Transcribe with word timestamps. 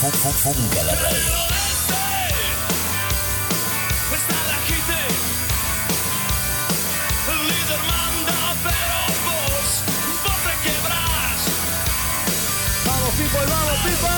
fu- 0.00 0.10
fu- 0.10 0.32
funga 0.32 0.82
la 0.82 0.94
radio. 0.94 1.48
People, 13.16 13.46
vamos, 13.46 13.78
people. 13.84 14.08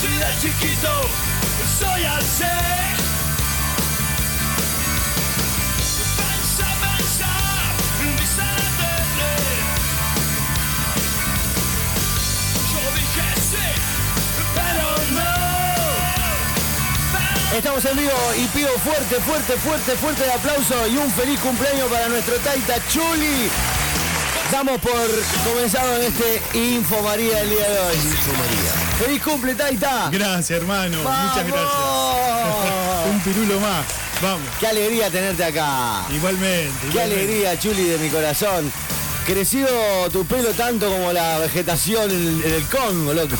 Si 0.00 0.08
de 0.08 0.38
chiquito 0.40 1.08
soy 1.78 2.04
Estamos 17.56 17.82
en 17.86 17.96
vivo 17.96 18.12
y 18.36 18.46
pido 18.48 18.68
fuerte, 18.80 19.16
fuerte, 19.16 19.54
fuerte, 19.54 19.92
fuerte 19.92 20.24
el 20.24 20.30
aplauso 20.30 20.86
y 20.88 20.98
un 20.98 21.10
feliz 21.10 21.40
cumpleaños 21.40 21.90
para 21.90 22.06
nuestro 22.08 22.36
Taita 22.36 22.74
Chuli. 22.90 23.48
Damos 24.52 24.78
por 24.78 25.08
comenzado 25.42 25.96
en 25.96 26.02
este 26.02 26.42
Info 26.52 27.00
María 27.00 27.38
del 27.38 27.48
día 27.48 27.70
de 27.70 27.78
hoy. 27.78 27.94
Info 27.94 28.32
María. 28.32 28.98
¡Feliz 28.98 29.22
cumple, 29.22 29.54
Taita! 29.54 30.10
Gracias, 30.12 30.50
hermano. 30.50 30.98
Muchas 30.98 31.46
gracias. 31.46 31.72
Un 33.10 33.20
pirulo 33.20 33.58
más. 33.58 33.86
Vamos. 34.20 34.48
¡Qué 34.60 34.66
alegría 34.66 35.10
tenerte 35.10 35.44
acá! 35.44 36.04
Igualmente. 36.10 36.88
¡Qué 36.92 37.00
alegría, 37.00 37.58
Chuli, 37.58 37.84
de 37.84 37.98
mi 37.98 38.10
corazón! 38.10 38.70
Crecido 39.26 39.68
tu 40.12 40.24
pelo 40.24 40.50
tanto 40.50 40.88
como 40.88 41.12
la 41.12 41.38
vegetación 41.40 42.08
en, 42.10 42.42
en 42.44 42.52
el 42.54 42.62
Congo, 42.66 43.12
loco. 43.12 43.34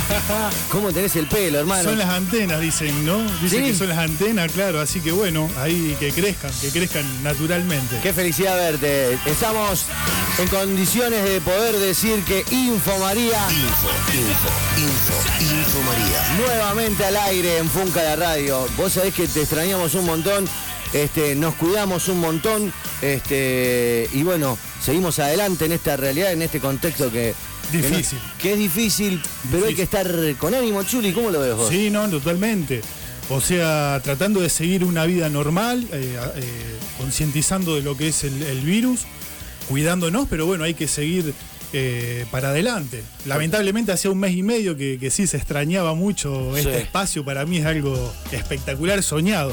¿Cómo 0.72 0.90
tenés 0.90 1.14
el 1.16 1.26
pelo, 1.26 1.58
hermano? 1.58 1.82
Son 1.84 1.98
las 1.98 2.08
antenas, 2.08 2.58
dicen, 2.60 3.04
¿no? 3.04 3.18
Dicen 3.42 3.62
Sí. 3.62 3.70
que 3.72 3.74
son 3.76 3.88
las 3.90 3.98
antenas, 3.98 4.50
claro. 4.52 4.80
Así 4.80 5.00
que 5.00 5.12
bueno, 5.12 5.46
ahí 5.60 5.94
que 6.00 6.12
crezcan, 6.12 6.50
que 6.62 6.70
crezcan 6.70 7.04
naturalmente. 7.22 7.98
Qué 8.02 8.14
felicidad 8.14 8.56
verte. 8.56 9.18
Estamos 9.26 9.84
en 10.38 10.48
condiciones 10.48 11.22
de 11.24 11.42
poder 11.42 11.76
decir 11.76 12.24
que 12.24 12.42
Info 12.50 12.96
María 12.98 13.38
Info, 13.50 13.88
info, 14.14 14.48
info, 14.78 15.44
info 15.54 15.82
María. 15.82 16.36
nuevamente 16.46 17.04
al 17.04 17.16
aire 17.18 17.58
en 17.58 17.68
Funca 17.68 18.02
la 18.02 18.16
Radio. 18.16 18.66
Vos 18.78 18.94
sabés 18.94 19.12
que 19.12 19.28
te 19.28 19.42
extrañamos 19.42 19.94
un 19.94 20.06
montón, 20.06 20.48
este, 20.92 21.34
nos 21.34 21.54
cuidamos 21.54 22.08
un 22.08 22.20
montón, 22.20 22.72
este, 23.02 24.08
y 24.12 24.22
bueno, 24.22 24.56
seguimos 24.82 25.18
adelante 25.18 25.66
en 25.66 25.72
esta 25.72 25.96
realidad, 25.96 26.32
en 26.32 26.42
este 26.42 26.60
contexto 26.60 27.10
que. 27.10 27.34
que 27.72 27.78
no- 27.78 27.88
Difícil. 27.88 28.18
Que, 28.40 28.52
es 28.54 28.58
difícil, 28.58 29.22
pero 29.50 29.66
hay 29.66 29.74
que 29.74 29.82
estar 29.82 30.08
con 30.38 30.54
ánimo, 30.54 30.82
Chuli. 30.84 31.12
¿Cómo 31.12 31.30
lo 31.30 31.40
ves 31.40 31.54
vos? 31.54 31.68
Sí, 31.68 31.90
no, 31.90 32.08
totalmente. 32.08 32.80
O 33.30 33.40
sea, 33.42 34.00
tratando 34.02 34.40
de 34.40 34.48
seguir 34.48 34.84
una 34.84 35.04
vida 35.04 35.28
normal, 35.28 35.86
eh, 35.92 36.16
eh, 36.36 36.42
concientizando 36.96 37.74
de 37.76 37.82
lo 37.82 37.94
que 37.96 38.08
es 38.08 38.24
el, 38.24 38.42
el 38.42 38.60
virus, 38.60 39.00
cuidándonos, 39.68 40.26
pero 40.30 40.46
bueno, 40.46 40.64
hay 40.64 40.72
que 40.72 40.88
seguir 40.88 41.34
eh, 41.74 42.24
para 42.30 42.48
adelante. 42.48 43.02
Lamentablemente 43.26 43.92
hacía 43.92 44.10
un 44.10 44.18
mes 44.18 44.34
y 44.34 44.42
medio 44.42 44.78
que, 44.78 44.98
que 44.98 45.10
sí 45.10 45.26
se 45.26 45.36
extrañaba 45.36 45.92
mucho 45.94 46.56
este 46.56 46.72
Sí. 46.72 46.78
espacio, 46.82 47.22
para 47.22 47.44
mí 47.44 47.58
es 47.58 47.66
algo 47.66 48.14
espectacular, 48.32 49.02
soñado. 49.02 49.52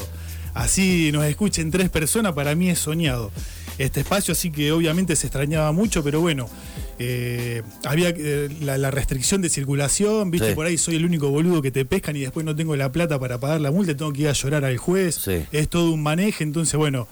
Así 0.55 1.11
nos 1.11 1.25
escuchen 1.25 1.69
tres 1.69 1.89
personas, 1.89 2.33
para 2.33 2.55
mí 2.55 2.69
es 2.69 2.79
soñado. 2.79 3.31
Este 3.77 3.99
espacio, 3.99 4.31
así 4.31 4.51
que 4.51 4.71
obviamente 4.71 5.15
se 5.17 5.27
extrañaba 5.27 5.71
mucho, 5.73 6.01
pero 6.01 6.21
bueno, 6.21 6.49
eh, 6.97 7.61
había 7.83 8.09
eh, 8.15 8.47
la, 8.61 8.77
la 8.77 8.89
restricción 8.89 9.41
de 9.41 9.49
circulación, 9.49 10.31
viste, 10.31 10.49
Sí. 10.49 10.55
por 10.55 10.65
ahí 10.65 10.77
soy 10.77 10.95
el 10.95 11.03
único 11.05 11.29
boludo 11.29 11.61
que 11.61 11.71
te 11.71 11.83
pescan 11.83 12.15
y 12.15 12.21
después 12.21 12.45
no 12.45 12.55
tengo 12.55 12.75
la 12.77 12.89
plata 12.93 13.19
para 13.19 13.37
pagar 13.37 13.59
la 13.59 13.69
multa, 13.71 13.95
tengo 13.97 14.13
que 14.13 14.21
ir 14.21 14.27
a 14.29 14.31
llorar 14.33 14.63
al 14.63 14.77
juez. 14.77 15.15
Sí. 15.15 15.43
Es 15.51 15.67
todo 15.67 15.91
un 15.91 16.01
maneje, 16.01 16.45
entonces 16.45 16.75
bueno, 16.77 17.09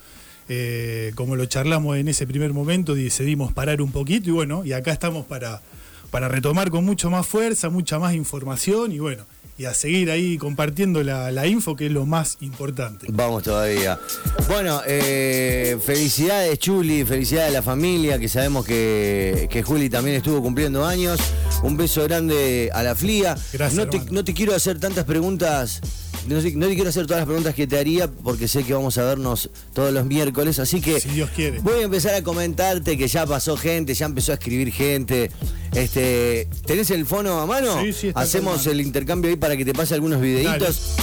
eh, 0.48 1.12
como 1.16 1.36
lo 1.36 1.46
charlamos 1.46 1.98
en 1.98 2.08
ese 2.08 2.26
primer 2.26 2.54
momento, 2.54 2.96
decidimos 2.96 3.52
parar 3.52 3.82
un 3.82 3.92
poquito 3.92 4.30
y 4.30 4.32
bueno, 4.34 4.64
y 4.64 4.72
acá 4.72 4.94
estamos 4.94 5.26
para, 5.26 5.62
para 6.12 6.30
retomar 6.30 6.70
con 6.70 6.86
mucho 6.86 7.10
más 7.10 7.28
fuerza, 7.28 7.70
mucha 7.70 8.00
más 8.00 8.14
información 8.14 8.94
y 8.94 9.00
bueno, 9.00 9.26
y 9.58 9.66
a 9.66 9.74
seguir 9.74 10.10
ahí 10.10 10.38
compartiendo 10.38 11.04
la, 11.04 11.32
la 11.32 11.46
info 11.48 11.76
que 11.76 11.86
es 11.88 11.92
lo 11.92 12.06
más 12.06 12.38
importante. 12.42 13.08
Vamos 13.10 13.44
todavía. 13.44 14.00
Bueno, 14.48 14.82
eh, 14.88 15.78
felicidades 15.86 16.58
Chuli, 16.60 17.06
felicidades 17.06 17.50
a 17.50 17.54
la 17.54 17.62
familia, 17.62 18.18
que 18.18 18.28
sabemos 18.28 18.66
que, 18.66 19.48
que 19.50 19.64
Juli 19.64 19.90
también 19.90 20.18
estuvo 20.18 20.42
cumpliendo 20.42 20.86
años. 20.86 21.20
Un 21.62 21.78
beso 21.78 22.04
grande 22.04 22.70
a 22.74 22.84
la 22.84 22.96
FLIA. 22.96 23.36
Gracias, 23.54 23.74
no, 23.74 23.90
te, 23.90 24.02
no 24.12 24.24
te 24.24 24.34
quiero 24.34 24.56
hacer 24.56 24.80
tantas 24.80 25.06
preguntas, 25.06 25.82
no, 26.28 26.36
no 26.36 26.42
te 26.68 26.74
quiero 26.76 26.90
hacer 26.90 27.06
todas 27.06 27.22
las 27.22 27.26
preguntas 27.28 27.54
que 27.56 27.68
te 27.68 27.78
haría, 27.78 28.08
porque 28.10 28.48
sé 28.48 28.64
que 28.64 28.74
vamos 28.74 28.98
a 28.98 29.04
vernos 29.04 29.50
todos 29.74 29.94
los 29.94 30.06
miércoles, 30.06 30.60
así 30.60 30.82
que 30.82 31.00
Si 31.00 31.10
Dios 31.10 31.30
quiere. 31.36 31.60
voy 31.60 31.80
a 31.80 31.84
empezar 31.84 32.14
a 32.16 32.22
comentarte 32.24 32.98
que 32.98 33.08
ya 33.08 33.26
pasó 33.26 33.58
gente, 33.58 33.94
ya 33.94 34.06
empezó 34.06 34.32
a 34.32 34.36
escribir 34.36 34.72
gente. 34.72 35.32
Este, 35.74 36.48
¿Tenés 36.66 36.92
el 36.92 37.06
fono 37.06 37.40
a 37.40 37.46
mano? 37.46 37.82
Sí, 37.82 37.94
sí, 37.94 38.08
está 38.10 38.22
Hacemos 38.22 38.66
el 38.68 38.80
intercambio 38.82 39.30
ahí 39.32 39.36
para 39.38 39.58
que 39.58 39.66
te 39.66 39.74
pase 39.74 39.94
algunos 39.96 40.22
videitos. 40.22 40.96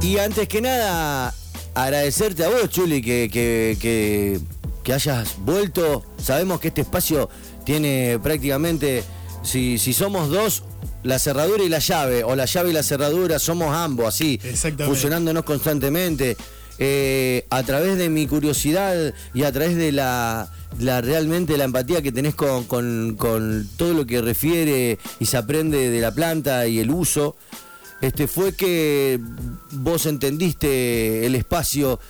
Y 0.00 0.18
antes 0.18 0.48
que 0.48 0.60
nada, 0.60 1.34
agradecerte 1.74 2.44
a 2.44 2.48
vos, 2.48 2.68
Chuli, 2.68 3.02
que, 3.02 3.28
que, 3.32 3.76
que- 3.80 4.40
que 4.82 4.92
hayas 4.92 5.36
vuelto. 5.38 6.04
Sabemos 6.20 6.58
que 6.58 6.68
este 6.68 6.80
espacio 6.80 7.28
tiene 7.64 8.18
prácticamente, 8.20 9.04
si, 9.44 9.78
si 9.78 9.92
somos 9.92 10.28
dos, 10.28 10.64
la 11.02 11.18
cerradura 11.18 11.62
y 11.64 11.68
la 11.68 11.78
llave, 11.78 12.24
o 12.24 12.34
la 12.36 12.44
llave 12.44 12.70
y 12.70 12.72
la 12.72 12.82
cerradura, 12.82 13.38
somos 13.38 13.74
ambos, 13.74 14.06
así, 14.06 14.38
fusionándonos 14.86 15.44
constantemente. 15.44 16.36
Eh, 16.78 17.44
a 17.50 17.62
través 17.62 17.96
de 17.98 18.08
mi 18.08 18.26
curiosidad 18.26 19.14
y 19.34 19.42
a 19.44 19.52
través 19.52 19.76
de 19.76 19.92
la, 19.92 20.50
la 20.80 21.00
realmente 21.00 21.56
la 21.58 21.64
empatía 21.64 22.02
que 22.02 22.10
tenés 22.12 22.34
con, 22.34 22.64
con- 22.64 23.14
con 23.16 23.68
todo 23.76 23.92
lo 23.94 24.06
que 24.06 24.20
refiere 24.22 24.98
y 25.20 25.26
se 25.26 25.36
aprende 25.36 25.90
de 25.90 26.00
la 26.00 26.12
planta 26.12 26.66
y 26.66 26.80
el 26.80 26.90
uso, 26.90 27.36
este 28.00 28.26
fue 28.26 28.54
que 28.54 29.20
vos 29.70 30.06
entendiste 30.06 31.24
el 31.26 31.34
espacio 31.36 32.00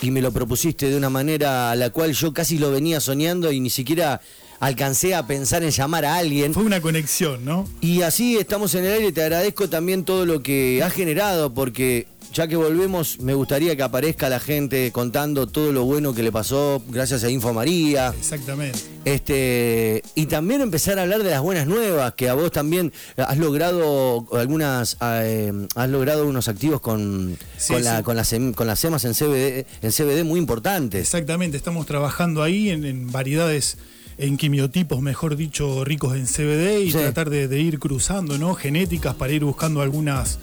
y 0.00 0.10
me 0.10 0.22
lo 0.22 0.32
propusiste 0.32 0.88
de 0.88 0.96
una 0.96 1.10
manera 1.10 1.70
a 1.72 1.76
la 1.76 1.90
cual 1.90 2.12
yo 2.14 2.32
casi 2.32 2.58
lo 2.58 2.70
venía 2.70 3.00
soñando 3.00 3.52
y 3.52 3.60
ni 3.60 3.68
siquiera 3.70 4.20
alcancé 4.62 5.14
a 5.16 5.26
pensar 5.26 5.64
en 5.64 5.70
llamar 5.70 6.04
a 6.04 6.16
alguien. 6.16 6.54
Fue 6.54 6.62
una 6.62 6.80
conexión, 6.80 7.44
¿no? 7.44 7.68
Y 7.80 8.02
así 8.02 8.36
estamos 8.36 8.74
en 8.76 8.84
el 8.84 8.92
aire, 8.92 9.10
te 9.12 9.20
agradezco 9.22 9.68
también 9.68 10.04
todo 10.04 10.24
lo 10.24 10.40
que 10.40 10.82
has 10.84 10.92
generado, 10.92 11.52
porque 11.52 12.06
ya 12.32 12.46
que 12.46 12.54
volvemos, 12.56 13.18
me 13.20 13.34
gustaría 13.34 13.74
que 13.76 13.82
aparezca 13.82 14.28
la 14.30 14.38
gente 14.40 14.90
contando 14.92 15.48
todo 15.48 15.72
lo 15.72 15.84
bueno 15.84 16.14
que 16.14 16.22
le 16.22 16.30
pasó 16.32 16.80
gracias 16.88 17.24
a 17.24 17.28
Info 17.30 17.52
María. 17.52 18.14
Exactamente. 18.16 18.78
Este, 19.04 20.02
y 20.14 20.26
también 20.26 20.60
empezar 20.60 20.98
a 20.98 21.02
hablar 21.02 21.22
de 21.24 21.30
las 21.30 21.42
buenas 21.42 21.66
nuevas, 21.66 22.14
que 22.14 22.28
a 22.28 22.34
vos 22.34 22.50
también 22.52 22.92
has 23.16 23.36
logrado 23.38 24.26
algunas, 24.32 24.96
eh, 25.02 25.52
has 25.74 25.88
logrado 25.90 26.26
unos 26.26 26.46
activos 26.48 26.80
con, 26.80 27.36
Sí, 27.58 27.72
con, 27.74 27.84
la- 27.84 27.98
sí. 27.98 28.02
con 28.04 28.16
las, 28.16 28.32
em- 28.32 28.52
con 28.52 28.66
las 28.66 28.78
semas 28.78 29.04
en 29.04 29.14
CBD, 29.14 29.66
en 29.82 29.90
CBD 29.92 30.24
muy 30.24 30.38
importantes. 30.38 31.00
Exactamente, 31.02 31.56
estamos 31.56 31.84
trabajando 31.86 32.42
ahí 32.42 32.70
en, 32.70 32.84
en 32.84 33.10
variedades, 33.12 33.76
en 34.18 34.36
quimiotipos, 34.36 35.00
mejor 35.00 35.36
dicho, 35.36 35.84
ricos 35.84 36.16
en 36.16 36.26
CBD 36.26 36.80
y 36.84 36.92
Sí. 36.92 36.98
tratar 36.98 37.30
de, 37.30 37.48
de 37.48 37.60
ir 37.60 37.78
cruzando, 37.78 38.38
¿no? 38.38 38.54
Genéticas 38.54 39.14
para 39.14 39.32
ir 39.32 39.44
buscando 39.44 39.80
algunas, 39.82 40.38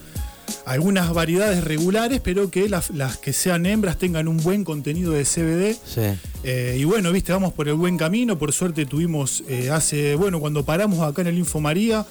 algunas 0.65 1.13
variedades 1.13 1.63
regulares, 1.63 2.21
pero 2.23 2.49
que 2.51 2.67
las, 2.69 2.89
las 2.91 3.17
que 3.17 3.33
sean 3.33 3.65
hembras 3.65 3.97
tengan 3.97 4.27
un 4.27 4.37
buen 4.37 4.63
contenido 4.63 5.11
de 5.13 5.23
CBD. 5.23 5.75
Sí. 5.85 6.01
Eh, 6.43 6.77
y 6.79 6.83
bueno, 6.83 7.11
viste, 7.11 7.31
vamos 7.31 7.53
por 7.53 7.67
el 7.67 7.75
buen 7.75 7.97
camino. 7.97 8.37
Por 8.37 8.53
suerte 8.53 8.85
tuvimos 8.85 9.43
eh, 9.47 9.69
hace, 9.69 10.15
bueno, 10.15 10.39
cuando 10.39 10.63
paramos 10.65 10.99
acá 11.01 11.21
en 11.21 11.27
el 11.27 11.37
Info 11.37 11.59
María, 11.59 12.05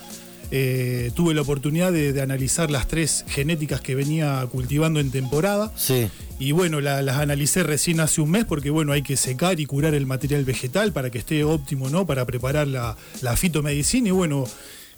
eh, 0.51 1.11
tuve 1.15 1.35
la 1.35 1.43
oportunidad 1.43 1.93
de, 1.93 2.13
de 2.13 2.23
analizar 2.23 2.71
las 2.71 2.89
tres 2.89 3.25
genéticas 3.29 3.81
que 3.81 3.95
venía 3.95 4.47
cultivando 4.51 5.01
en 5.01 5.11
temporada. 5.11 5.73
Sí. 5.77 6.09
Y 6.39 6.53
bueno, 6.53 6.81
la- 6.81 7.03
las 7.03 7.17
analicé 7.19 7.63
recién 7.65 8.01
hace 8.01 8.21
un 8.21 8.31
mes 8.31 8.45
porque 8.45 8.71
bueno, 8.71 8.93
hay 8.93 9.03
que 9.03 9.17
secar 9.17 9.61
y 9.61 9.67
curar 9.67 9.95
el 9.95 10.07
material 10.07 10.45
vegetal 10.45 10.93
para 10.93 11.11
que 11.11 11.19
esté 11.19 11.45
óptimo, 11.45 11.91
¿no? 11.91 12.07
Para 12.07 12.25
preparar 12.25 12.67
la, 12.69 12.97
la 13.23 13.37
fitomedicina. 13.37 14.09
Y 14.09 14.13
bueno, 14.13 14.45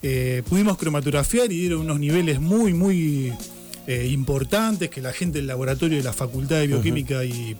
eh, 0.03 0.43
pudimos 0.49 0.77
cromatografiar 0.77 1.51
y 1.51 1.59
dieron 1.59 1.81
unos 1.81 1.99
niveles 1.99 2.39
muy, 2.39 2.73
muy 2.73 3.33
eh, 3.87 4.07
importantes 4.11 4.89
que 4.89 5.01
la 5.01 5.11
gente 5.13 5.39
del 5.39 5.47
laboratorio 5.47 5.97
de 5.97 6.03
la 6.03 6.13
Facultad 6.13 6.57
de 6.59 6.67
Bioquímica 6.67 7.25
y, 7.25 7.55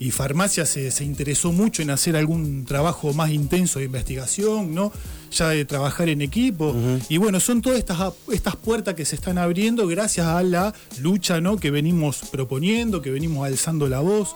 y 0.00 0.10
farmacia 0.12 0.64
se, 0.66 0.90
se 0.90 1.04
interesó 1.04 1.52
mucho 1.52 1.82
en 1.82 1.90
hacer 1.90 2.16
algún 2.16 2.64
trabajo 2.64 3.12
más 3.12 3.30
intenso 3.30 3.78
de 3.80 3.86
investigación, 3.86 4.74
¿no? 4.74 4.92
Ya 5.30 5.48
de 5.50 5.64
trabajar 5.64 6.08
en 6.08 6.22
equipo. 6.22 6.74
Y 7.10 7.18
bueno, 7.18 7.38
son 7.40 7.60
todas 7.60 7.78
estas, 7.78 8.12
estas 8.32 8.56
puertas 8.56 8.94
que 8.94 9.04
se 9.04 9.14
están 9.16 9.36
abriendo 9.36 9.86
gracias 9.86 10.26
a 10.26 10.42
la 10.42 10.72
lucha 11.00 11.40
¿no? 11.40 11.58
que 11.58 11.70
venimos 11.70 12.20
proponiendo, 12.30 13.02
que 13.02 13.10
venimos 13.10 13.46
alzando 13.46 13.88
la 13.88 14.00
voz. 14.00 14.34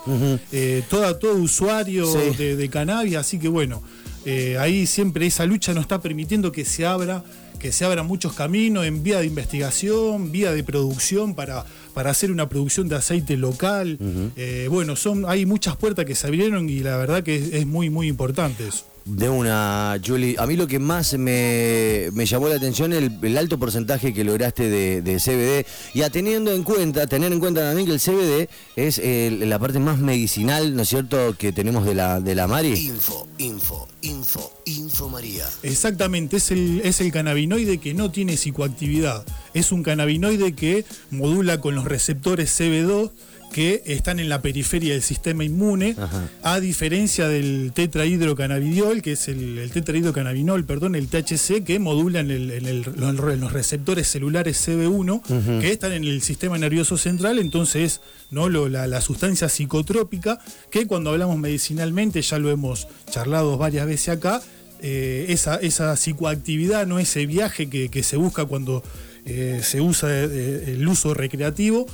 Eh, 0.53 0.83
toda, 0.91 1.19
todo 1.19 1.35
usuario 1.37 2.05
Sí. 2.07 2.37
de, 2.37 2.57
de 2.57 2.69
cannabis, 2.69 3.17
así 3.17 3.39
que 3.39 3.49
bueno, 3.49 3.83
eh, 4.27 4.59
ahí 4.59 4.87
siempre 4.87 5.27
esa 5.27 5.47
lucha 5.47 5.73
nos 5.73 5.83
está 5.83 6.01
permitiendo 6.03 6.53
que 6.53 6.65
se 6.65 6.85
abra 6.85 7.25
que 7.59 7.71
se 7.71 7.85
abran 7.85 8.07
muchos 8.09 8.33
caminos 8.33 8.85
en 8.87 9.05
vía 9.05 9.21
de 9.21 9.27
investigación, 9.27 10.33
vía 10.33 10.51
de 10.53 10.65
producción 10.65 11.35
para, 11.37 11.65
para 11.95 12.11
hacer 12.11 12.31
una 12.31 12.49
producción 12.49 12.89
de 12.89 12.97
aceite 12.97 13.37
local. 13.37 13.99
Eh, 14.37 14.67
bueno, 14.71 14.97
son, 14.97 15.25
hay 15.27 15.47
muchas 15.47 15.77
puertas 15.77 16.05
que 16.05 16.15
se 16.15 16.27
abrieron 16.27 16.69
y 16.69 16.81
la 16.81 16.97
verdad 16.97 17.23
que 17.23 17.37
es, 17.37 17.53
es 17.53 17.67
muy, 17.67 17.91
muy 17.91 18.09
importante 18.09 18.67
eso. 18.69 18.85
De 19.05 19.29
una, 19.29 20.01
Julie. 20.05 20.37
A 20.39 20.47
mí 20.47 20.57
lo 20.57 20.69
que 20.69 20.79
más 20.79 21.15
me, 21.19 22.09
me 22.13 22.25
llamó 22.25 22.49
la 22.49 22.55
atención 22.55 22.93
es 22.93 22.99
el, 23.03 23.19
el 23.23 23.37
alto 23.37 23.59
porcentaje 23.59 24.13
que 24.15 24.23
lograste 24.23 24.69
de, 24.71 25.03
de 25.03 25.17
CBD. 25.17 25.67
Y 25.93 26.03
a 26.03 26.11
teniendo 26.11 26.53
en 26.53 26.63
cuenta, 26.63 27.07
tener 27.09 27.33
en 27.33 27.41
cuenta 27.41 27.63
también 27.63 27.87
que 27.87 27.95
el 27.95 28.01
CBD 28.01 28.49
es 28.77 28.99
el- 28.99 29.49
la 29.51 29.59
parte 29.59 29.81
más 29.81 29.99
medicinal, 29.99 30.77
¿no 30.77 30.83
es 30.83 30.89
cierto?, 30.89 31.35
que 31.37 31.51
tenemos 31.53 31.85
de 31.85 31.95
la, 31.97 32.21
de 32.21 32.35
la 32.37 32.47
Mari. 32.47 32.75
Info, 32.75 33.27
info, 33.39 33.89
info, 34.03 34.53
info 34.67 35.09
María. 35.09 35.49
Exactamente, 35.65 36.37
es 36.37 36.53
el, 36.53 36.81
es 36.85 37.01
el 37.01 37.11
cannabinoide 37.11 37.79
que 37.79 37.95
no 37.95 38.13
tiene 38.13 38.37
psicoactividad. 38.37 39.25
Es 39.53 39.73
un 39.73 39.83
cannabinoide 39.83 40.53
que 40.55 40.85
modula 41.11 41.61
con 41.61 41.75
los 41.75 41.85
receptores 41.87 42.59
CB2 42.59 43.11
que 43.53 43.83
están 43.87 44.19
en 44.19 44.29
la 44.29 44.41
periferia 44.43 44.95
del 44.95 45.03
sistema 45.03 45.45
inmune, 45.45 45.95
Ajá. 45.99 46.29
a 46.43 46.59
diferencia 46.61 47.29
del 47.29 47.73
tetrahidrocannabidiol, 47.75 49.03
que 49.03 49.13
es 49.13 49.29
el, 49.29 49.59
el 49.59 49.71
tetrahidrocannabinol, 49.71 50.65
perdón, 50.65 50.95
el 50.95 51.09
THC, 51.09 51.63
que 51.65 51.79
modula 51.79 52.21
en, 52.21 52.31
el- 52.31 52.51
en 52.51 52.67
el- 52.67 52.85
en 52.97 53.41
los 53.41 53.53
receptores 53.53 54.09
celulares 54.09 54.57
CB1, 54.67 55.61
que 55.61 55.71
están 55.73 55.93
en 55.93 56.05
el 56.05 56.23
sistema 56.23 56.59
nervioso 56.59 56.97
central, 56.97 57.39
entonces 57.39 58.01
no 58.31 58.49
Lo- 58.49 58.69
la, 58.69 58.87
la 58.87 59.01
sustancia 59.01 59.49
psicotrópica, 59.49 60.39
que 60.71 60.87
cuando 60.87 61.11
hablamos 61.11 61.39
medicinalmente, 61.39 62.23
ya 62.23 62.39
lo 62.39 62.51
hemos 62.51 62.89
charlado 63.11 63.57
varias 63.59 63.87
veces 63.87 64.09
acá, 64.11 64.43
eh, 64.81 65.27
esa, 65.29 65.57
esa 65.57 65.95
psicoactividad, 65.97 66.87
no 66.87 66.99
ese 66.99 67.27
viaje 67.27 67.69
que, 67.69 67.89
que 67.89 68.03
se 68.03 68.17
busca 68.17 68.45
cuando 68.47 68.83
eh, 69.25 69.61
se 69.63 69.81
usa 69.81 70.09
eh, 70.11 70.65
el 70.75 70.89
uso 70.89 71.15
recreativo. 71.15 71.87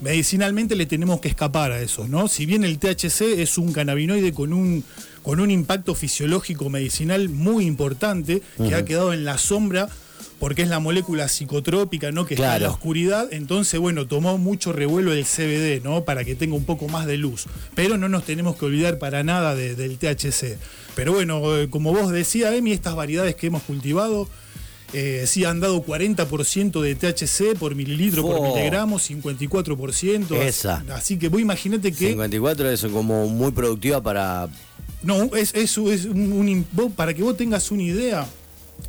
Medicinalmente 0.00 0.76
le 0.76 0.86
tenemos 0.86 1.20
que 1.20 1.28
escapar 1.28 1.72
a 1.72 1.80
eso, 1.80 2.06
¿no? 2.06 2.28
Si 2.28 2.46
bien 2.46 2.62
el 2.64 2.78
THC 2.78 3.40
es 3.40 3.58
un 3.58 3.72
cannabinoide 3.72 4.32
con 4.32 4.52
un, 4.52 4.84
con 5.22 5.40
un 5.40 5.50
impacto 5.50 5.94
fisiológico 5.94 6.70
medicinal 6.70 7.28
muy 7.28 7.66
importante, 7.66 8.42
que 8.56 8.74
ha 8.74 8.84
quedado 8.84 9.12
en 9.12 9.24
la 9.24 9.38
sombra 9.38 9.88
porque 10.38 10.62
es 10.62 10.68
la 10.68 10.78
molécula 10.78 11.26
psicotrópica, 11.26 12.12
¿no? 12.12 12.24
Que 12.24 12.34
está 12.34 12.46
en 12.46 12.62
la 12.62 12.70
oscuridad. 12.70 13.26
Entonces, 13.32 13.80
bueno, 13.80 14.06
tomó 14.06 14.38
mucho 14.38 14.72
revuelo 14.72 15.12
el 15.12 15.24
CBD, 15.24 15.82
¿no? 15.82 16.04
Para 16.04 16.22
que 16.24 16.36
tenga 16.36 16.54
un 16.54 16.64
poco 16.64 16.86
más 16.86 17.06
de 17.06 17.16
luz. 17.16 17.46
Pero 17.74 17.96
no 17.98 18.08
nos 18.08 18.22
tenemos 18.24 18.56
que 18.56 18.66
olvidar 18.66 18.98
para 19.00 19.24
nada 19.24 19.56
de- 19.56 19.74
del 19.74 19.98
THC. 19.98 20.56
Pero 20.94 21.12
bueno, 21.12 21.56
eh, 21.58 21.68
como 21.68 21.92
vos 21.92 22.12
decías, 22.12 22.54
Emi, 22.54 22.70
estas 22.70 22.94
variedades 22.94 23.34
que 23.34 23.48
hemos 23.48 23.64
cultivado. 23.64 24.28
Eh, 24.92 25.24
sí, 25.26 25.44
han 25.44 25.60
dado 25.60 25.82
40% 25.84 26.80
de 26.80 26.94
THC 26.94 27.58
por 27.58 27.74
mililitro 27.74 28.22
por 28.22 28.36
Fo. 28.38 28.54
miligramo, 28.54 28.98
54%. 28.98 30.34
Esa. 30.40 30.84
Así 30.94 31.18
que 31.18 31.28
vos 31.28 31.40
imaginate 31.40 31.92
que 31.92 32.08
54 32.08 32.70
es 32.70 32.86
como 32.86 33.26
muy 33.28 33.52
productiva 33.52 34.02
para... 34.02 34.48
no, 35.02 35.24
es, 35.36 35.54
es, 35.54 35.76
es 35.78 36.04
un, 36.06 36.32
un 36.32 36.66
vos- 36.72 36.92
para 36.94 37.12
que 37.14 37.22
vos 37.22 37.36
tengas 37.36 37.70
una 37.70 37.82
idea, 37.82 38.26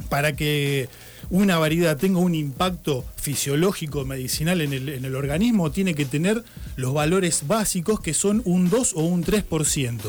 para 0.10 0.36
que 0.36 0.88
una 1.30 1.58
variedad 1.60 1.98
tenga 1.98 2.20
un 2.20 2.34
impacto 2.34 3.06
fisiológico, 3.18 4.04
medicinal 4.06 4.62
en 4.62 4.74
el, 4.74 4.90
en 4.90 5.06
el 5.06 5.16
organismo, 5.16 5.72
tiene 5.72 5.94
que 5.94 6.06
tener 6.06 6.44
los 6.76 6.94
valores 6.94 7.44
básicos 7.46 8.00
que 8.00 8.14
son 8.14 8.42
un 8.46 8.70
2 8.70 8.94
o 8.96 9.04
un 9.04 9.24
3%, 9.24 10.00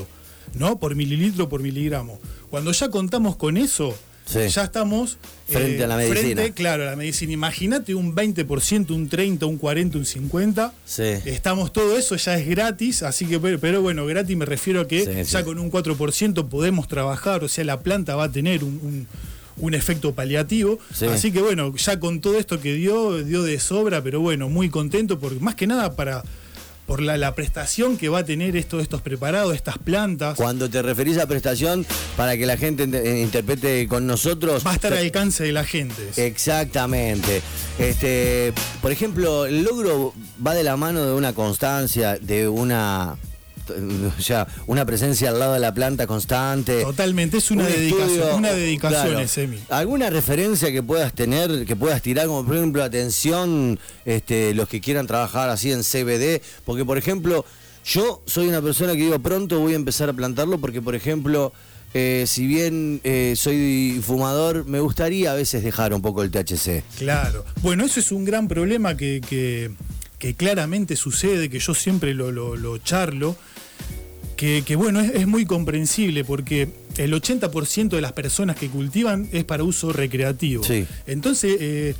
¿no? 0.54 0.78
Por 0.78 0.94
mililitro 0.94 1.48
por 1.48 1.62
miligramo. 1.62 2.19
Cuando 2.48 2.72
ya 2.72 2.88
contamos 2.88 3.37
con 3.37 3.56
eso, 3.58 3.94
Sí. 4.26 4.49
ya 4.49 4.62
estamos 4.64 5.19
eh, 5.49 5.52
Frente 5.55 5.82
a 5.82 5.87
la 5.88 5.96
medicina. 5.96 6.20
frente, 6.43 6.52
claro, 6.52 6.84
a 6.84 6.87
la 6.87 6.96
medicina. 6.96 7.32
Imagínate 7.32 7.94
un 7.96 8.14
20%, 8.14 8.90
un 8.93 9.11
30%, 9.11 9.43
un 9.49 9.58
40%, 9.61 9.96
un 9.96 10.05
50%. 10.05 10.72
Sí. 10.84 11.02
Estamos, 11.28 11.72
todo 11.72 11.96
eso 11.99 12.14
ya 12.17 12.38
es 12.38 12.46
gratis, 12.49 13.02
así 13.02 13.26
que, 13.26 13.40
pero, 13.40 13.58
pero 13.58 13.82
bueno, 13.82 14.06
gratis 14.06 14.37
me 14.37 14.44
refiero 14.46 14.82
a 14.82 14.87
que 14.88 15.25
Sí, 15.25 15.32
ya 15.32 15.43
con 15.44 15.58
un 15.58 15.70
4% 15.72 16.49
podemos 16.49 16.87
trabajar, 16.87 17.43
o 17.43 17.49
sea, 17.49 17.64
la 17.64 17.81
planta 17.81 18.14
va 18.14 18.25
a 18.25 18.32
tener 18.32 18.62
un, 18.62 18.78
un- 18.82 19.06
un 19.56 19.75
efecto 19.75 20.14
paliativo. 20.14 20.78
Sí. 20.94 21.05
Así 21.06 21.32
que 21.32 21.40
bueno, 21.43 21.75
ya 21.76 21.99
con 22.00 22.20
todo 22.20 22.38
esto 22.38 22.61
que 22.61 22.73
dio, 22.75 23.23
dio 23.25 23.43
de 23.43 23.58
sobra, 23.61 24.02
pero 24.02 24.20
bueno, 24.20 24.49
muy 24.49 24.70
contento, 24.70 25.19
porque 25.19 25.38
más 25.40 25.55
que 25.55 25.66
nada 25.66 25.96
para 25.96 26.23
por 26.90 27.02
la, 27.02 27.16
la 27.16 27.37
prestación 27.37 27.96
que 27.96 28.08
va 28.08 28.19
a 28.19 28.25
tener 28.25 28.56
esto, 28.56 28.81
estos 28.81 29.00
preparados, 29.00 29.54
estas 29.54 29.78
plantas. 29.78 30.34
Cuando 30.37 30.69
te 30.69 30.82
referís 30.82 31.19
a 31.19 31.26
prestación, 31.28 31.87
para 32.16 32.37
que 32.37 32.46
la 32.46 32.56
gente 32.56 32.84
ent- 32.84 32.96
eh, 33.06 33.20
interprete 33.22 33.87
con 33.87 34.08
nosotros... 34.08 34.66
Va 34.66 34.72
a 34.72 34.75
estar 34.75 34.92
al 34.92 34.98
alcance 34.98 35.44
de 35.44 35.52
la 35.52 35.62
gente. 35.62 36.02
Exactamente. 36.16 37.42
Este, 37.78 38.52
por 38.82 38.90
ejemplo, 38.90 39.46
el 39.46 39.62
logro 39.62 40.12
va 40.44 40.52
de 40.52 40.64
la 40.64 40.76
mano 40.76 41.06
de 41.06 41.14
una 41.14 41.32
constancia, 41.32 42.19
de 42.19 42.48
una 42.48 43.16
o 44.19 44.22
sea, 44.22 44.46
una 44.67 44.84
presencia 44.84 45.28
al 45.31 45.38
lado 45.38 45.55
de 45.55 45.61
la 45.61 45.72
planta 45.75 46.06
constante. 46.06 46.82
Totalmente, 46.82 47.38
es 47.38 47.50
una 47.50 47.64
Un 47.64 47.69
dedicación, 47.70 48.11
estudio, 48.11 48.37
una 48.37 48.52
dedicación 48.52 49.02
claro. 49.06 49.20
es, 49.20 49.38
Emi. 49.38 49.58
¿Alguna 49.69 50.11
referencia 50.11 50.70
que 50.72 50.82
puedas 50.82 51.12
tener, 51.12 51.64
que 51.67 51.76
puedas 51.76 52.02
tirar, 52.02 52.26
como 52.26 52.44
por 52.44 52.56
ejemplo, 52.56 52.82
atención, 52.82 53.78
este, 54.05 54.55
los 54.55 54.69
que 54.69 54.81
quieran 54.81 55.06
trabajar 55.06 55.49
así 55.50 55.72
en 55.72 55.82
CBD? 55.82 56.43
Porque, 56.64 56.84
por 56.84 56.99
ejemplo, 56.99 57.44
yo 57.84 58.22
soy 58.26 58.49
una 58.49 58.61
persona 58.62 58.93
que 58.93 58.99
digo, 58.99 59.19
pronto 59.19 59.58
voy 59.61 59.73
a 59.73 59.76
empezar 59.76 60.08
a 60.08 60.12
plantarlo 60.12 60.58
porque, 60.58 60.82
por 60.82 60.94
ejemplo, 60.94 61.52
eh, 61.94 62.25
si 62.28 62.46
bien 62.46 63.00
eh, 63.02 63.34
soy 63.37 64.00
fumador, 64.06 64.64
me 64.66 64.78
gustaría 64.81 65.32
a 65.32 65.34
veces 65.34 65.64
dejar 65.64 65.93
un 65.93 66.02
poco 66.02 66.23
el 66.23 66.31
THC. 66.31 66.84
Claro. 66.99 67.44
Bueno, 67.62 67.84
eso 67.84 67.99
es 67.99 68.12
un 68.12 68.25
gran 68.25 68.46
problema 68.49 68.96
que, 68.96 69.20
que- 69.28 69.70
que 70.20 70.34
claramente 70.34 70.96
sucede, 70.96 71.49
que 71.49 71.58
yo 71.61 71.73
siempre 71.75 72.12
lo, 72.12 72.31
lo- 72.31 72.55
lo 72.55 72.76
charlo, 72.76 73.37
que, 74.40 74.62
que, 74.64 74.75
bueno, 74.75 75.00
es, 75.00 75.14
es 75.14 75.26
muy 75.26 75.44
comprensible 75.44 76.25
porque 76.25 76.70
el 76.96 77.12
80% 77.12 77.90
de 77.90 78.00
las 78.00 78.14
personas 78.14 78.56
que 78.56 78.70
cultivan 78.70 79.28
es 79.32 79.44
para 79.44 79.64
uso 79.64 79.92
recreativo. 79.92 80.64
Sí. 80.64 80.87
Entonces, 81.06 81.58
eh, 81.60 81.94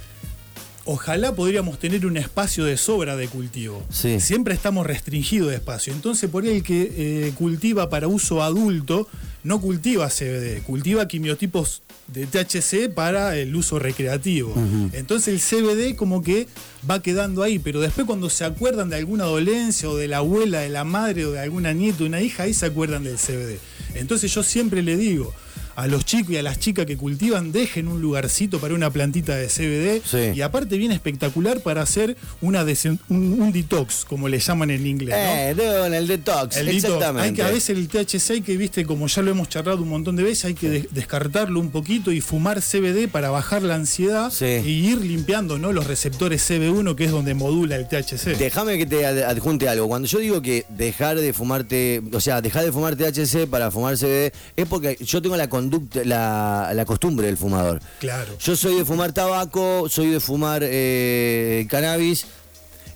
ojalá 0.87 1.35
podríamos 1.35 1.79
tener 1.79 2.07
un 2.07 2.17
espacio 2.17 2.65
de 2.65 2.79
sobra 2.79 3.15
de 3.15 3.29
cultivo. 3.29 3.85
Sí. 3.91 4.21
Siempre 4.21 4.55
estamos 4.55 4.87
restringidos 4.87 5.51
de 5.51 5.57
espacio. 5.57 5.93
Entonces, 5.93 6.31
por 6.31 6.45
ahí 6.45 6.57
el 6.57 6.63
que 6.63 6.95
eh, 6.97 7.33
cultiva 7.37 7.91
para 7.91 8.09
uso 8.09 8.43
adulto 8.43 9.07
no 9.45 9.61
cultiva 9.61 10.09
CBD, 10.09 10.63
cultiva 10.63 11.07
quimiotipos 11.09 11.83
de 12.13 12.27
THC 12.27 12.93
para 12.93 13.37
el 13.37 13.55
uso 13.55 13.79
recreativo. 13.79 14.55
Entonces 14.93 15.29
el 15.29 15.41
CBD 15.41 15.97
como 15.97 16.23
que 16.23 16.47
va 16.89 17.03
quedando 17.03 17.43
ahí, 17.43 17.59
pero 17.59 17.81
después 17.81 18.07
cuando 18.07 18.31
se 18.31 18.45
acuerdan 18.45 18.91
de 18.91 18.97
alguna 18.97 19.25
dolencia 19.25 19.89
o 19.89 19.97
de 19.97 20.09
la 20.09 20.19
abuela, 20.19 20.61
de 20.61 20.69
la 20.69 20.85
madre 20.85 21.27
o 21.27 21.33
de 21.33 21.41
alguna 21.41 21.73
nieta, 21.73 22.05
una 22.05 22.21
hija, 22.21 22.45
ahí 22.45 22.55
se 22.55 22.67
acuerdan 22.67 23.05
del 23.05 23.17
CBD. 23.17 23.59
Entonces 23.95 24.33
yo 24.33 24.43
siempre 24.43 24.83
le 24.83 24.97
digo 24.97 25.35
a 25.83 25.87
los 25.87 26.05
chicos 26.05 26.33
y 26.33 26.37
a 26.37 26.43
las 26.43 26.59
chicas 26.59 26.87
que 26.87 26.97
cultivan, 26.97 27.53
dejen 27.53 27.89
un 27.89 28.01
lugarcito 28.01 28.59
para 28.61 28.75
una 28.75 28.91
plantita 28.91 29.35
de 29.37 29.47
CBD 29.49 30.03
Sí. 30.05 30.37
y 30.39 30.41
aparte 30.43 30.77
viene 30.79 30.95
espectacular 30.95 31.61
para 31.61 31.83
hacer 31.83 32.17
una 32.41 32.65
un, 33.09 33.41
un 33.41 33.53
detox, 33.53 34.05
como 34.05 34.29
le 34.29 34.39
llaman 34.39 34.71
en 34.71 34.87
inglés. 34.87 35.17
¿no? 35.17 35.17
Eh, 35.35 35.55
Don, 35.55 35.93
el 35.95 36.07
detox, 36.07 36.57
El 36.57 36.67
detox. 36.67 36.85
exactamente. 36.85 37.29
Hay 37.29 37.35
que 37.35 37.43
a 37.43 37.51
veces 37.51 37.71
el 37.77 37.89
THC 37.89 38.31
hay 38.31 38.41
que, 38.43 38.57
viste, 38.57 38.85
como 38.85 39.07
ya 39.07 39.23
lo 39.23 39.31
hemos 39.31 39.49
charlado 39.49 39.83
un 39.83 39.89
montón 39.89 40.17
de 40.17 40.23
veces, 40.23 40.45
hay 40.47 40.55
que 40.55 40.69
de- 40.71 40.89
descartarlo 40.93 41.59
un 41.59 41.71
poquito 41.71 42.13
y 42.13 42.21
fumar 42.21 42.61
CBD 42.63 43.09
para 43.09 43.31
bajar 43.31 43.63
la 43.63 43.75
ansiedad 43.75 44.31
Sí. 44.31 44.45
y 44.65 44.91
ir 44.91 44.99
limpiando 45.01 45.59
¿no? 45.59 45.73
los 45.73 45.87
receptores 45.87 46.43
CB1, 46.49 46.95
que 46.95 47.05
es 47.07 47.11
donde 47.11 47.35
modula 47.35 47.77
el 47.77 47.89
THC. 47.89 48.37
Déjame 48.39 48.79
que 48.79 48.87
te 48.87 49.05
ad- 49.07 49.23
adjunte 49.31 49.69
algo. 49.69 49.89
Cuando 49.89 50.07
yo 50.07 50.19
digo 50.19 50.41
que 50.43 50.65
dejar 50.69 51.19
de 51.19 51.33
fumarte, 51.33 52.03
o 52.13 52.21
sea, 52.21 52.41
dejar 52.41 52.65
de 52.65 52.73
fumar 52.73 52.95
THC 52.97 53.47
para 53.49 53.71
fumar 53.71 53.97
CBD, 53.97 54.33
es 54.57 54.67
porque 54.67 54.97
yo 55.01 55.21
tengo 55.23 55.37
la 55.37 55.49
conducta, 55.71 56.01
la, 56.05 56.73
la 56.75 56.85
costumbre 56.85 57.27
del 57.27 57.37
fumador. 57.37 57.81
Claro. 58.01 58.37
Yo 58.39 58.57
soy 58.57 58.77
de 58.77 58.85
fumar 58.85 59.13
tabaco, 59.13 59.89
soy 59.89 60.09
de 60.11 60.21
fumar 60.21 60.63
eh, 60.65 61.67
cannabis, 61.71 62.25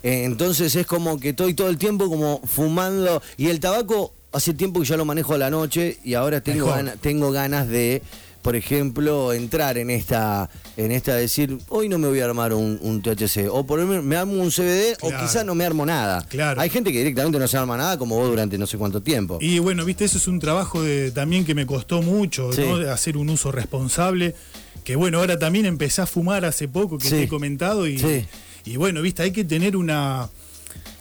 eh, 0.03 0.23
entonces 0.25 0.75
es 0.75 0.85
como 0.85 1.19
que 1.19 1.29
estoy 1.29 1.53
todo 1.53 1.69
el 1.69 1.77
tiempo 1.77 2.09
como 2.09 2.41
fumando. 2.45 3.21
Y 3.37 3.47
el 3.47 3.59
tabaco 3.59 4.13
hace 4.33 4.53
tiempo 4.53 4.81
que 4.81 4.85
ya 4.85 4.97
lo 4.97 5.05
manejo 5.05 5.33
a 5.33 5.37
la 5.37 5.49
noche 5.49 5.97
y 6.03 6.13
ahora 6.13 6.41
tengo, 6.41 6.65
Mejor. 6.65 6.77
gana- 6.77 6.95
tengo 6.99 7.31
ganas 7.31 7.67
de 7.67 8.01
por 8.45 8.55
ejemplo, 8.55 9.33
entrar 9.33 9.75
en 9.79 9.89
esta, 9.89 10.51
en 10.77 10.91
esta 10.91 11.15
decir, 11.15 11.57
hoy 11.69 11.89
no 11.89 11.97
me 11.97 12.07
voy 12.07 12.19
a 12.19 12.25
armar 12.25 12.53
un, 12.53 12.77
un 12.79 13.01
THC, 13.01 13.47
o 13.49 13.65
por 13.65 13.79
ejemplo, 13.79 14.03
me 14.03 14.15
armo 14.15 14.33
un 14.33 14.51
CBD, 14.51 14.93
o 15.01 15.09
Claro. 15.09 15.25
quizá 15.25 15.43
no 15.43 15.55
me 15.55 15.65
armo 15.65 15.83
nada. 15.83 16.23
Claro. 16.29 16.61
Hay 16.61 16.69
gente 16.69 16.91
que 16.91 16.99
directamente 16.99 17.39
no 17.39 17.47
se 17.47 17.57
arma 17.57 17.75
nada, 17.75 17.97
como 17.97 18.15
vos 18.17 18.29
durante 18.29 18.59
no 18.59 18.67
sé 18.67 18.77
cuánto 18.77 19.01
tiempo. 19.01 19.39
Y 19.41 19.57
bueno, 19.57 19.83
viste, 19.83 20.05
eso 20.05 20.19
es 20.19 20.27
un 20.27 20.37
trabajo 20.39 20.83
de, 20.83 21.09
también 21.09 21.43
que 21.43 21.55
me 21.55 21.65
costó 21.65 22.03
mucho, 22.03 22.53
Sí. 22.53 22.61
¿no? 22.61 22.75
Hacer 22.91 23.17
un 23.17 23.29
uso 23.31 23.51
responsable. 23.51 24.35
Que 24.83 24.95
bueno, 24.95 25.17
ahora 25.17 25.39
también 25.39 25.65
empecé 25.65 26.03
a 26.03 26.05
fumar 26.05 26.45
hace 26.45 26.67
poco, 26.67 26.99
que 26.99 27.05
Sí. 27.09 27.15
te 27.15 27.23
he 27.23 27.27
comentado, 27.27 27.87
y, 27.87 27.97
Sí. 27.97 28.25
y 28.65 28.77
bueno, 28.77 29.01
viste, 29.01 29.23
hay 29.23 29.31
que 29.31 29.43
tener 29.43 29.75
una, 29.75 30.29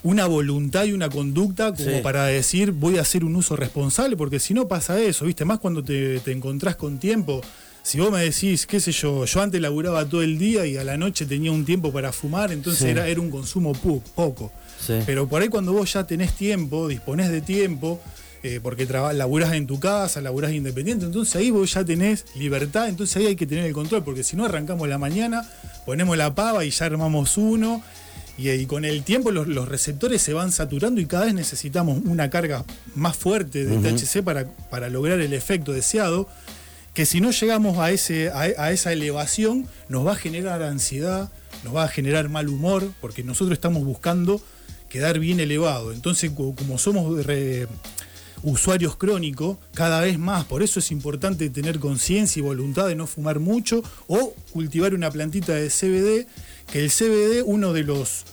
una 0.02 0.26
voluntad 0.26 0.84
y 0.84 0.92
una 0.92 1.08
conducta 1.08 1.72
como 1.74 1.88
Sí. 1.90 2.00
para 2.02 2.26
decir 2.26 2.72
voy 2.72 2.98
a 2.98 3.02
hacer 3.02 3.24
un 3.24 3.36
uso 3.36 3.56
responsable, 3.56 4.16
porque 4.16 4.38
si 4.38 4.52
no 4.54 4.68
pasa 4.68 5.00
eso, 5.00 5.24
viste, 5.24 5.44
más 5.44 5.58
cuando 5.58 5.82
te, 5.82 6.20
te 6.20 6.32
encontrás 6.32 6.76
con 6.76 6.98
tiempo. 6.98 7.40
Si 7.82 8.00
vos 8.00 8.10
me 8.10 8.22
decís, 8.22 8.66
qué 8.66 8.80
sé 8.80 8.92
yo, 8.92 9.26
yo 9.26 9.42
antes 9.42 9.60
laburaba 9.60 10.06
todo 10.08 10.22
el 10.22 10.38
día 10.38 10.64
y 10.66 10.76
a 10.78 10.84
la 10.84 10.96
noche 10.96 11.26
tenía 11.26 11.52
un 11.52 11.64
tiempo 11.66 11.92
para 11.92 12.12
fumar, 12.12 12.50
entonces 12.50 12.82
Sí. 12.82 12.88
era, 12.88 13.06
era 13.08 13.20
un 13.20 13.30
consumo 13.30 13.72
poco. 14.14 14.50
Sí. 14.80 14.94
Pero 15.04 15.28
por 15.28 15.42
ahí 15.42 15.48
cuando 15.48 15.72
vos 15.74 15.92
ya 15.92 16.04
tenés 16.06 16.32
tiempo, 16.34 16.88
disponés 16.88 17.30
de 17.30 17.42
tiempo, 17.42 18.00
eh, 18.42 18.60
porque 18.62 18.86
laburás 18.86 19.52
en 19.54 19.66
tu 19.66 19.80
casa, 19.80 20.20
laburás 20.20 20.52
independiente, 20.52 21.04
entonces 21.06 21.34
ahí 21.36 21.50
vos 21.50 21.72
ya 21.72 21.84
tenés 21.84 22.24
libertad, 22.36 22.88
entonces 22.88 23.16
ahí 23.16 23.26
hay 23.26 23.36
que 23.36 23.46
tener 23.46 23.64
el 23.64 23.72
control, 23.72 24.02
porque 24.04 24.22
si 24.22 24.36
no 24.36 24.44
arrancamos 24.46 24.86
la 24.88 24.98
mañana, 24.98 25.46
ponemos 25.86 26.16
la 26.18 26.34
pava 26.34 26.64
y 26.64 26.70
ya 26.70 26.86
armamos 26.86 27.36
uno, 27.38 27.82
y, 28.38 28.50
y 28.50 28.66
con 28.66 28.84
el 28.84 29.02
tiempo 29.04 29.30
los, 29.30 29.46
los 29.46 29.68
receptores 29.68 30.20
se 30.22 30.32
van 30.32 30.50
saturando 30.52 31.00
y 31.00 31.06
cada 31.06 31.26
vez 31.26 31.34
necesitamos 31.34 32.00
una 32.04 32.30
carga 32.30 32.64
más 32.94 33.16
fuerte 33.16 33.64
de 33.64 33.76
THC 33.96 34.22
para, 34.24 34.46
para 34.70 34.88
lograr 34.88 35.20
el 35.20 35.32
efecto 35.32 35.72
deseado, 35.72 36.28
que 36.94 37.06
si 37.06 37.20
no 37.20 37.30
llegamos 37.30 37.78
a, 37.78 37.90
ese, 37.90 38.30
a, 38.30 38.40
a 38.42 38.70
esa 38.72 38.92
elevación, 38.92 39.66
nos 39.88 40.06
va 40.06 40.12
a 40.12 40.16
generar 40.16 40.62
ansiedad, 40.62 41.30
nos 41.64 41.74
va 41.74 41.84
a 41.84 41.88
generar 41.88 42.28
mal 42.28 42.48
humor, 42.48 42.90
porque 43.00 43.22
nosotros 43.24 43.56
estamos 43.56 43.84
buscando 43.84 44.40
quedar 44.88 45.18
bien 45.18 45.40
elevado. 45.40 45.92
Entonces, 45.92 46.30
co- 46.30 46.54
como 46.54 46.78
somos 46.78 47.24
re- 47.26 47.66
usuarios 48.42 48.96
crónicos, 48.96 49.56
cada 49.74 50.00
vez 50.00 50.18
más, 50.18 50.44
por 50.44 50.62
eso 50.62 50.78
es 50.78 50.90
importante 50.90 51.48
tener 51.50 51.78
conciencia 51.80 52.40
y 52.40 52.42
voluntad 52.42 52.86
de 52.88 52.94
no 52.94 53.06
fumar 53.06 53.40
mucho 53.40 53.82
o 54.06 54.34
cultivar 54.52 54.92
una 54.94 55.10
plantita 55.10 55.54
de 55.54 55.68
CBD, 55.70 56.26
que 56.70 56.84
el 56.84 56.90
CBD, 56.90 57.42
uno 57.44 57.72
de 57.72 57.82
los 57.84 58.24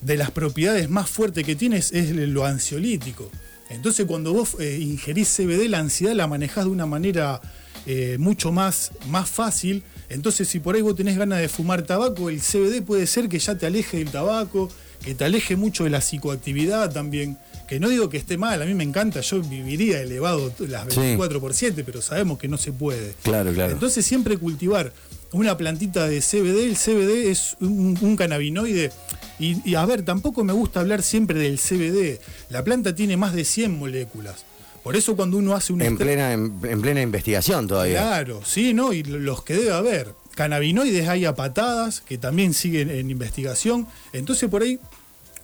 de 0.00 0.16
las 0.16 0.30
propiedades 0.30 0.88
más 0.88 1.10
fuertes 1.10 1.44
que 1.44 1.54
tiene 1.54 1.76
es, 1.76 1.92
lo 1.92 2.44
ansiolítico. 2.44 3.30
Entonces 3.68 4.06
cuando 4.06 4.32
vos 4.32 4.56
eh, 4.58 4.78
ingerís 4.80 5.28
CBD, 5.28 5.68
la 5.68 5.78
ansiedad 5.78 6.14
la 6.14 6.26
manejás 6.26 6.64
de 6.64 6.70
una 6.70 6.86
manera 6.86 7.40
eh, 7.86 8.16
mucho 8.18 8.50
más, 8.50 8.92
más 9.08 9.28
fácil. 9.28 9.82
Entonces 10.08 10.48
si 10.48 10.58
por 10.58 10.74
ahí 10.74 10.82
vos 10.82 10.96
tenés 10.96 11.16
ganas 11.16 11.40
de 11.40 11.48
fumar 11.48 11.82
tabaco, 11.82 12.30
el 12.30 12.40
CBD 12.40 12.82
puede 12.82 13.06
ser 13.06 13.28
que 13.28 13.38
ya 13.38 13.56
te 13.56 13.66
aleje 13.66 13.98
del 13.98 14.10
tabaco, 14.10 14.68
que 15.04 15.14
te 15.14 15.24
aleje 15.24 15.54
mucho 15.56 15.84
de 15.84 15.90
la 15.90 16.00
psicoactividad 16.00 16.92
también. 16.92 17.38
Que 17.68 17.78
no 17.78 17.88
digo 17.88 18.08
que 18.08 18.16
esté 18.16 18.36
mal, 18.36 18.60
a 18.60 18.64
mí 18.64 18.74
me 18.74 18.82
encanta, 18.82 19.20
yo 19.20 19.40
viviría 19.40 20.00
elevado 20.00 20.52
las 20.58 20.92
Sí. 20.92 20.98
24 21.00 21.40
por 21.40 21.54
7, 21.54 21.84
pero 21.84 22.02
sabemos 22.02 22.36
que 22.38 22.48
no 22.48 22.58
se 22.58 22.72
puede. 22.72 23.14
Claro, 23.22 23.52
claro. 23.52 23.72
Entonces 23.72 24.04
siempre 24.04 24.36
cultivar 24.38 24.92
una 25.32 25.56
plantita 25.56 26.08
de 26.08 26.20
CBD, 26.20 26.64
el 26.68 26.76
CBD 26.76 27.30
es 27.30 27.56
un, 27.60 27.96
un 28.00 28.16
cannabinoide. 28.16 28.90
Y, 29.38 29.56
y, 29.68 29.74
a 29.74 29.84
ver, 29.86 30.02
tampoco 30.02 30.44
me 30.44 30.52
gusta 30.52 30.80
hablar 30.80 31.02
siempre 31.02 31.38
del 31.38 31.58
CBD. 31.58 32.20
La 32.50 32.62
planta 32.64 32.94
tiene 32.94 33.16
más 33.16 33.32
de 33.32 33.44
100 33.44 33.78
moléculas. 33.78 34.44
Por 34.82 34.96
eso 34.96 35.14
cuando 35.16 35.36
uno 35.36 35.54
hace 35.54 35.72
un 35.72 35.82
En 35.82 35.96
plena, 35.98 36.32
en, 36.32 36.58
en 36.64 36.80
plena 36.80 37.02
investigación 37.02 37.68
todavía. 37.68 37.98
Claro, 38.00 38.40
sí, 38.44 38.72
¿no? 38.74 38.92
Y 38.92 39.02
los 39.02 39.42
que 39.44 39.54
debe 39.54 39.72
haber. 39.72 40.14
Cannabinoides 40.34 41.06
hay 41.08 41.24
a 41.26 41.34
patadas, 41.34 42.00
que 42.00 42.16
también 42.18 42.54
siguen 42.54 42.88
en 42.90 43.10
investigación. 43.10 43.86
Entonces 44.12 44.48
por 44.48 44.62
ahí, 44.62 44.78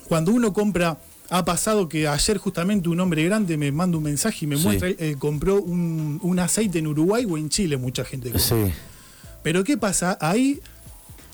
cuando 0.09 0.33
uno 0.33 0.53
compra, 0.55 0.99
ha 1.29 1.45
pasado 1.45 1.89
que 1.89 2.09
ayer 2.09 2.39
justamente 2.39 2.89
un 2.89 2.99
hombre 3.01 3.25
grande 3.25 3.57
me 3.57 3.73
manda 3.73 3.99
un 3.99 4.05
mensaje 4.05 4.45
y 4.45 4.49
me 4.49 4.57
Sí. 4.57 4.63
muestra, 4.65 4.89
eh, 4.91 5.17
compró 5.19 5.61
un, 5.61 6.19
un 6.23 6.39
aceite 6.39 6.79
en 6.79 6.87
Uruguay 6.87 7.27
o 7.29 7.37
en 7.37 7.49
Chile, 7.51 7.77
mucha 7.77 8.05
gente. 8.05 8.31
compra. 8.31 8.47
Sí. 8.49 8.73
Pero 9.47 9.63
¿qué 9.63 9.77
pasa? 9.79 10.19
Ahí 10.21 10.59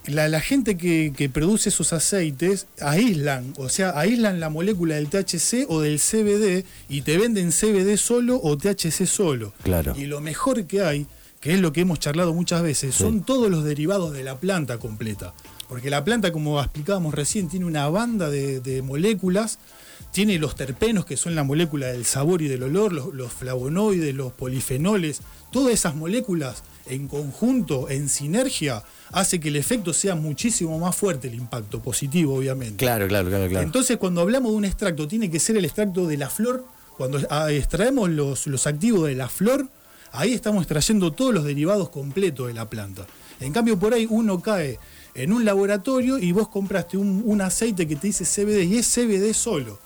la, 0.06 0.28
la 0.28 0.42
gente 0.42 0.76
que, 0.76 1.14
que 1.16 1.30
produce 1.30 1.70
esos 1.70 1.94
aceites 1.94 2.66
aíslan, 2.78 3.54
o 3.56 3.70
sea, 3.70 3.98
aíslan 3.98 4.38
la 4.38 4.50
molécula 4.50 4.96
del 4.96 5.08
THC 5.08 5.64
o 5.70 5.80
del 5.80 5.98
CBD 5.98 6.66
y 6.90 7.00
te 7.00 7.16
venden 7.16 7.52
CBD 7.52 7.96
solo 7.96 8.38
o 8.42 8.58
THC 8.58 9.06
solo. 9.06 9.54
Claro. 9.62 9.94
Y 9.96 10.04
lo 10.04 10.20
mejor 10.20 10.66
que 10.66 10.82
hay, 10.82 11.06
que 11.40 11.54
es 11.54 11.60
lo 11.60 11.72
que 11.72 11.80
hemos 11.80 12.00
charlado 12.00 12.34
muchas 12.34 12.62
veces, 12.62 12.94
Sí. 12.94 13.02
son 13.02 13.22
todos 13.24 13.50
los 13.50 13.64
derivados 13.64 14.12
de 14.12 14.24
la 14.24 14.36
planta 14.36 14.76
completa. 14.76 15.32
Porque 15.66 15.88
la 15.88 16.04
planta, 16.04 16.32
como 16.32 16.60
explicábamos 16.60 17.14
recién, 17.14 17.48
tiene 17.48 17.64
una 17.64 17.88
banda 17.88 18.28
de, 18.28 18.60
de 18.60 18.82
moléculas, 18.82 19.58
tiene 20.12 20.38
los 20.38 20.54
terpenos, 20.54 21.06
que 21.06 21.16
son 21.16 21.34
la 21.34 21.44
molécula 21.44 21.86
del 21.86 22.04
sabor 22.04 22.42
y 22.42 22.48
del 22.48 22.62
olor, 22.64 22.92
los, 22.92 23.14
los 23.14 23.32
flavonoides, 23.32 24.14
los 24.14 24.34
polifenoles, 24.34 25.22
todas 25.50 25.72
esas 25.72 25.94
moléculas 25.94 26.62
en 26.86 27.08
conjunto, 27.08 27.88
en 27.88 28.08
sinergia, 28.08 28.82
hace 29.12 29.40
que 29.40 29.48
el 29.48 29.56
efecto 29.56 29.92
sea 29.92 30.14
muchísimo 30.14 30.78
más 30.78 30.96
fuerte, 30.96 31.28
el 31.28 31.34
impacto 31.34 31.80
positivo, 31.80 32.36
obviamente. 32.36 32.76
Claro, 32.76 33.06
claro, 33.08 33.28
claro, 33.28 33.48
claro. 33.48 33.64
Entonces, 33.64 33.96
cuando 33.96 34.20
hablamos 34.20 34.52
de 34.52 34.58
un 34.58 34.64
extracto, 34.64 35.06
tiene 35.06 35.30
que 35.30 35.38
ser 35.38 35.56
el 35.56 35.64
extracto 35.64 36.06
de 36.06 36.16
la 36.16 36.28
flor. 36.28 36.64
Cuando 36.96 37.20
ah, 37.30 37.50
extraemos 37.50 38.10
los, 38.10 38.46
los 38.46 38.66
activos 38.66 39.06
de 39.06 39.14
la 39.14 39.28
flor, 39.28 39.68
ahí 40.12 40.32
estamos 40.32 40.62
extrayendo 40.62 41.12
todos 41.12 41.32
los 41.32 41.44
derivados 41.44 41.88
completos 41.88 42.48
de 42.48 42.54
la 42.54 42.68
planta. 42.68 43.06
En 43.40 43.52
cambio, 43.52 43.78
por 43.78 43.94
ahí 43.94 44.06
uno 44.08 44.40
cae 44.40 44.78
en 45.14 45.32
un 45.32 45.44
laboratorio 45.44 46.18
y 46.18 46.32
vos 46.32 46.48
compraste 46.48 46.96
un, 46.96 47.22
un 47.24 47.40
aceite 47.40 47.86
que 47.86 47.96
te 47.96 48.08
dice 48.08 48.24
CBD 48.24 48.62
y 48.64 48.78
es 48.78 48.86
CBD 48.86 49.32
solo. 49.34 49.78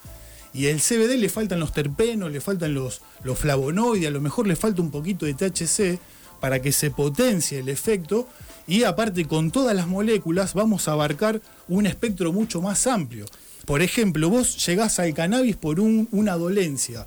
Y 0.52 0.66
el 0.66 0.80
CBD 0.80 1.18
le 1.18 1.28
faltan 1.28 1.60
los 1.60 1.72
terpenos, 1.72 2.32
le 2.32 2.40
faltan 2.40 2.72
los, 2.72 3.02
los 3.24 3.38
flavonoides, 3.38 4.08
a 4.08 4.10
lo 4.10 4.20
mejor 4.22 4.46
le 4.46 4.56
falta 4.56 4.80
un 4.80 4.90
poquito 4.90 5.26
de 5.26 5.34
THC 5.34 5.98
para 6.46 6.62
que 6.62 6.70
se 6.70 6.92
potencie 6.92 7.58
el 7.58 7.68
efecto. 7.68 8.28
Y 8.68 8.84
aparte, 8.84 9.24
con 9.24 9.50
todas 9.50 9.74
las 9.74 9.88
moléculas 9.88 10.54
vamos 10.54 10.86
a 10.86 10.92
abarcar 10.92 11.40
un 11.66 11.86
espectro 11.86 12.32
mucho 12.32 12.62
más 12.62 12.86
amplio. 12.86 13.24
Por 13.64 13.82
ejemplo, 13.82 14.30
vos 14.30 14.64
llegás 14.64 15.00
al 15.00 15.12
cannabis 15.12 15.56
por 15.56 15.80
un- 15.80 16.08
una 16.12 16.34
dolencia 16.36 17.04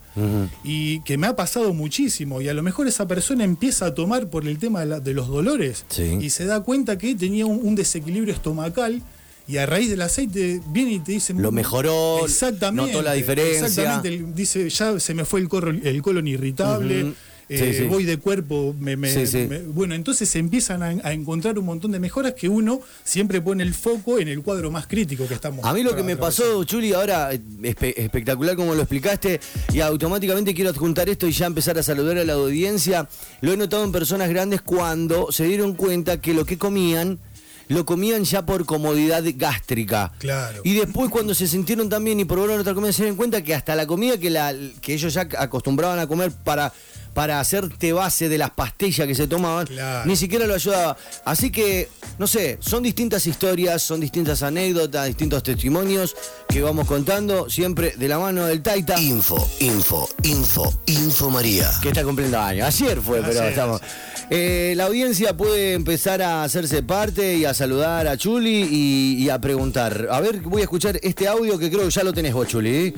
y 0.61 0.99
que 1.03 1.17
me 1.17 1.27
ha 1.27 1.37
pasado 1.37 1.73
muchísimo 1.73 2.41
y 2.41 2.49
a 2.49 2.53
lo 2.53 2.63
mejor 2.63 2.89
esa 2.89 3.07
persona 3.07 3.45
empieza 3.45 3.85
a 3.85 3.93
tomar 3.95 4.27
por 4.29 4.45
el 4.45 4.57
tema 4.59 4.81
de, 4.81 4.85
la- 4.87 4.99
de 4.99 5.13
los 5.13 5.29
dolores 5.29 5.85
Sí. 5.87 6.17
y 6.19 6.29
se 6.31 6.43
da 6.45 6.59
cuenta 6.59 6.97
que 6.97 7.15
tenía 7.15 7.45
un, 7.45 7.61
un 7.63 7.75
desequilibrio 7.75 8.33
estomacal 8.33 9.01
y 9.47 9.55
a 9.55 9.65
raíz 9.65 9.89
del 9.89 10.01
aceite 10.01 10.59
viene 10.67 10.91
y 10.95 10.99
te 10.99 11.13
dice 11.13 11.33
Lo 11.33 11.53
mejoró, 11.53 12.25
exactamente, 12.25 12.91
notó 12.91 13.01
la 13.03 13.13
diferencia. 13.13 13.65
Exactamente, 13.67 14.25
dice 14.35 14.69
ya 14.69 14.99
se 14.99 15.13
me 15.13 15.23
fue 15.23 15.39
el, 15.39 15.47
corro- 15.47 15.79
el 15.81 16.01
colon 16.01 16.27
irritable. 16.27 17.13
Eh, 17.49 17.57
Sí, 17.73 17.79
sí. 17.79 17.83
voy 17.87 18.03
de 18.05 18.17
cuerpo, 18.17 18.75
me, 18.79 18.95
me- 18.95 19.11
Sí, 19.11 19.25
sí. 19.27 19.47
me- 19.49 19.59
bueno, 19.59 19.95
entonces 19.95 20.29
se 20.29 20.39
empiezan 20.39 20.83
a, 20.83 20.87
a 21.03 21.13
encontrar 21.13 21.57
un 21.59 21.65
montón 21.65 21.91
de 21.91 21.99
mejoras 21.99 22.33
que 22.33 22.47
uno 22.47 22.79
siempre 23.03 23.41
pone 23.41 23.63
el 23.63 23.73
foco 23.73 24.19
en 24.19 24.27
el 24.27 24.41
cuadro 24.43 24.69
más 24.71 24.85
crítico 24.87 25.27
que 25.27 25.33
estamos. 25.33 25.65
A 25.65 25.73
mí 25.73 25.81
lo 25.83 25.95
que 25.95 26.03
me 26.03 26.15
pasó, 26.15 26.63
Chuli, 26.63 26.93
ahora 26.93 27.33
eh, 27.33 27.41
espe- 27.63 27.93
espectacular 27.97 28.55
como 28.55 28.75
lo 28.75 28.81
explicaste, 28.81 29.39
y 29.73 29.79
automáticamente 29.81 30.53
quiero 30.53 30.69
adjuntar 30.69 31.09
esto 31.09 31.27
y 31.27 31.31
ya 31.31 31.47
empezar 31.47 31.77
a 31.79 31.83
saludar 31.83 32.17
a 32.19 32.23
la 32.23 32.33
audiencia. 32.33 33.07
Lo 33.41 33.51
he 33.51 33.57
notado 33.57 33.83
en 33.83 33.91
personas 33.91 34.29
grandes 34.29 34.61
cuando 34.61 35.31
se 35.31 35.45
dieron 35.45 35.73
cuenta 35.73 36.21
que 36.21 36.33
lo 36.33 36.45
que 36.45 36.57
comían, 36.57 37.19
lo 37.67 37.85
comían 37.85 38.23
ya 38.25 38.45
por 38.45 38.65
comodidad 38.65 39.23
gástrica. 39.35 40.11
Claro. 40.17 40.61
Y 40.63 40.73
después 40.73 41.09
cuando 41.11 41.33
se 41.35 41.47
sintieron 41.47 41.87
también 41.89 42.19
y 42.19 42.25
probaron 42.25 42.59
otra 42.59 42.73
comida, 42.73 42.91
se 42.93 43.03
dieron 43.03 43.17
cuenta 43.17 43.43
que 43.43 43.53
hasta 43.53 43.75
la 43.75 43.85
comida 43.87 44.17
que, 44.17 44.29
la, 44.29 44.55
que 44.81 44.93
ellos 44.93 45.13
ya 45.13 45.27
acostumbraban 45.37 45.99
a 45.99 46.07
comer 46.07 46.31
para, 46.31 46.73
para 47.19 47.41
hacer 47.41 47.67
té 47.67 47.91
base 47.91 48.29
de 48.29 48.37
las 48.37 48.51
pastillas 48.51 49.05
que 49.05 49.13
se 49.13 49.27
tomaban, 49.27 49.67
Claro. 49.67 50.05
ni 50.07 50.15
siquiera 50.15 50.47
lo 50.47 50.53
ayudaba. 50.55 50.95
Así 51.25 51.51
que, 51.51 51.89
no 52.17 52.27
sé, 52.27 52.57
son 52.61 52.81
distintas 52.81 53.27
historias, 53.27 53.81
son 53.81 53.99
distintas 53.99 54.41
anécdotas, 54.41 55.05
distintos 55.07 55.43
testimonios 55.43 56.15
que 56.47 56.61
vamos 56.61 56.87
contando, 56.87 57.49
siempre 57.49 57.93
de 57.97 58.07
la 58.07 58.19
mano 58.19 58.45
del 58.45 58.61
Taita, 58.61 58.97
Info, 59.01 59.35
info, 59.59 60.07
info, 60.23 60.73
info 60.85 61.29
María. 61.29 61.69
que 61.81 61.89
está 61.89 62.05
cumpliendo 62.05 62.39
años. 62.39 62.65
Ayer 62.67 63.01
fue, 63.01 63.19
pero 63.19 63.31
Ayer, 63.41 63.49
estamos. 63.49 63.81
Eh, 64.29 64.73
la 64.77 64.85
audiencia 64.85 65.35
puede 65.35 65.73
empezar 65.73 66.21
a 66.21 66.43
hacerse 66.45 66.83
parte 66.83 67.35
y 67.35 67.43
a 67.43 67.53
saludar 67.53 68.07
a 68.07 68.15
Chuli 68.15 68.65
y, 68.71 69.23
y 69.25 69.29
a 69.29 69.39
preguntar. 69.41 70.07
A 70.09 70.21
ver, 70.21 70.39
voy 70.39 70.61
a 70.61 70.63
escuchar 70.63 70.97
este 71.03 71.27
audio 71.27 71.59
que 71.59 71.69
creo 71.69 71.83
que 71.83 71.89
ya 71.91 72.03
lo 72.05 72.13
tenés 72.13 72.33
vos, 72.33 72.47
Chuli. 72.47 72.93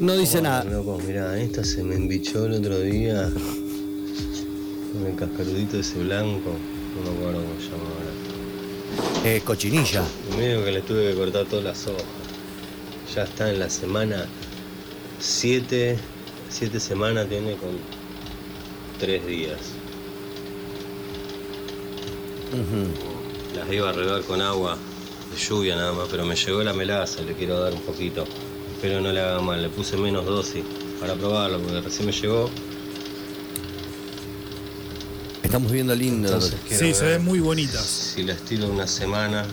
No 0.00 0.16
dice 0.16 0.40
nada. 0.40 0.64
Mirá, 1.04 1.36
esta 1.38 1.64
se 1.64 1.82
me 1.82 1.96
embichó 1.96 2.46
el 2.46 2.54
otro 2.54 2.78
día 2.78 3.30
con 4.92 5.06
el 5.06 5.16
cascarudito 5.16 5.80
ese 5.80 5.98
blanco, 5.98 6.52
no 6.94 7.10
me 7.10 7.16
acuerdo 7.16 7.42
cómo 7.42 7.60
se 7.60 7.66
llama 7.66 7.82
ahora. 7.82 9.28
Eh, 9.28 9.42
cochinilla. 9.44 10.04
Medio 10.36 10.64
que 10.64 10.70
le 10.70 10.82
tuve 10.82 11.10
que 11.10 11.14
cortar 11.16 11.46
todas 11.46 11.64
las 11.64 11.86
hojas. 11.88 12.04
Ya 13.12 13.24
está 13.24 13.50
en 13.50 13.58
la 13.58 13.68
semana 13.68 14.26
7, 15.18 15.98
7 16.48 16.80
semanas 16.80 17.28
tiene 17.28 17.56
con 17.56 17.70
3 19.00 19.26
días. 19.26 19.58
Las 23.56 23.72
iba 23.72 23.90
a 23.90 23.92
regar 23.92 24.22
con 24.22 24.40
agua 24.40 24.78
de 25.32 25.36
lluvia 25.36 25.74
nada 25.74 25.92
más, 25.92 26.06
pero 26.08 26.24
me 26.24 26.36
llegó 26.36 26.62
la 26.62 26.72
melaza, 26.72 27.20
le 27.22 27.34
quiero 27.34 27.58
dar 27.58 27.74
un 27.74 27.82
poquito. 27.82 28.24
Espero 28.78 29.00
no 29.00 29.10
le 29.10 29.20
haga 29.20 29.40
mal, 29.40 29.60
le 29.60 29.70
puse 29.70 29.96
menos 29.96 30.24
dosis 30.24 30.62
para 31.00 31.14
probarlo, 31.14 31.60
porque 31.60 31.80
recién 31.80 32.06
me 32.06 32.12
llegó. 32.12 32.48
Estamos 35.42 35.72
viendo 35.72 35.96
lindo. 35.96 36.28
Entonces 36.28 36.60
Sí, 36.70 36.94
se 36.94 37.04
ven 37.04 37.24
muy 37.24 37.40
bonitas. 37.40 37.84
Si 37.84 38.22
la 38.22 38.34
estiro 38.34 38.68
una 38.68 38.86
semana 38.86 39.44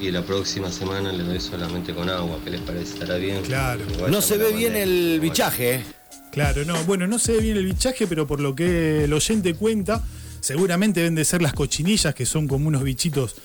y 0.00 0.10
la 0.10 0.22
próxima 0.22 0.72
semana 0.72 1.12
le 1.12 1.22
doy 1.22 1.38
solamente 1.38 1.94
con 1.94 2.10
agua, 2.10 2.40
¿qué 2.42 2.50
les 2.50 2.60
parece? 2.62 2.94
¿Estará 2.94 3.14
bien? 3.14 3.42
Claro. 3.42 3.84
Igual 3.94 4.10
no 4.10 4.20
se 4.20 4.36
ve 4.36 4.50
bien 4.50 4.74
el 4.74 5.20
bichaje, 5.20 5.74
¿eh? 5.76 5.84
Claro, 6.32 6.64
no, 6.64 6.82
bueno, 6.82 7.06
no 7.06 7.20
se 7.20 7.34
ve 7.34 7.38
bien 7.38 7.58
el 7.58 7.64
bichaje, 7.64 8.08
pero 8.08 8.26
por 8.26 8.40
lo 8.40 8.56
que 8.56 9.04
el 9.04 9.12
oyente 9.12 9.54
cuenta, 9.54 10.02
seguramente 10.40 10.98
deben 10.98 11.14
de 11.14 11.24
ser 11.24 11.42
las 11.42 11.52
cochinillas, 11.52 12.12
que 12.12 12.26
son 12.26 12.48
como 12.48 12.66
unos 12.66 12.82
bichitos 12.82 13.36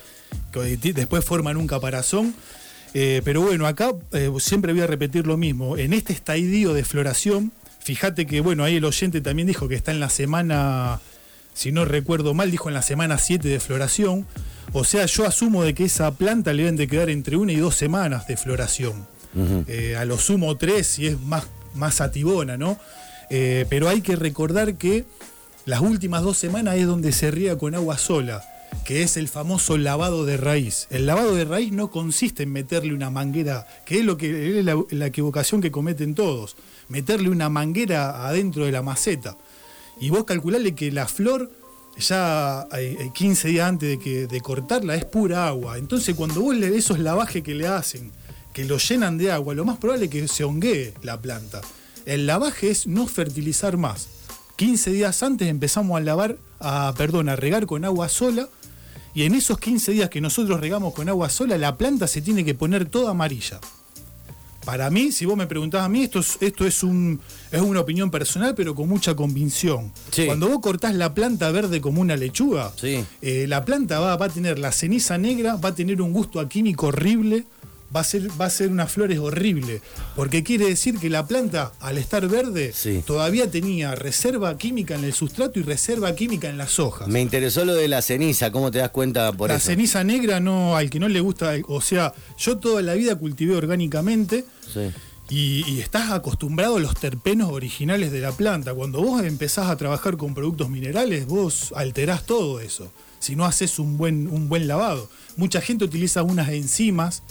que 0.51 0.75
después 0.91 1.23
forman 1.23 1.57
un 1.57 1.67
caparazón. 1.67 2.33
Eh, 2.93 3.21
pero 3.23 3.41
bueno, 3.41 3.65
acá 3.65 3.91
eh, 4.11 4.31
siempre 4.39 4.73
voy 4.73 4.81
a 4.81 4.87
repetir 4.87 5.25
lo 5.25 5.37
mismo. 5.37 5.77
En 5.77 5.93
este 5.93 6.13
estadio 6.13 6.73
de 6.73 6.83
floración, 6.83 7.51
fíjate 7.79 8.25
que, 8.25 8.41
bueno, 8.41 8.63
ahí 8.63 8.75
el 8.75 8.85
oyente 8.85 9.21
también 9.21 9.47
dijo 9.47 9.67
que 9.67 9.75
está 9.75 9.91
en 9.91 9.99
la 9.99 10.09
semana, 10.09 10.99
si 11.53 11.71
no 11.71 11.85
recuerdo 11.85 12.33
mal, 12.33 12.51
dijo 12.51 12.69
en 12.69 12.75
la 12.75 12.81
semana 12.81 13.17
7 13.17 13.47
de 13.47 13.59
floración. 13.59 14.27
O 14.73 14.83
sea, 14.83 15.05
yo 15.05 15.25
asumo 15.25 15.63
de 15.63 15.73
que 15.73 15.85
esa 15.85 16.11
planta 16.11 16.53
le 16.53 16.63
deben 16.63 16.77
de 16.77 16.87
quedar 16.87 17.09
entre 17.09 17.35
una 17.35 17.51
y 17.51 17.57
dos 17.57 17.75
semanas 17.75 18.27
de 18.27 18.37
floración. 18.37 19.07
Eh, 19.67 19.95
a 19.97 20.05
lo 20.05 20.19
sumo 20.19 20.57
tres 20.57 20.85
si 20.85 21.07
es 21.07 21.19
más, 21.19 21.47
más 21.73 22.01
atibona, 22.01 22.55
¿no? 22.55 22.77
Pero 23.29 23.89
hay 23.89 24.01
que 24.01 24.15
recordar 24.15 24.75
que 24.75 25.05
las 25.65 25.81
últimas 25.81 26.21
dos 26.21 26.37
semanas 26.37 26.75
es 26.75 26.85
donde 26.85 27.11
se 27.11 27.31
riega 27.31 27.57
con 27.57 27.73
agua 27.73 27.97
sola, 27.97 28.43
que 28.85 29.03
es 29.03 29.17
el 29.17 29.27
famoso 29.27 29.77
lavado 29.77 30.25
de 30.25 30.37
raíz. 30.37 30.87
El 30.89 31.05
lavado 31.05 31.35
de 31.35 31.45
raíz 31.45 31.71
no 31.71 31.91
consiste 31.91 32.43
en 32.43 32.51
meterle 32.51 32.93
una 32.93 33.09
manguera, 33.09 33.67
que 33.85 33.99
es 33.99 34.05
lo 34.05 34.17
que 34.17 34.59
es 34.59 34.65
la, 34.65 35.05
equivocación 35.05 35.61
que 35.61 35.71
cometen 35.71 36.15
todos, 36.15 36.55
meterle 36.89 37.29
una 37.29 37.49
manguera 37.49 38.27
adentro 38.27 38.65
de 38.65 38.71
la 38.71 38.81
maceta. 38.81 39.37
Y 39.99 40.09
vos 40.09 40.23
calcularle 40.23 40.75
que 40.75 40.91
la 40.91 41.07
flor 41.07 41.51
ya 41.97 42.67
eh, 42.77 42.97
eh, 42.99 43.11
15 43.13 43.47
días 43.49 43.67
antes 43.67 43.99
de 44.03 44.41
cortarla 44.41 44.95
es 44.95 45.05
pura 45.05 45.47
agua. 45.47 45.77
Entonces 45.77 46.15
cuando 46.15 46.41
vos 46.41 46.55
le 46.55 46.75
esos 46.75 46.99
lavajes 46.99 47.43
que 47.43 47.53
le 47.53 47.67
hacen, 47.67 48.11
que 48.53 48.65
lo 48.65 48.77
llenan 48.77 49.17
de 49.17 49.31
agua, 49.31 49.53
lo 49.53 49.65
más 49.65 49.77
probable 49.77 50.05
es 50.05 50.11
que 50.11 50.27
se 50.27 50.43
honguee 50.43 50.93
la 51.01 51.19
planta. 51.19 51.61
El 52.05 52.27
lavaje 52.27 52.69
es 52.69 52.87
no 52.87 53.07
fertilizar 53.07 53.77
más. 53.77 54.07
15 54.55 54.91
días 54.91 55.23
antes 55.23 55.47
empezamos 55.47 55.97
a 55.97 56.01
lavar, 56.01 56.37
a, 56.59 56.93
perdón, 56.97 57.29
a 57.29 57.35
regar 57.35 57.65
con 57.65 57.85
agua 57.85 58.09
sola. 58.09 58.47
Y 59.13 59.23
en 59.23 59.35
esos 59.35 59.59
15 59.59 59.91
días 59.91 60.09
que 60.09 60.21
nosotros 60.21 60.59
regamos 60.59 60.93
con 60.93 61.07
agua 61.09 61.29
sola, 61.29 61.57
la 61.57 61.77
planta 61.77 62.07
se 62.07 62.21
tiene 62.21 62.43
que 62.43 62.55
poner 62.55 62.85
toda 62.87 63.11
amarilla. 63.11 63.59
Para 64.65 64.89
mí, 64.89 65.11
si 65.11 65.25
vos 65.25 65.35
me 65.35 65.45
preguntás 65.45 65.81
a 65.83 65.89
mí, 65.89 66.03
esto 66.03 66.19
es, 66.19 66.37
esto 66.39 66.65
es, 66.65 66.83
un, 66.83 67.19
es 67.51 67.59
una 67.61 67.81
opinión 67.81 68.09
personal, 68.09 68.55
pero 68.55 68.73
con 68.73 68.87
mucha 68.87 69.13
convicción. 69.13 69.91
Sí. 70.09 70.25
Cuando 70.25 70.47
vos 70.47 70.59
cortás 70.61 70.95
la 70.95 71.13
planta 71.13 71.51
verde 71.51 71.81
como 71.81 71.99
una 71.99 72.15
lechuga, 72.15 72.71
Sí. 72.77 73.03
eh, 73.21 73.45
la 73.49 73.65
planta 73.65 73.99
va, 73.99 74.15
va 74.15 74.27
a 74.27 74.29
tener 74.29 74.57
la 74.59 74.71
ceniza 74.71 75.17
negra, 75.17 75.57
va 75.57 75.69
a 75.69 75.75
tener 75.75 76.01
un 76.01 76.13
gusto 76.13 76.39
a 76.39 76.47
químico 76.47 76.87
horrible, 76.87 77.45
va 77.95 77.99
a 78.01 78.03
ser, 78.03 78.29
va 78.39 78.45
a 78.45 78.49
ser 78.49 78.69
unas 78.69 78.91
flores 78.91 79.19
horrible. 79.19 79.81
Porque 80.15 80.43
quiere 80.43 80.65
decir 80.65 80.97
que 80.99 81.09
la 81.09 81.27
planta, 81.27 81.71
al 81.79 81.97
estar 81.97 82.27
verde, 82.27 82.71
Sí. 82.73 83.03
todavía 83.05 83.49
tenía 83.51 83.95
reserva 83.95 84.57
química 84.57 84.95
en 84.95 85.03
el 85.03 85.13
sustrato 85.13 85.59
y 85.59 85.63
reserva 85.63 86.15
química 86.15 86.49
en 86.49 86.57
las 86.57 86.79
hojas. 86.79 87.07
Me 87.07 87.21
interesó 87.21 87.65
lo 87.65 87.75
de 87.75 87.87
la 87.87 88.01
ceniza, 88.01 88.51
¿cómo 88.51 88.71
te 88.71 88.79
das 88.79 88.89
cuenta 88.89 89.31
por 89.33 89.49
la 89.49 89.57
eso? 89.57 89.67
ceniza 89.67 90.03
negra 90.03 90.39
no, 90.39 90.75
al 90.75 90.89
que 90.89 90.99
no 90.99 91.07
le 91.07 91.19
gusta, 91.19 91.53
o 91.67 91.81
sea, 91.81 92.13
yo 92.37 92.57
toda 92.57 92.81
la 92.81 92.93
vida 92.95 93.15
cultivé 93.15 93.55
orgánicamente 93.55 94.45
Sí. 94.73 94.91
y, 95.29 95.63
y 95.71 95.79
estás 95.81 96.11
acostumbrado 96.11 96.77
a 96.77 96.79
los 96.79 96.95
terpenos 96.95 97.49
originales 97.51 98.11
de 98.11 98.19
la 98.21 98.31
planta. 98.31 98.73
Cuando 98.73 99.01
vos 99.01 99.23
empezás 99.23 99.67
a 99.69 99.77
trabajar 99.77 100.17
con 100.17 100.33
productos 100.33 100.69
minerales, 100.69 101.25
vos 101.27 101.73
alterás 101.75 102.25
todo 102.25 102.59
eso. 102.59 102.91
Si 103.19 103.35
no 103.35 103.45
haces 103.45 103.79
un 103.79 103.97
buen, 103.97 104.27
un 104.27 104.49
buen 104.49 104.67
lavado. 104.67 105.09
Mucha 105.35 105.61
gente 105.61 105.85
utiliza 105.85 106.23
unas 106.23 106.49
enzimas, 106.49 107.23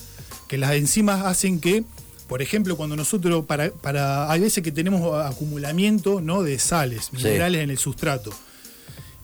que 0.49 0.59
las 0.59 0.73
enzimas 0.73 1.25
hacen 1.25 1.61
que, 1.61 1.85
por 2.29 2.43
ejemplo, 2.43 2.77
cuando 2.77 2.97
nosotros, 2.97 3.47
para, 3.47 3.71
para 3.71 4.31
hay 4.31 4.41
veces 4.41 4.63
que 4.63 4.73
tenemos 4.73 5.25
acumulamiento 5.25 6.21
¿no? 6.21 6.43
de 6.43 6.59
sales, 6.59 7.07
Sí. 7.07 7.17
minerales 7.17 7.63
en 7.63 7.71
el 7.71 7.79
sustrato. 7.79 8.33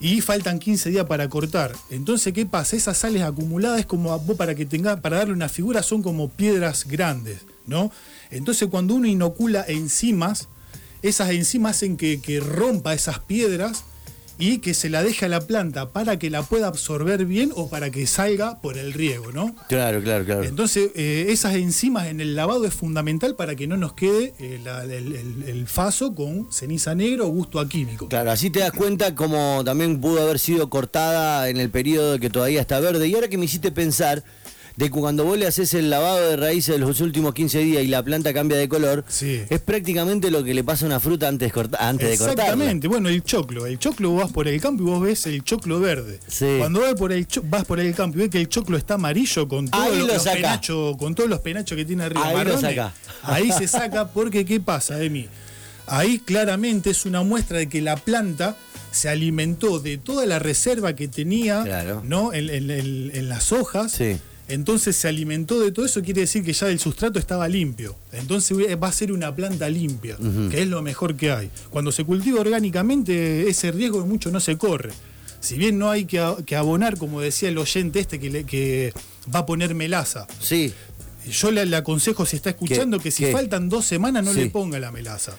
Y 0.01 0.21
faltan 0.21 0.61
15 0.61 0.91
días 0.91 1.07
para 1.07 1.29
cortar. 1.29 1.75
Entonces, 1.91 2.33
¿qué 2.33 2.47
pasa? 2.47 2.77
Esas 2.77 2.99
sales 2.99 3.23
acumuladas 3.23 3.85
como 3.85 4.17
vos 4.21 4.37
para 4.37 4.55
que 4.55 4.65
tenga, 4.65 5.01
para 5.01 5.17
darle 5.19 5.35
una 5.35 5.49
figura, 5.49 5.83
son 5.83 6.03
como 6.03 6.29
piedras 6.29 6.87
grandes, 6.87 7.41
¿no? 7.67 7.91
Entonces, 8.31 8.69
cuando 8.71 8.95
uno 8.95 9.09
inocula 9.09 9.65
enzimas, 9.67 10.47
esas 11.03 11.31
enzimas 11.31 11.77
hacen 11.77 11.97
que, 11.97 12.21
que 12.21 12.39
rompa 12.39 12.95
esas 12.95 13.19
piedras 13.19 13.83
y 14.39 14.59
que 14.59 14.75
se 14.75 14.89
la 14.89 15.03
deje 15.03 15.25
a 15.27 15.29
la 15.29 15.41
planta 15.41 15.89
para 15.91 16.19
que 16.19 16.31
la 16.31 16.43
pueda 16.43 16.69
absorber 16.69 17.25
bien 17.27 17.51
o 17.57 17.69
para 17.69 17.91
que 17.91 18.07
salga 18.07 18.61
por 18.61 18.79
el 18.79 18.93
riego, 18.93 19.33
¿no? 19.33 19.55
Claro, 19.69 20.03
claro, 20.03 20.25
claro. 20.25 20.45
Entonces, 20.45 20.91
eh, 20.95 21.27
esas 21.31 21.55
enzimas 21.57 22.07
en 22.07 22.21
el 22.21 22.37
lavado 22.37 22.65
es 22.65 22.75
fundamental 22.75 23.35
para 23.35 23.57
que 23.57 23.67
no 23.67 23.77
nos 23.77 23.95
quede 23.95 24.35
eh, 24.39 24.61
la- 24.63 24.85
el, 24.85 25.13
el- 25.15 25.43
el 25.47 25.67
faso 25.67 26.15
con 26.15 26.53
ceniza 26.53 26.95
negra 26.95 27.25
o 27.25 27.29
gusto 27.29 27.59
a 27.61 27.69
químico. 27.69 28.09
Claro, 28.09 28.31
así 28.31 28.51
te 28.51 28.61
das 28.61 28.73
cuenta 28.73 29.15
como 29.15 29.63
también 29.65 30.01
pudo 30.01 30.23
haber 30.23 30.39
sido 30.39 30.71
cortada 30.71 31.49
en 31.49 31.57
el 31.59 31.71
periodo 31.71 32.19
que 32.19 32.31
todavía 32.31 32.61
está 32.61 32.81
verde. 32.81 33.09
Y 33.09 33.15
ahora 33.15 33.29
que 33.29 33.39
me 33.39 33.45
hiciste 33.47 33.73
pensar 33.73 34.23
de 34.79 34.85
que 34.85 34.91
cuando 35.01 35.25
vos 35.25 35.37
le 35.37 35.45
haces 35.45 35.75
el 35.75 35.91
lavado 35.91 36.21
de 36.31 36.37
raíces 36.37 36.75
de 36.77 36.79
los 36.79 37.01
últimos 37.01 37.35
15 37.35 37.59
días 37.59 37.83
y 37.83 37.89
la 37.89 38.01
planta 38.05 38.33
cambia 38.33 38.57
de 38.57 38.69
color, 38.69 39.05
Sí. 39.09 39.43
es 39.51 39.59
prácticamente 39.61 40.31
lo 40.31 40.45
que 40.45 40.55
le 40.55 40.63
pasa 40.63 40.85
a 40.85 40.87
una 40.87 41.01
fruta 41.01 41.27
antes, 41.27 41.53
corta- 41.53 41.79
antes 41.81 42.09
de 42.11 42.17
cortarla. 42.17 42.43
Exactamente, 42.45 42.87
bueno, 42.87 43.09
el 43.09 43.25
choclo. 43.25 43.67
El 43.67 43.81
choclo 43.81 44.11
vos 44.11 44.23
vas 44.23 44.33
por 44.33 44.47
el 44.47 44.61
campo 44.61 44.85
y 44.85 44.87
vos 44.87 45.03
ves 45.03 45.27
el 45.27 45.43
choclo 45.43 45.81
verde. 45.81 46.21
Sí. 46.29 46.47
Cuando 46.59 46.81
vas 46.83 46.95
por, 46.95 47.11
el 47.13 47.27
vas 47.43 47.65
por 47.65 47.81
el 47.81 47.93
campo 47.93 48.19
y 48.19 48.21
ves 48.21 48.31
que 48.31 48.41
el 48.41 48.49
choclo 48.49 48.77
está 48.79 48.95
amarillo 48.95 49.49
con 49.49 49.67
todos 49.69 49.85
Ahí 49.85 49.99
los, 49.99 50.07
lo 50.07 50.15
los 50.15 50.23
saca. 50.23 50.37
penachos, 50.37 50.97
con 50.97 51.15
todos 51.17 51.29
los 51.29 51.41
penachos 51.41 51.77
que 51.77 51.85
tiene 51.85 52.05
arriba 52.05 52.25
Ahí 52.25 52.33
lo 52.33 52.39
marrones, 52.39 52.61
saca. 52.61 52.95
ahí 53.25 53.51
se 53.51 53.67
saca 53.69 54.07
porque 54.13 54.45
¿qué 54.45 54.61
pasa, 54.61 55.03
Emi? 55.03 55.27
Ahí 55.89 56.21
claramente 56.21 56.91
es 56.91 57.05
una 57.05 57.23
muestra 57.25 57.59
de 57.59 57.69
que 57.69 57.81
la 57.81 57.97
planta 57.97 58.57
se 58.93 59.09
alimentó 59.09 59.81
de 59.81 59.99
toda 59.99 60.25
la 60.25 60.39
reserva 60.39 60.95
que 60.95 61.09
tenía 61.09 61.65
Claro. 61.65 62.03
¿no? 62.05 62.33
en, 62.33 62.49
en- 62.49 62.71
en- 62.71 63.11
en 63.13 63.29
las 63.29 63.51
hojas. 63.51 63.91
Sí. 63.91 64.19
Entonces 64.49 64.97
se 64.97 65.09
alimentó 65.09 65.61
de 65.61 65.71
todo 65.73 65.85
eso, 65.85 66.03
quiere 66.03 66.23
decir 66.23 66.43
que 66.43 66.53
ya 66.55 66.69
el 66.69 66.79
sustrato 66.79 67.19
estaba 67.19 67.47
limpio. 67.49 67.95
Entonces 68.13 68.57
va 68.83 68.89
a 68.89 68.93
ser 68.93 69.13
una 69.13 69.35
planta 69.35 69.69
limpia, 69.69 70.17
que 70.51 70.63
es 70.63 70.69
lo 70.69 70.81
mejor 70.83 71.17
que 71.17 71.31
hay. 71.31 71.51
Cuando 71.71 71.93
se 71.93 72.05
cultiva 72.05 72.41
orgánicamente, 72.41 73.49
ese 73.49 73.71
riesgo 73.73 74.05
mucho 74.07 74.31
no 74.31 74.41
se 74.41 74.57
corre. 74.57 74.91
Si 75.41 75.57
bien 75.57 75.79
no 75.79 75.91
hay 75.91 76.05
que, 76.07 76.19
abonar, 76.57 76.97
como 76.99 77.21
decía 77.21 77.49
el 77.51 77.59
oyente 77.59 78.01
este 78.01 78.19
que, 78.19 78.31
le- 78.31 78.45
que 78.45 78.93
va 79.33 79.41
a 79.41 79.47
poner 79.47 79.75
melaza, 79.75 80.27
Sí, 80.41 80.73
yo 81.31 81.51
le, 81.51 81.65
le 81.67 81.77
aconsejo, 81.77 82.25
si 82.27 82.37
está 82.37 82.51
escuchando, 82.51 82.97
¿Qué? 82.97 83.05
que 83.05 83.11
si 83.11 83.25
¿Qué? 83.25 83.33
faltan 83.33 83.69
dos 83.69 83.85
semanas 83.85 84.25
no 84.25 84.33
Sí. 84.33 84.41
le 84.41 84.51
ponga 84.51 84.81
la 84.81 84.91
melaza. 84.91 85.35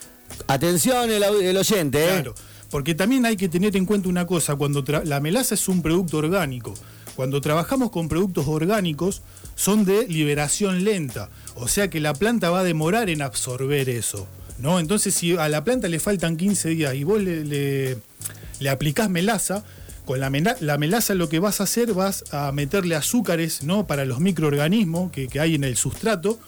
atención 0.46 1.10
el, 1.10 1.22
el 1.22 1.56
oyente, 1.56 2.02
¿eh? 2.04 2.08
Claro, 2.12 2.34
porque 2.70 2.94
también 2.94 3.26
hay 3.26 3.36
que 3.36 3.48
tener 3.48 3.76
en 3.76 3.84
cuenta 3.84 4.08
una 4.08 4.26
cosa, 4.26 4.54
cuando 4.56 4.84
la 5.04 5.20
melaza 5.20 5.54
es 5.54 5.68
un 5.68 5.82
producto 5.82 6.18
orgánico, 6.18 6.72
cuando 7.20 7.42
trabajamos 7.42 7.90
con 7.90 8.08
productos 8.08 8.48
orgánicos 8.48 9.20
son 9.54 9.84
de 9.84 10.08
liberación 10.08 10.84
lenta, 10.84 11.28
o 11.54 11.68
sea 11.68 11.90
que 11.90 12.00
la 12.00 12.14
planta 12.14 12.48
va 12.48 12.60
a 12.60 12.64
demorar 12.64 13.10
en 13.10 13.20
absorber 13.20 13.90
eso, 13.90 14.26
¿no? 14.58 14.80
Entonces 14.80 15.12
si 15.12 15.36
a 15.36 15.46
la 15.50 15.62
planta 15.62 15.88
le 15.88 16.00
faltan 16.00 16.38
15 16.38 16.70
días 16.70 16.94
y 16.94 17.04
vos 17.04 17.20
le, 17.20 17.44
le, 17.44 18.70
aplicás 18.70 19.10
melaza, 19.10 19.64
con 20.06 20.18
la, 20.18 20.30
melaza 20.30 21.14
lo 21.14 21.28
que 21.28 21.40
vas 21.40 21.60
a 21.60 21.64
hacer, 21.64 21.92
vas 21.92 22.24
a 22.32 22.52
meterle 22.52 22.94
azúcares, 22.94 23.64
¿no? 23.64 23.86
Para 23.86 24.06
los 24.06 24.20
microorganismos 24.20 25.12
que, 25.12 25.28
hay 25.38 25.56
en 25.56 25.64
el 25.64 25.76
sustrato, 25.76 26.38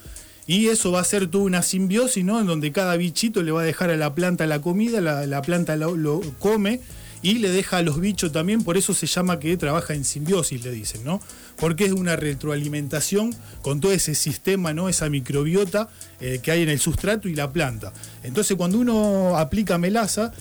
y 0.47 0.69
eso 0.69 0.91
va 0.91 1.01
a 1.01 1.03
ser 1.03 1.27
toda 1.27 1.43
una 1.43 1.61
simbiosis, 1.61 2.25
¿no? 2.25 2.41
En 2.41 2.47
donde 2.47 2.71
cada 2.71 2.97
bichito 2.97 3.43
le 3.43 3.51
va 3.51 3.61
a 3.61 3.63
dejar 3.63 3.91
a 3.91 3.95
la 3.95 4.15
planta 4.15 4.47
la 4.47 4.59
comida, 4.59 5.01
la, 5.01 5.27
la 5.27 5.43
planta 5.43 5.75
lo 5.75 6.21
come 6.39 6.79
y 7.23 7.35
le 7.39 7.49
deja 7.49 7.77
a 7.77 7.81
los 7.81 7.99
bichos 7.99 8.31
también, 8.31 8.63
por 8.63 8.77
eso 8.77 8.93
se 8.93 9.07
llama 9.07 9.39
que 9.39 9.57
trabaja 9.57 9.93
en 9.95 10.03
simbiosis, 10.03 10.63
le 10.63 10.71
dicen, 10.71 11.03
¿no? 11.03 11.21
Porque 11.57 11.85
es 11.85 11.91
una 11.93 12.15
retroalimentación 12.17 13.33
con 13.61 13.79
todo 13.79 13.91
ese 13.93 14.13
sistema, 14.13 14.73
¿no? 14.73 14.89
Esa 14.89 15.09
microbiota 15.09 15.89
eh, 16.19 16.39
que 16.43 16.51
hay 16.51 16.61
en 16.63 16.69
el 16.69 16.79
sustrato 16.79 17.27
y 17.29 17.35
la 17.35 17.51
planta. 17.51 17.93
Entonces 18.23 18.55
cuando 18.57 18.77
uno 18.77 19.37
aplica 19.37 19.77
melaza, 19.77 20.33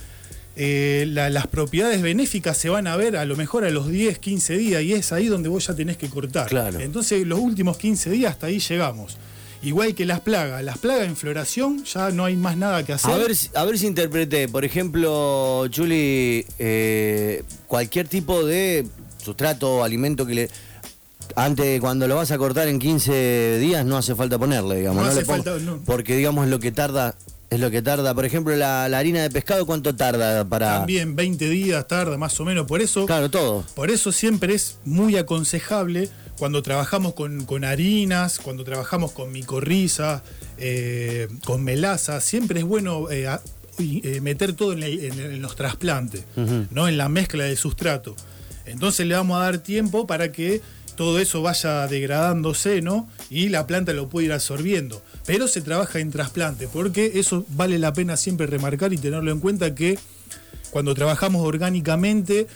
eh, 0.56 1.06
la- 1.08 1.30
las 1.30 1.46
propiedades 1.46 2.02
benéficas 2.02 2.58
se 2.58 2.68
van 2.68 2.86
a 2.86 2.96
ver 2.96 3.16
a 3.16 3.24
lo 3.24 3.36
mejor 3.36 3.64
a 3.64 3.70
los 3.70 3.88
10, 3.88 4.18
15 4.18 4.56
días 4.58 4.82
y 4.82 4.92
es 4.92 5.12
ahí 5.12 5.26
donde 5.28 5.48
vos 5.48 5.66
ya 5.66 5.74
tenés 5.74 5.96
que 5.96 6.08
cortar. 6.10 6.48
Claro. 6.48 6.78
Entonces 6.80 7.26
los 7.26 7.38
últimos 7.38 7.78
15 7.78 8.10
días 8.10 8.32
hasta 8.32 8.48
ahí 8.48 8.58
llegamos. 8.58 9.16
Igual 9.62 9.94
que 9.94 10.04
las 10.04 10.20
plagas, 10.20 10.62
las 10.64 10.78
plagas 10.78 11.06
en 11.06 11.16
floración 11.16 11.84
ya 11.84 12.10
no 12.10 12.24
hay 12.24 12.36
más 12.36 12.56
nada 12.56 12.84
que 12.84 12.92
hacer. 12.92 13.10
A 13.12 13.16
ver, 13.16 13.36
si- 13.36 13.48
a 13.54 13.64
ver 13.64 13.78
si 13.78 13.86
interpreté, 13.86 14.48
por 14.48 14.64
ejemplo, 14.64 15.66
Juli, 15.74 16.44
eh, 16.58 17.44
cualquier 17.68 18.08
tipo 18.08 18.44
de 18.44 18.86
sustrato, 19.22 19.84
alimento 19.84 20.26
que 20.26 20.34
le. 20.34 20.50
Antes, 21.36 21.80
cuando 21.80 22.06
lo 22.08 22.16
vas 22.16 22.30
a 22.32 22.38
cortar 22.38 22.68
en 22.68 22.78
15 22.78 23.58
días, 23.58 23.86
no 23.86 23.96
hace 23.96 24.14
falta 24.14 24.38
ponerle, 24.38 24.76
digamos. 24.78 25.02
No 25.04 25.08
le 25.12 25.16
hace 25.16 25.24
falta, 25.24 25.56
no. 25.60 25.78
Porque, 25.86 26.16
digamos, 26.16 26.48
lo 26.48 26.58
que 26.58 26.72
tarda. 26.72 27.14
Es 27.48 27.60
lo 27.60 27.70
que 27.70 27.82
tarda. 27.82 28.14
Por 28.14 28.24
ejemplo, 28.24 28.56
la, 28.56 28.88
la 28.88 28.98
harina 28.98 29.20
de 29.22 29.28
pescado, 29.30 29.66
¿cuánto 29.66 29.94
tarda 29.94 30.42
para.? 30.46 30.78
También 30.78 31.14
20 31.14 31.50
días 31.50 31.86
tarda 31.86 32.16
más 32.16 32.40
o 32.40 32.46
menos. 32.46 32.66
Por 32.66 32.80
eso, 32.80 33.04
Claro, 33.04 33.30
todo. 33.30 33.62
por 33.74 33.90
eso 33.90 34.10
siempre 34.10 34.54
es 34.54 34.78
muy 34.86 35.16
aconsejable 35.18 36.08
cuando 36.38 36.62
trabajamos 36.62 37.14
con, 37.14 37.44
con 37.44 37.64
harinas, 37.64 38.38
cuando 38.38 38.64
trabajamos 38.64 39.12
con 39.12 39.30
micorriza, 39.32 40.22
eh, 40.58 41.28
con 41.44 41.62
melaza, 41.62 42.20
siempre 42.20 42.60
es 42.60 42.64
bueno 42.66 43.10
eh, 43.10 43.26
a- 43.28 43.40
eh, 43.78 44.20
meter 44.20 44.52
todo 44.54 44.72
en, 44.72 44.82
el- 44.82 45.04
en- 45.04 45.20
en 45.20 45.42
los 45.42 45.56
trasplantes, 45.56 46.24
¿no? 46.70 46.88
en 46.88 46.96
la 46.98 47.08
mezcla 47.08 47.44
de 47.44 47.56
sustrato. 47.56 48.14
Entonces 48.66 49.06
le 49.06 49.14
vamos 49.14 49.38
a 49.38 49.44
dar 49.44 49.58
tiempo 49.58 50.06
para 50.06 50.30
que 50.32 50.60
todo 50.96 51.18
eso 51.18 51.40
vaya 51.42 51.86
degradándose, 51.88 52.82
¿no? 52.82 53.08
Y 53.30 53.48
la 53.48 53.66
planta 53.66 53.92
lo 53.94 54.08
puede 54.10 54.26
ir 54.26 54.32
absorbiendo. 54.32 55.02
Pero 55.26 55.48
se 55.48 55.62
trabaja 55.62 55.98
en 56.00 56.10
trasplante, 56.10 56.68
porque 56.68 57.12
eso 57.14 57.44
vale 57.48 57.78
la 57.78 57.92
pena 57.92 58.16
siempre 58.16 58.46
remarcar 58.46 58.92
y 58.92 58.98
tenerlo 58.98 59.32
en 59.32 59.40
cuenta 59.40 59.74
que 59.74 59.98
cuando 60.70 60.94
trabajamos 60.94 61.44
orgánicamente 61.46 62.46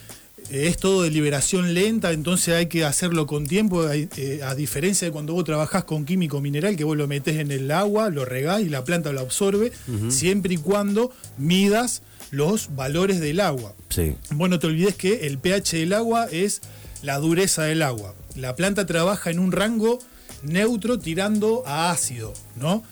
es 0.51 0.77
todo 0.77 1.03
de 1.03 1.11
liberación 1.11 1.75
lenta, 1.75 2.13
entonces 2.13 2.55
hay 2.55 2.67
que 2.67 2.85
hacerlo 2.85 3.27
con 3.27 3.47
tiempo, 3.47 3.91
eh, 3.91 4.41
a 4.45 4.55
diferencia 4.55 5.07
de 5.07 5.13
cuando 5.13 5.33
vos 5.33 5.45
trabajás 5.45 5.85
con 5.85 6.05
químico 6.05 6.41
mineral, 6.41 6.77
que 6.77 6.85
vos 6.85 6.97
lo 6.97 7.09
metés 7.09 7.37
en 7.37 7.51
el 7.51 7.71
agua, 7.71 8.11
lo 8.11 8.25
regás 8.25 8.61
y 8.61 8.69
la 8.69 8.85
planta 8.85 9.13
lo 9.13 9.21
absorbe, 9.21 9.73
siempre 10.09 10.55
y 10.55 10.57
cuando 10.59 11.13
midas 11.39 12.03
los 12.31 12.75
valores 12.75 13.21
del 13.21 13.41
agua. 13.41 13.75
Sí. 13.89 14.17
Vos 14.31 14.49
no 14.49 14.59
te 14.59 14.67
olvides 14.67 14.95
que 14.95 15.27
el 15.27 15.39
pH 15.39 15.79
del 15.79 15.93
agua 15.93 16.27
es 16.31 16.61
la 17.03 17.19
dureza 17.19 17.63
del 17.65 17.83
agua. 17.83 18.15
La 18.35 18.57
planta 18.57 18.87
trabaja 18.87 19.31
en 19.31 19.39
un 19.39 19.53
rango 19.53 19.99
neutro 20.43 20.99
tirando 20.99 21.63
a 21.67 21.91
ácido, 21.91 22.33
¿no? 22.57 22.83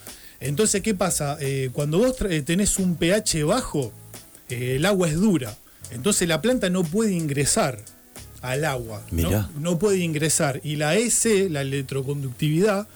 Entonces, 0.40 0.82
¿qué 0.82 0.94
pasa? 0.94 1.36
Eh, 1.40 1.70
cuando 1.72 1.98
vos 1.98 2.16
eh, 2.28 2.42
tenés 2.42 2.78
un 2.78 2.96
pH 2.96 3.44
bajo, 3.44 3.92
eh, 4.48 4.76
el 4.76 4.86
agua 4.86 5.08
es 5.08 5.14
dura. 5.14 5.56
Entonces 5.94 6.28
la 6.28 6.42
planta 6.42 6.68
no 6.70 6.82
puede 6.84 7.12
ingresar 7.12 7.78
al 8.42 8.64
agua. 8.64 9.02
¿no? 9.10 9.30
No 9.58 9.78
puede 9.78 9.98
ingresar. 9.98 10.60
Y 10.64 10.76
la 10.76 10.96
EC, 10.96 11.48
la 11.50 11.62
electroconductividad, 11.62 12.86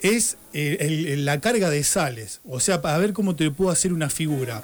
es 0.00 0.36
eh, 0.52 0.76
el- 0.80 1.24
la 1.24 1.40
carga 1.40 1.70
de 1.70 1.84
sales. 1.84 2.40
O 2.48 2.58
sea, 2.60 2.82
para 2.82 2.98
ver 2.98 3.12
cómo 3.12 3.36
te 3.36 3.50
puedo 3.50 3.70
hacer 3.70 3.92
una 3.92 4.10
figura. 4.10 4.62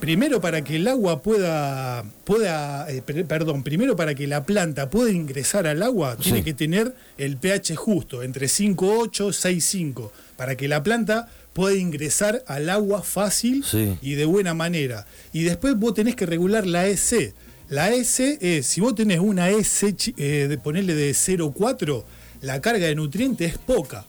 Primero 0.00 0.40
para 0.40 0.62
que 0.62 0.76
el 0.76 0.86
agua 0.86 1.22
pueda, 1.22 2.04
pueda 2.22 2.88
eh, 2.88 3.02
per- 3.02 3.26
perdón, 3.26 3.64
primero 3.64 3.96
para 3.96 4.14
que 4.14 4.28
la 4.28 4.44
planta 4.46 4.88
pueda 4.88 5.10
ingresar 5.10 5.66
al 5.66 5.82
agua, 5.82 6.16
tiene 6.16 6.44
que 6.44 6.54
tener 6.54 6.94
el 7.16 7.36
pH 7.36 7.74
justo, 7.74 8.22
entre 8.22 8.46
5,8, 8.46 9.32
6,5, 9.32 10.12
para 10.36 10.54
que 10.56 10.68
la 10.68 10.84
planta 10.84 11.28
pueda 11.58 11.74
ingresar 11.74 12.44
al 12.46 12.70
agua 12.70 13.02
fácil 13.02 13.64
Sí. 13.64 13.96
y 14.00 14.12
de 14.14 14.26
buena 14.26 14.54
manera. 14.54 15.08
Y 15.32 15.42
después 15.42 15.74
vos 15.76 15.92
tenés 15.92 16.14
que 16.14 16.24
regular 16.24 16.64
la 16.68 16.86
EC. 16.86 17.34
La 17.68 17.92
EC 17.92 18.38
es, 18.40 18.64
si 18.66 18.80
vos 18.80 18.94
tenés 18.94 19.18
una 19.18 19.50
EC, 19.50 20.14
eh, 20.16 20.46
de 20.48 20.56
ponerle 20.56 20.94
de 20.94 21.12
0,4, 21.14 22.04
la 22.42 22.60
carga 22.60 22.86
de 22.86 22.94
nutrientes 22.94 23.54
es 23.54 23.58
poca. 23.58 24.06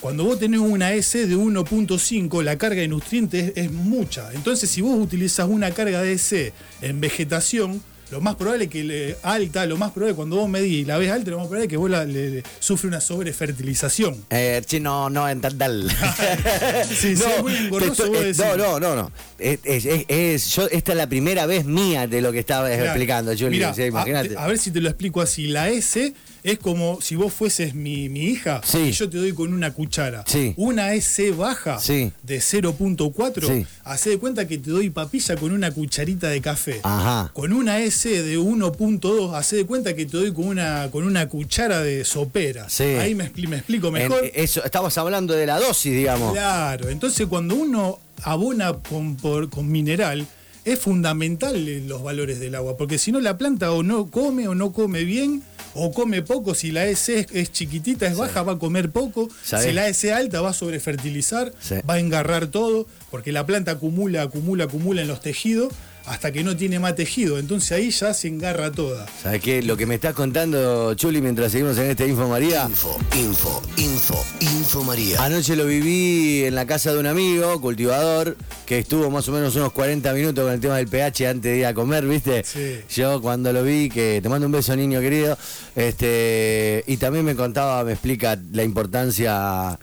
Cuando 0.00 0.22
vos 0.24 0.38
tenés 0.38 0.60
una 0.60 0.92
S 0.94 1.26
de 1.26 1.34
1.5, 1.36 2.40
la 2.44 2.56
carga 2.56 2.82
de 2.82 2.86
nutrientes 2.88 3.52
es, 3.56 3.64
es 3.64 3.72
mucha. 3.72 4.32
Entonces, 4.32 4.70
si 4.70 4.80
vos 4.80 4.96
utilizas 4.96 5.48
una 5.48 5.72
carga 5.72 6.00
de 6.02 6.12
S 6.12 6.52
en 6.82 7.00
vegetación, 7.00 7.82
lo 8.10 8.20
más 8.20 8.34
probable 8.36 8.68
que 8.68 8.82
le, 8.84 9.16
alta, 9.22 9.66
lo 9.66 9.76
más 9.76 9.92
probable 9.92 10.14
cuando 10.16 10.36
vos 10.36 10.48
medís 10.48 10.72
y 10.80 10.84
la 10.84 10.98
ves 10.98 11.10
alta, 11.10 11.30
lo 11.30 11.38
más 11.38 11.46
probable 11.46 11.66
es 11.66 11.70
que 11.70 11.76
vos 11.76 11.90
la, 11.90 12.04
le, 12.04 12.30
le- 12.30 12.42
sufre 12.58 12.88
una 12.88 13.00
sobrefertilización. 13.00 14.24
Eh, 14.30 14.62
che, 14.66 14.80
no, 14.80 15.08
no, 15.10 15.28
en 15.28 15.40
tal. 15.40 15.90
Sí, 16.88 17.16
sí, 17.16 17.22
es 17.36 17.42
muy 17.42 17.54
engorroso, 17.56 18.08
vos 18.08 18.20
decís. 18.20 18.38
no, 18.38 18.56
no, 18.56 18.80
no, 18.80 18.94
no. 18.96 19.12
Es, 19.38 19.58
es- 19.64 19.84
es- 19.86 20.04
es- 20.08 20.48
yo, 20.54 20.66
esta 20.70 20.92
es 20.92 20.98
la 20.98 21.08
primera 21.08 21.46
vez 21.46 21.64
mía 21.64 22.06
de 22.06 22.20
lo 22.20 22.32
que 22.32 22.38
estaba 22.40 22.68
Claro. 22.68 22.84
explicando, 22.84 23.32
Juli. 23.32 23.50
Mirá, 23.50 23.74
sí, 23.74 23.82
a- 23.82 23.86
imagínate. 23.86 24.36
A, 24.36 24.46
ver 24.46 24.58
si 24.58 24.70
te 24.70 24.80
lo 24.80 24.88
explico 24.88 25.20
así. 25.20 25.46
La 25.46 25.68
S 25.70 26.12
es 26.42 26.58
como 26.58 27.00
si 27.00 27.16
vos 27.16 27.32
fueses 27.32 27.74
mi, 27.74 28.08
mi 28.08 28.20
hija 28.24 28.60
Sí. 28.64 28.78
y 28.78 28.92
yo 28.92 29.08
te 29.08 29.18
doy 29.18 29.32
con 29.32 29.52
una 29.52 29.72
cuchara. 29.72 30.24
Sí. 30.26 30.54
Una 30.56 30.94
S 30.94 31.30
baja 31.32 31.78
Sí. 31.78 32.12
de 32.22 32.40
0.4, 32.40 33.46
Sí. 33.46 33.66
hace 33.84 34.10
de 34.10 34.18
cuenta 34.18 34.46
que 34.46 34.58
te 34.58 34.70
doy 34.70 34.90
papilla 34.90 35.36
con 35.36 35.52
una 35.52 35.70
cucharita 35.70 36.28
de 36.28 36.40
café. 36.40 36.80
Ajá. 36.82 37.30
Con 37.34 37.52
una 37.52 37.80
S 37.80 38.08
de 38.22 38.38
1.2, 38.38 39.34
hace 39.34 39.56
de 39.56 39.66
cuenta 39.66 39.94
que 39.94 40.06
te 40.06 40.16
doy 40.16 40.32
con 40.32 40.46
una, 40.46 40.88
con 40.90 41.04
una 41.04 41.28
cuchara 41.28 41.80
de 41.80 42.04
sopera. 42.04 42.66
Ahí 43.00 43.14
me, 43.14 43.30
expli- 43.32 43.48
me 43.48 43.56
explico 43.56 43.88
En- 43.88 43.92
mejor. 43.94 44.30
eso, 44.34 44.64
estamos 44.64 44.96
hablando 44.98 45.34
de 45.34 45.46
la 45.46 45.58
dosis, 45.58 45.92
digamos. 45.92 46.32
Claro, 46.32 46.88
entonces 46.88 47.26
cuando 47.26 47.54
uno 47.54 47.98
abona 48.22 48.72
con, 48.74 49.16
por- 49.16 49.48
con 49.50 49.70
mineral, 49.70 50.26
es 50.72 50.78
fundamental 50.78 51.86
los 51.88 52.02
valores 52.02 52.40
del 52.40 52.54
agua, 52.54 52.76
porque 52.76 52.98
si 52.98 53.12
no 53.12 53.20
la 53.20 53.36
planta 53.38 53.72
o 53.72 53.82
no 53.82 54.10
come 54.10 54.48
o 54.48 54.54
no 54.54 54.72
come 54.72 55.04
bien, 55.04 55.42
o 55.74 55.92
come 55.92 56.22
poco, 56.22 56.54
si 56.54 56.72
la 56.72 56.86
S 56.86 57.16
es, 57.20 57.26
es 57.32 57.52
chiquitita, 57.52 58.06
es 58.06 58.16
baja, 58.16 58.42
va 58.42 58.52
a 58.54 58.58
comer 58.58 58.90
poco, 58.90 59.28
¿Sabés? 59.44 59.66
si 59.66 59.72
la 59.72 59.88
S 59.88 60.12
alta 60.12 60.40
va 60.40 60.50
a 60.50 60.52
sobrefertilizar, 60.52 61.52
Sí. 61.60 61.76
va 61.88 61.94
a 61.94 61.98
engarrar 62.00 62.48
todo, 62.48 62.86
porque 63.10 63.32
la 63.32 63.46
planta 63.46 63.72
acumula, 63.72 64.22
acumula, 64.22 64.64
acumula 64.64 65.02
en 65.02 65.08
los 65.08 65.20
tejidos 65.20 65.72
hasta 66.06 66.32
que 66.32 66.42
no 66.42 66.56
tiene 66.56 66.78
más 66.78 66.94
tejido, 66.96 67.38
entonces 67.38 67.72
ahí 67.72 67.90
ya 67.90 68.12
se 68.14 68.28
engarra 68.28 68.70
toda. 68.72 69.06
¿Sabes 69.22 69.40
qué? 69.42 69.62
Lo 69.62 69.76
que 69.76 69.86
me 69.86 69.94
estás 69.96 70.14
contando, 70.14 70.94
Chuli, 70.94 71.20
mientras 71.20 71.52
seguimos 71.52 71.78
en 71.78 71.86
este 71.90 72.06
Info 72.06 72.26
María. 72.28 72.64
Info, 72.68 72.98
info, 73.16 73.62
info, 73.76 74.24
info 74.40 74.84
María. 74.84 75.22
Anoche 75.22 75.54
lo 75.56 75.66
viví 75.66 76.44
en 76.44 76.54
la 76.54 76.66
casa 76.66 76.92
de 76.92 76.98
un 76.98 77.06
amigo, 77.06 77.60
cultivador, 77.60 78.36
que 78.66 78.78
estuvo 78.78 79.10
más 79.10 79.28
o 79.28 79.32
menos 79.32 79.54
unos 79.56 79.72
40 79.72 80.12
minutos 80.14 80.44
con 80.44 80.52
el 80.52 80.60
tema 80.60 80.76
del 80.78 80.88
pH 80.88 81.28
antes 81.28 81.52
de 81.52 81.58
ir 81.58 81.66
a 81.66 81.74
comer, 81.74 82.04
¿viste? 82.06 82.42
Sí. 82.44 82.80
Yo 82.94 83.20
cuando 83.20 83.52
lo 83.52 83.62
vi, 83.62 83.88
que 83.88 84.20
te 84.22 84.28
mando 84.28 84.46
un 84.46 84.52
beso, 84.52 84.74
niño 84.74 85.00
querido, 85.00 85.36
este 85.76 86.82
y 86.86 86.96
también 86.96 87.24
me 87.24 87.34
contaba, 87.36 87.84
me 87.84 87.92
explica 87.92 88.38
la 88.52 88.62
importancia 88.64 89.78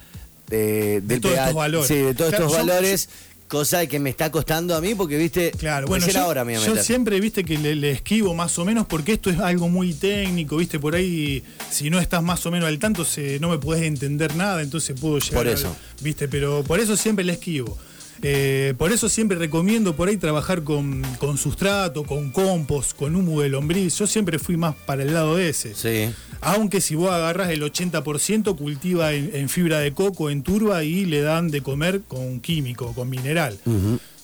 de, 0.49 1.01
del 1.01 1.19
todos 1.21 1.35
pH, 1.35 1.41
estos 1.43 1.55
valores. 1.55 1.87
Sí, 1.87 1.95
de 1.95 2.13
todos 2.13 2.29
Claro, 2.31 2.45
estos 2.45 2.59
yo- 2.61 2.65
valores, 2.67 3.09
cosa 3.47 3.85
que 3.87 3.99
me 3.99 4.09
está 4.09 4.31
costando 4.31 4.75
a 4.75 4.81
mí 4.81 4.95
porque, 4.95 5.17
¿viste? 5.17 5.51
Claro, 5.51 5.87
bueno, 5.87 6.07
yo, 6.07 6.19
ahora 6.19 6.43
me 6.43 6.57
a 6.57 6.59
yo 6.59 6.75
siempre, 6.77 7.19
viste, 7.19 7.43
que 7.43 7.57
le, 7.57 7.75
le 7.75 7.91
esquivo 7.91 8.33
más 8.33 8.57
o 8.59 8.65
menos 8.65 8.85
porque 8.85 9.13
esto 9.13 9.29
es 9.29 9.39
algo 9.39 9.69
muy 9.69 9.93
técnico, 9.93 10.57
viste, 10.57 10.79
por 10.79 10.95
ahí, 10.95 11.43
si 11.69 11.89
no 11.89 11.99
estás 11.99 12.21
más 12.21 12.45
o 12.45 12.51
menos 12.51 12.67
al 12.67 12.79
tanto, 12.79 13.05
se, 13.05 13.39
no 13.39 13.49
me 13.49 13.57
podés 13.57 13.83
entender 13.83 14.35
nada, 14.35 14.61
entonces 14.61 14.99
puedo 14.99 15.19
llegar 15.19 15.43
Por 15.43 15.47
eso. 15.47 15.75
viste, 16.01 16.27
pero 16.27 16.63
por 16.63 16.79
eso 16.79 16.97
siempre 16.97 17.23
le 17.23 17.33
esquivo. 17.33 17.77
Eh, 18.21 18.73
por 18.77 18.91
eso 18.91 19.09
siempre 19.09 19.37
recomiendo 19.37 19.95
por 19.95 20.07
ahí 20.09 20.17
trabajar 20.17 20.63
con, 20.63 21.01
con 21.19 21.37
sustrato, 21.37 22.03
con 22.03 22.31
compost, 22.31 22.95
con 22.97 23.15
humo 23.15 23.41
de 23.41 23.49
lombriz. 23.49 23.97
Yo 23.97 24.07
siempre 24.07 24.39
fui 24.39 24.57
más 24.57 24.75
para 24.75 25.03
el 25.03 25.13
lado 25.13 25.35
de 25.35 25.49
ese. 25.49 25.73
Sí. 25.75 26.13
Aunque 26.41 26.81
si 26.81 26.95
vos 26.95 27.11
agarras 27.11 27.49
el 27.49 27.61
80%, 27.61 28.55
cultiva 28.57 29.13
en, 29.13 29.31
en 29.33 29.49
fibra 29.49 29.79
de 29.79 29.91
coco, 29.93 30.29
en 30.29 30.43
turba 30.43 30.83
y 30.83 31.05
le 31.05 31.21
dan 31.21 31.49
de 31.49 31.61
comer 31.61 32.01
con 32.07 32.39
químico, 32.39 32.93
con 32.93 33.09
mineral. 33.09 33.57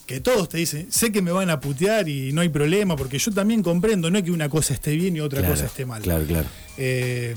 Que 0.06 0.20
todos 0.20 0.50
te 0.50 0.58
dicen, 0.58 0.92
sé 0.92 1.14
que 1.14 1.22
me 1.22 1.32
van 1.32 1.50
a 1.50 1.62
putear 1.62 2.10
y 2.10 2.34
no 2.34 2.42
hay 2.42 2.50
problema, 2.50 2.98
porque 2.98 3.18
yo 3.20 3.32
también 3.32 3.64
comprendo, 3.64 4.12
no 4.12 4.18
es 4.18 4.24
que 4.26 4.32
una 4.32 4.50
cosa 4.50 4.74
esté 4.74 4.96
bien 4.98 5.16
y 5.16 5.22
otra 5.22 5.40
Claro, 5.40 5.54
cosa 5.56 5.66
esté 5.68 5.86
mal. 5.86 6.02
Claro, 6.02 6.26
claro. 6.26 6.46
Eh, 6.78 7.36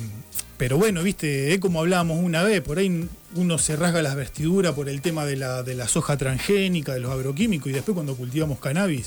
pero 0.59 0.79
bueno, 0.79 1.03
viste, 1.03 1.53
es 1.53 1.61
como 1.61 1.81
hablábamos 1.81 2.19
una 2.23 2.42
vez, 2.42 2.62
por 2.62 2.79
ahí 2.79 3.09
uno 3.35 3.59
se 3.59 3.77
rasga 3.77 4.01
las 4.03 4.16
vestiduras 4.16 4.75
por 4.75 4.88
el 4.88 5.03
tema 5.03 5.25
de 5.27 5.37
la, 5.37 5.62
de 5.62 5.75
la 5.75 5.87
soja 5.88 6.16
transgénica, 6.16 6.95
de 6.95 7.01
los 7.01 7.12
agroquímicos, 7.12 7.69
y 7.69 7.73
después 7.75 7.95
cuando 7.95 8.16
cultivamos 8.16 8.59
cannabis, 8.59 9.07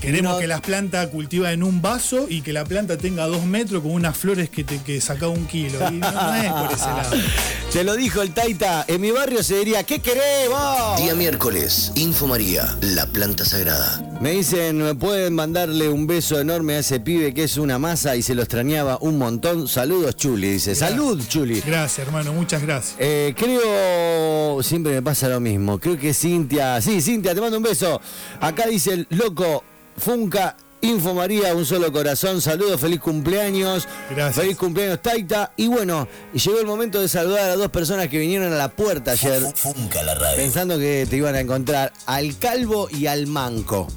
queremos 0.00 0.34
No. 0.34 0.38
que 0.38 0.46
las 0.46 0.60
plantas 0.60 1.06
cultiva 1.08 1.52
en 1.52 1.62
un 1.62 1.80
vaso 1.82 2.26
y 2.28 2.42
que 2.42 2.52
la 2.52 2.64
planta 2.64 2.96
tenga 2.96 3.26
dos 3.26 3.44
metros 3.44 3.82
con 3.82 3.92
unas 3.92 4.16
flores 4.16 4.50
que 4.50 4.64
te 4.64 4.78
que 4.82 5.00
saca 5.00 5.28
un 5.28 5.46
kilo. 5.46 5.78
Y 5.90 5.94
no, 5.98 6.10
no 6.10 6.34
es 6.34 6.52
por 6.52 6.72
ese 6.72 6.86
lado. 6.86 7.16
Te 7.72 7.84
lo 7.84 7.94
dijo 7.96 8.22
el 8.22 8.32
Taita, 8.32 8.84
en 8.88 9.00
mi 9.02 9.10
barrio 9.10 9.42
se 9.42 9.58
diría, 9.58 9.82
¿qué 9.84 9.98
querés 9.98 10.48
vos? 10.48 10.96
Día 11.02 11.14
miércoles, 11.14 11.92
Info 11.96 12.26
María, 12.26 12.74
la 12.80 13.06
planta 13.06 13.44
sagrada. 13.44 14.00
Me 14.20 14.30
dicen, 14.30 14.78
¿me 14.78 14.94
pueden 14.94 15.34
mandarle 15.34 15.88
un 15.90 16.06
beso 16.06 16.40
enorme 16.40 16.74
a 16.76 16.78
ese 16.78 17.00
pibe 17.00 17.34
que 17.34 17.44
es 17.44 17.58
una 17.58 17.78
masa 17.78 18.16
y 18.16 18.22
se 18.22 18.34
lo 18.34 18.42
extrañaba 18.42 18.96
un 19.02 19.18
montón? 19.18 19.68
Saludos, 19.68 20.16
Chuli, 20.16 20.52
dice. 20.52 20.74
Salud, 20.74 21.22
Chuli. 21.28 21.60
Gracias, 21.60 22.06
hermano, 22.06 22.32
muchas 22.32 22.62
gracias. 22.62 22.94
Eh, 22.98 23.34
creo, 23.36 24.62
siempre 24.62 24.92
me 24.92 25.02
pasa 25.02 25.28
lo 25.28 25.40
mismo. 25.40 25.78
Creo 25.78 25.98
que 25.98 26.14
Cintia, 26.14 26.80
sí, 26.80 27.02
Cintia, 27.02 27.34
te 27.34 27.40
mando 27.40 27.58
un 27.58 27.62
beso. 27.62 28.00
Acá 28.40 28.66
dice 28.68 28.92
el 28.94 29.06
loco 29.10 29.64
Funca, 29.98 30.56
Info 30.82 31.14
María, 31.14 31.54
un 31.54 31.64
solo 31.64 31.90
corazón. 31.90 32.40
Saludos, 32.40 32.80
feliz 32.80 33.00
cumpleaños. 33.00 33.88
Gracias. 34.10 34.36
Feliz 34.44 34.56
cumpleaños, 34.56 35.00
Taita. 35.02 35.52
Y 35.56 35.68
bueno, 35.68 36.06
llegó 36.32 36.58
el 36.60 36.66
momento 36.66 37.00
de 37.00 37.08
saludar 37.08 37.50
a 37.50 37.56
dos 37.56 37.70
personas 37.70 38.08
que 38.08 38.18
vinieron 38.18 38.52
a 38.52 38.56
la 38.56 38.68
puerta 38.70 39.12
ayer. 39.12 39.40
Fu- 39.54 39.72
Funca 39.72 40.02
la 40.02 40.14
radio. 40.14 40.36
pensando 40.36 40.78
que 40.78 41.06
te 41.08 41.16
iban 41.16 41.34
a 41.34 41.40
encontrar 41.40 41.92
al 42.06 42.36
calvo 42.38 42.88
y 42.90 43.06
al 43.06 43.26
manco. 43.26 43.88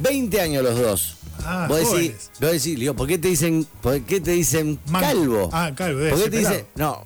20 0.00 0.40
años 0.40 0.62
los 0.62 0.78
dos. 0.78 1.12
Ah, 1.44 1.66
vos 1.68 1.78
decís, 1.92 2.30
vos 2.40 2.50
decís, 2.52 2.78
digo, 2.78 2.94
¿por 2.94 3.06
qué 3.06 3.18
te 3.18 3.28
dicen, 3.28 3.66
por 3.82 4.00
qué 4.02 4.20
te 4.20 4.30
dicen 4.32 4.80
Manco. 4.86 5.06
calvo? 5.06 5.50
Ah, 5.52 5.70
calvo, 5.74 6.08
¿Por 6.10 6.24
qué 6.24 6.30
te 6.30 6.38
dicen, 6.38 6.66
no, 6.76 7.04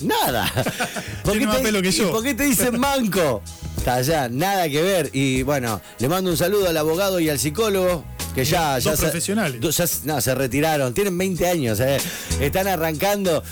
nada? 0.00 0.52
¿Por 1.24 1.38
qué 1.38 1.46
más 1.46 1.56
te- 1.56 1.62
pelo 1.62 1.82
que 1.82 1.88
y 1.88 1.92
yo. 1.92 2.12
¿Por 2.12 2.22
qué 2.22 2.34
te 2.34 2.44
dicen 2.44 2.78
manco? 2.80 3.42
Está 3.84 3.96
allá, 3.96 4.28
nada 4.30 4.66
que 4.70 4.80
ver. 4.80 5.10
Y 5.12 5.42
bueno, 5.42 5.78
le 5.98 6.08
mando 6.08 6.30
un 6.30 6.38
saludo 6.38 6.70
al 6.70 6.76
abogado 6.78 7.20
y 7.20 7.28
al 7.28 7.38
psicólogo. 7.38 8.02
Que 8.34 8.42
ya, 8.42 8.76
Dos 8.76 8.84
ya 8.84 8.96
se- 8.96 9.02
profesionales. 9.02 9.60
dos- 9.60 9.76
ya 9.76 9.86
se- 9.86 10.06
no, 10.06 10.18
se 10.22 10.34
retiraron. 10.34 10.94
Tienen 10.94 11.18
20 11.18 11.46
años, 11.46 11.78
eh. 11.80 11.98
están 12.40 12.66
arrancando. 12.66 13.42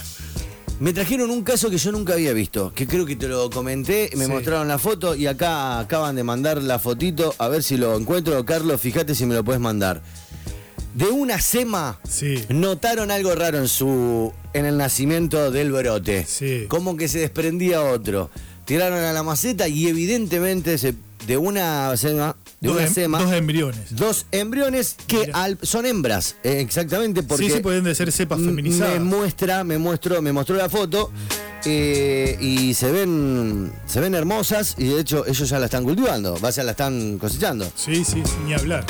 Me 0.81 0.95
trajeron 0.95 1.31
un 1.31 1.45
caso 1.45 1.69
que 1.69 1.77
yo 1.77 1.93
nunca 1.93 2.15
había 2.15 2.33
visto, 2.33 2.73
que 2.75 2.87
creo 2.87 3.05
que 3.05 3.15
te 3.15 3.29
lo 3.29 3.51
comenté, 3.51 4.09
me 4.17 4.25
Sí. 4.25 4.31
mostraron 4.31 4.69
la 4.69 4.79
foto 4.79 5.15
y 5.15 5.27
acá 5.27 5.79
acaban 5.81 6.17
de 6.17 6.25
mandar 6.25 6.63
la 6.63 6.79
fotito, 6.79 7.35
a 7.37 7.49
ver 7.49 7.63
si 7.63 7.77
lo 7.77 7.95
encuentro. 7.95 8.43
Carlos, 8.47 8.81
fíjate 8.81 9.15
si 9.15 9.27
me 9.27 9.35
lo 9.35 9.45
puedes 9.45 9.61
mandar. 9.61 10.01
De 10.95 11.05
una 11.11 11.41
sema 11.43 12.01
Sí. 12.09 12.43
notaron 12.49 13.11
algo 13.11 13.35
raro 13.35 13.59
en 13.59 13.69
su 13.69 14.33
en 14.55 14.65
el 14.65 14.79
nacimiento 14.79 15.51
del 15.51 15.73
brote. 15.73 16.25
Sí. 16.27 16.65
Como 16.69 16.97
que 16.97 17.09
se 17.09 17.19
desprendía 17.19 17.83
otro. 17.83 18.31
Tiraron 18.73 19.01
a 19.05 19.13
la 19.13 19.23
maceta 19.23 19.69
y 19.69 19.87
evidentemente 19.87 20.79
se, 20.79 20.95
de 21.27 21.37
una 21.37 21.95
sema, 21.99 22.35
de 22.59 22.69
Dos, 22.69 22.77
una 22.79 22.87
em- 22.87 22.95
sema, 22.95 23.19
dos 23.23 23.33
embriones. 23.35 23.95
dos 23.95 24.25
embriones 24.33 24.97
que 25.07 25.31
al- 25.35 25.59
son 25.61 25.85
hembras, 25.85 26.37
eh, 26.43 26.61
exactamente 26.61 27.23
porque 27.23 27.45
sí, 27.45 27.51
sí, 27.51 27.61
pueden 27.61 27.85
de 27.85 27.95
ser 27.95 28.11
cepas 28.11 28.41
feminizadas. 28.41 28.95
me 28.95 29.01
muestra, 29.01 29.63
me 29.63 29.77
mostró, 29.77 30.23
me 30.23 30.33
mostró 30.33 30.57
la 30.57 30.71
foto 30.71 31.11
eh, 31.67 32.39
y 32.41 32.73
se 32.73 32.91
ven 32.91 33.71
se 33.87 34.01
ven 34.01 34.15
hermosas 34.15 34.75
y 34.79 34.85
de 34.89 35.01
hecho 35.01 35.27
ellos 35.27 35.47
ya 35.51 35.59
la 35.59 35.67
están 35.67 35.85
cultivando, 35.85 36.39
sea, 36.51 36.65
la 36.65 36.71
están 36.71 37.19
cosechando. 37.19 37.71
Sí, 37.77 37.97
sí, 38.07 38.23
sin 38.25 38.47
ni 38.47 38.55
hablar. 38.55 38.87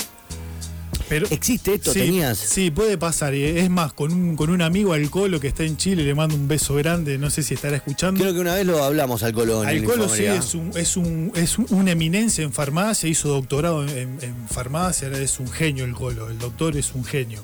Pero, 1.13 1.27
¿Existe 1.31 1.75
esto? 1.75 1.93
sí, 1.93 1.99
¿Tenías? 2.01 2.39
Sí, 2.39 2.71
puede 2.71 2.97
pasar. 2.97 3.35
y 3.35 3.45
Es 3.45 3.69
más, 3.69 3.93
con 3.93 4.13
un, 4.15 4.35
con 4.35 4.49
un 4.49 4.63
amigo 4.63 4.95
al 4.95 5.11
Colo 5.11 5.41
que 5.41 5.49
está 5.49 5.63
en 5.63 5.77
Chile, 5.77 6.05
le 6.05 6.15
mando 6.15 6.35
un 6.35 6.49
beso 6.49 6.75
grande, 6.75 7.19
no 7.19 7.29
sé 7.29 7.43
si 7.43 7.53
estará 7.53 7.77
escuchando. 7.77 8.19
Creo 8.19 8.33
que 8.33 8.41
una 8.41 8.55
vez 8.55 8.65
lo 8.65 8.83
hablamos 8.83 9.23
al 9.23 9.35
en 9.39 9.39
Al 9.67 9.85
Colo 9.85 10.09
sí 10.09 10.23
Infomedia. 10.25 10.35
es, 10.37 10.55
un, 10.55 10.71
es, 10.75 10.97
un, 10.97 11.33
es 11.35 11.59
un- 11.59 11.67
una 11.69 11.91
eminencia 11.91 12.43
en 12.43 12.51
farmacia, 12.53 13.11
hizo 13.11 13.29
doctorado 13.29 13.87
en, 13.87 14.17
en 14.23 14.35
farmacia, 14.51 15.09
ahora 15.09 15.21
es 15.21 15.39
un 15.39 15.49
genio 15.51 15.85
el 15.85 15.93
Colo, 15.93 16.31
el 16.31 16.39
doctor 16.39 16.77
es 16.79 16.95
un 16.95 17.05
genio. 17.05 17.41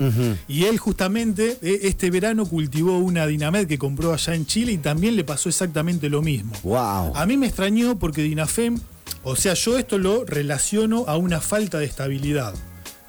Y 0.48 0.64
él 0.64 0.78
justamente 0.78 1.58
eh, 1.60 1.80
este 1.82 2.10
verano 2.10 2.46
cultivó 2.46 2.96
una 2.98 3.26
Dinamed 3.26 3.66
que 3.66 3.76
compró 3.76 4.14
allá 4.14 4.34
en 4.34 4.46
Chile 4.46 4.72
y 4.72 4.78
también 4.78 5.14
le 5.14 5.24
pasó 5.24 5.50
exactamente 5.50 6.08
lo 6.08 6.22
mismo. 6.22 6.54
Wow. 6.62 7.12
A 7.14 7.26
mí 7.26 7.36
me 7.36 7.46
extrañó 7.48 7.98
porque 7.98 8.22
Dinafem, 8.22 8.78
o 9.24 9.36
sea, 9.36 9.52
yo 9.52 9.76
esto 9.76 9.98
lo 9.98 10.24
relaciono 10.24 11.04
a 11.06 11.18
una 11.18 11.42
falta 11.42 11.78
de 11.78 11.84
estabilidad, 11.84 12.54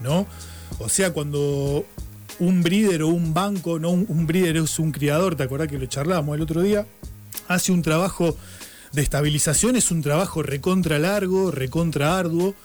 ¿no? 0.01 0.27
O 0.77 0.89
sea, 0.89 1.11
cuando 1.11 1.85
un 2.39 2.61
breeder 2.63 3.03
o 3.03 3.07
un 3.09 3.33
banco, 3.33 3.79
no 3.79 3.89
un, 3.89 4.05
un 4.07 4.25
breeder 4.27 4.57
es 4.57 4.79
un 4.79 4.91
criador, 4.91 5.35
¿te 5.35 5.43
acordás 5.43 5.67
que 5.67 5.77
lo 5.77 5.85
charlábamos 5.87 6.35
el 6.35 6.41
otro 6.41 6.61
día? 6.61 6.85
Hace 7.47 7.71
un 7.71 7.81
trabajo 7.81 8.37
de 8.93 9.01
estabilización, 9.01 9.75
es 9.75 9.91
un 9.91 10.01
trabajo 10.01 10.41
recontra 10.43 10.99
largo, 10.99 11.51
recontra 11.51 12.17
arduo. 12.17 12.55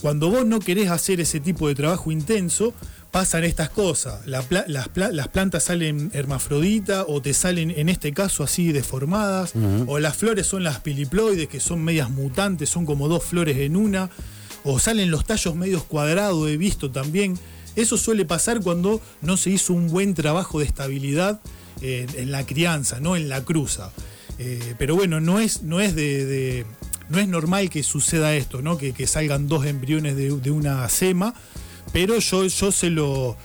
Cuando 0.00 0.28
vos 0.30 0.44
no 0.46 0.60
querés 0.60 0.90
hacer 0.90 1.20
ese 1.20 1.40
tipo 1.40 1.66
de 1.68 1.74
trabajo 1.74 2.10
intenso, 2.12 2.74
pasan 3.10 3.44
estas 3.44 3.70
cosas. 3.70 4.26
La 4.26 4.42
pla- 4.42 4.64
las, 4.68 4.88
pla- 4.88 5.12
las 5.12 5.28
plantas 5.28 5.64
salen 5.64 6.10
hermafroditas 6.12 7.04
o 7.08 7.22
te 7.22 7.32
salen, 7.32 7.70
en 7.70 7.88
este 7.88 8.12
caso, 8.12 8.42
así 8.44 8.72
deformadas. 8.72 9.52
O 9.86 9.98
las 9.98 10.16
flores 10.16 10.46
son 10.46 10.62
las 10.64 10.80
piliploides, 10.80 11.48
que 11.48 11.60
son 11.60 11.82
medias 11.82 12.10
mutantes, 12.10 12.68
son 12.68 12.84
como 12.86 13.08
dos 13.08 13.24
flores 13.24 13.56
en 13.58 13.76
una. 13.76 14.10
O 14.64 14.78
salen 14.78 15.10
los 15.10 15.24
tallos 15.24 15.54
medios 15.54 15.84
cuadrados, 15.84 16.48
he 16.48 16.56
visto 16.56 16.90
también. 16.90 17.38
Eso 17.76 17.96
suele 17.96 18.24
pasar 18.24 18.60
cuando 18.60 19.00
no 19.20 19.36
se 19.36 19.50
hizo 19.50 19.72
un 19.72 19.88
buen 19.88 20.14
trabajo 20.14 20.60
de 20.60 20.64
estabilidad 20.64 21.40
eh, 21.82 22.06
en 22.16 22.32
la 22.32 22.46
crianza, 22.46 23.00
no 23.00 23.16
en 23.16 23.28
la 23.28 23.44
cruza. 23.44 23.92
Eh, 24.38 24.74
pero 24.78 24.96
bueno, 24.96 25.20
no 25.20 25.40
es, 25.40 25.62
no 25.62 25.80
es 25.80 25.94
de, 25.94 26.64
no 27.08 27.18
es 27.18 27.28
normal 27.28 27.70
que 27.70 27.82
suceda 27.82 28.34
esto, 28.34 28.62
¿no? 28.62 28.78
Que, 28.78 28.92
que 28.92 29.06
salgan 29.06 29.48
dos 29.48 29.66
embriones 29.66 30.16
de, 30.16 30.30
de 30.30 30.50
una 30.50 30.88
sema, 30.88 31.34
pero 31.92 32.18
yo, 32.18 32.46
yo 32.46 32.72
se 32.72 32.90
lo. 32.90 33.36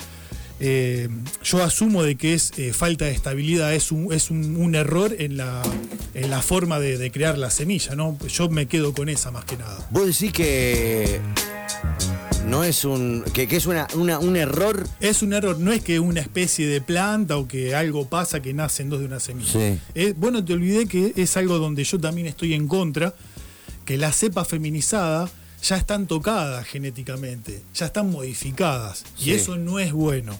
Eh, 0.59 1.07
yo 1.43 1.63
asumo 1.63 2.03
de 2.03 2.15
que 2.15 2.33
es 2.33 2.51
eh, 2.57 2.73
falta 2.73 3.05
de 3.05 3.11
estabilidad, 3.11 3.73
es 3.73 3.91
un, 3.91 4.11
es 4.13 4.29
un, 4.29 4.55
un 4.57 4.75
error 4.75 5.15
en 5.17 5.37
la, 5.37 5.61
en 6.13 6.29
la 6.29 6.41
forma 6.41 6.79
de, 6.79 6.97
de 6.97 7.11
crear 7.11 7.37
la 7.37 7.49
semilla, 7.49 7.95
¿no? 7.95 8.17
Yo 8.27 8.49
me 8.49 8.67
quedo 8.67 8.93
con 8.93 9.09
esa 9.09 9.31
más 9.31 9.45
que 9.45 9.57
nada. 9.57 9.87
Vos 9.91 10.05
decís 10.07 10.31
que 10.33 11.19
no 12.45 12.63
es 12.63 12.83
un. 12.83 13.23
que, 13.33 13.47
que 13.47 13.55
es 13.57 13.65
una, 13.67 13.87
una- 13.95 14.19
un 14.19 14.35
error. 14.35 14.87
Es 14.99 15.21
un 15.21 15.33
error, 15.33 15.59
no 15.59 15.71
es 15.71 15.81
que 15.81 15.99
una 15.99 16.19
especie 16.19 16.67
de 16.67 16.81
planta 16.81 17.37
o 17.37 17.47
que 17.47 17.75
algo 17.75 18.07
pasa 18.09 18.41
que 18.41 18.53
nacen 18.53 18.89
dos 18.89 18.99
de 18.99 19.05
una 19.05 19.19
semilla. 19.19 19.51
Sí. 19.51 19.79
Eh, 19.95 20.13
bueno, 20.17 20.43
te 20.43 20.53
olvidé 20.53 20.87
que 20.87 21.13
es 21.15 21.37
algo 21.37 21.57
donde 21.59 21.83
yo 21.83 21.99
también 21.99 22.27
estoy 22.27 22.53
en 22.53 22.67
contra, 22.67 23.13
que 23.85 23.97
las 23.97 24.15
cepas 24.15 24.47
feminizadas 24.47 25.31
ya 25.63 25.77
están 25.77 26.07
tocadas 26.07 26.65
genéticamente, 26.65 27.61
ya 27.73 27.87
están 27.87 28.09
modificadas, 28.11 29.03
Sí. 29.17 29.31
y 29.31 29.33
eso 29.33 29.57
no 29.57 29.79
es 29.79 29.91
bueno. 29.93 30.39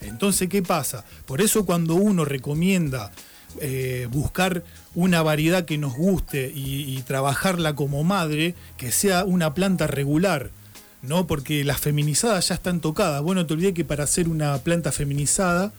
Entonces, 0.00 0.48
¿qué 0.48 0.62
pasa? 0.62 1.04
Por 1.26 1.40
eso 1.40 1.64
cuando 1.64 1.94
uno 1.94 2.24
recomienda 2.24 3.12
eh, 3.60 4.06
buscar 4.10 4.64
una 4.94 5.22
variedad 5.22 5.64
que 5.64 5.78
nos 5.78 5.94
guste 5.94 6.52
y, 6.54 6.82
y 6.96 7.02
trabajarla 7.02 7.74
como 7.74 8.04
madre, 8.04 8.54
que 8.76 8.92
sea 8.92 9.24
una 9.24 9.54
planta 9.54 9.86
regular, 9.86 10.50
¿no? 11.02 11.26
Porque 11.26 11.64
las 11.64 11.80
feminizadas 11.80 12.48
ya 12.48 12.54
están 12.56 12.80
tocadas. 12.80 13.22
Bueno, 13.22 13.46
te 13.46 13.54
olvidé 13.54 13.72
que 13.72 13.84
para 13.84 14.04
hacer 14.04 14.28
una 14.28 14.58
planta 14.58 14.92
feminizada 14.92 15.72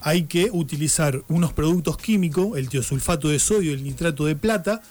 hay 0.00 0.24
que 0.24 0.50
utilizar 0.52 1.22
unos 1.28 1.52
productos 1.52 1.96
químicos, 1.96 2.58
el 2.58 2.68
tiosulfato 2.68 3.28
de 3.28 3.38
sodio, 3.38 3.72
el 3.72 3.84
nitrato 3.84 4.24
de 4.24 4.34
plata, 4.34 4.82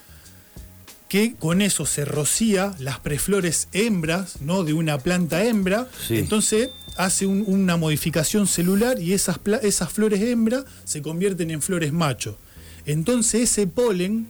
que 1.12 1.34
con 1.38 1.60
eso 1.60 1.84
se 1.84 2.06
rocía 2.06 2.74
las 2.78 2.98
preflores 2.98 3.68
hembras, 3.74 4.40
¿no? 4.40 4.64
De 4.64 4.72
una 4.72 4.96
planta 4.96 5.44
hembra. 5.44 5.86
Sí. 6.08 6.16
Entonces 6.16 6.70
hace 6.96 7.26
un- 7.26 7.44
una 7.46 7.76
modificación 7.76 8.46
celular 8.46 8.98
y 8.98 9.12
esas, 9.12 9.38
esas 9.62 9.92
flores 9.92 10.22
hembra 10.22 10.64
se 10.84 11.02
convierten 11.02 11.50
en 11.50 11.60
flores 11.60 11.92
macho. 11.92 12.38
Entonces 12.86 13.42
ese 13.42 13.66
polen 13.66 14.28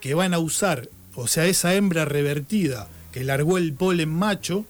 que 0.00 0.14
van 0.14 0.32
a 0.32 0.38
usar, 0.38 0.88
o 1.14 1.26
sea, 1.28 1.44
esa 1.44 1.74
hembra 1.74 2.06
revertida 2.06 2.88
que 3.12 3.24
largó 3.24 3.58
el 3.58 3.74
polen 3.74 4.08
macho, 4.08 4.64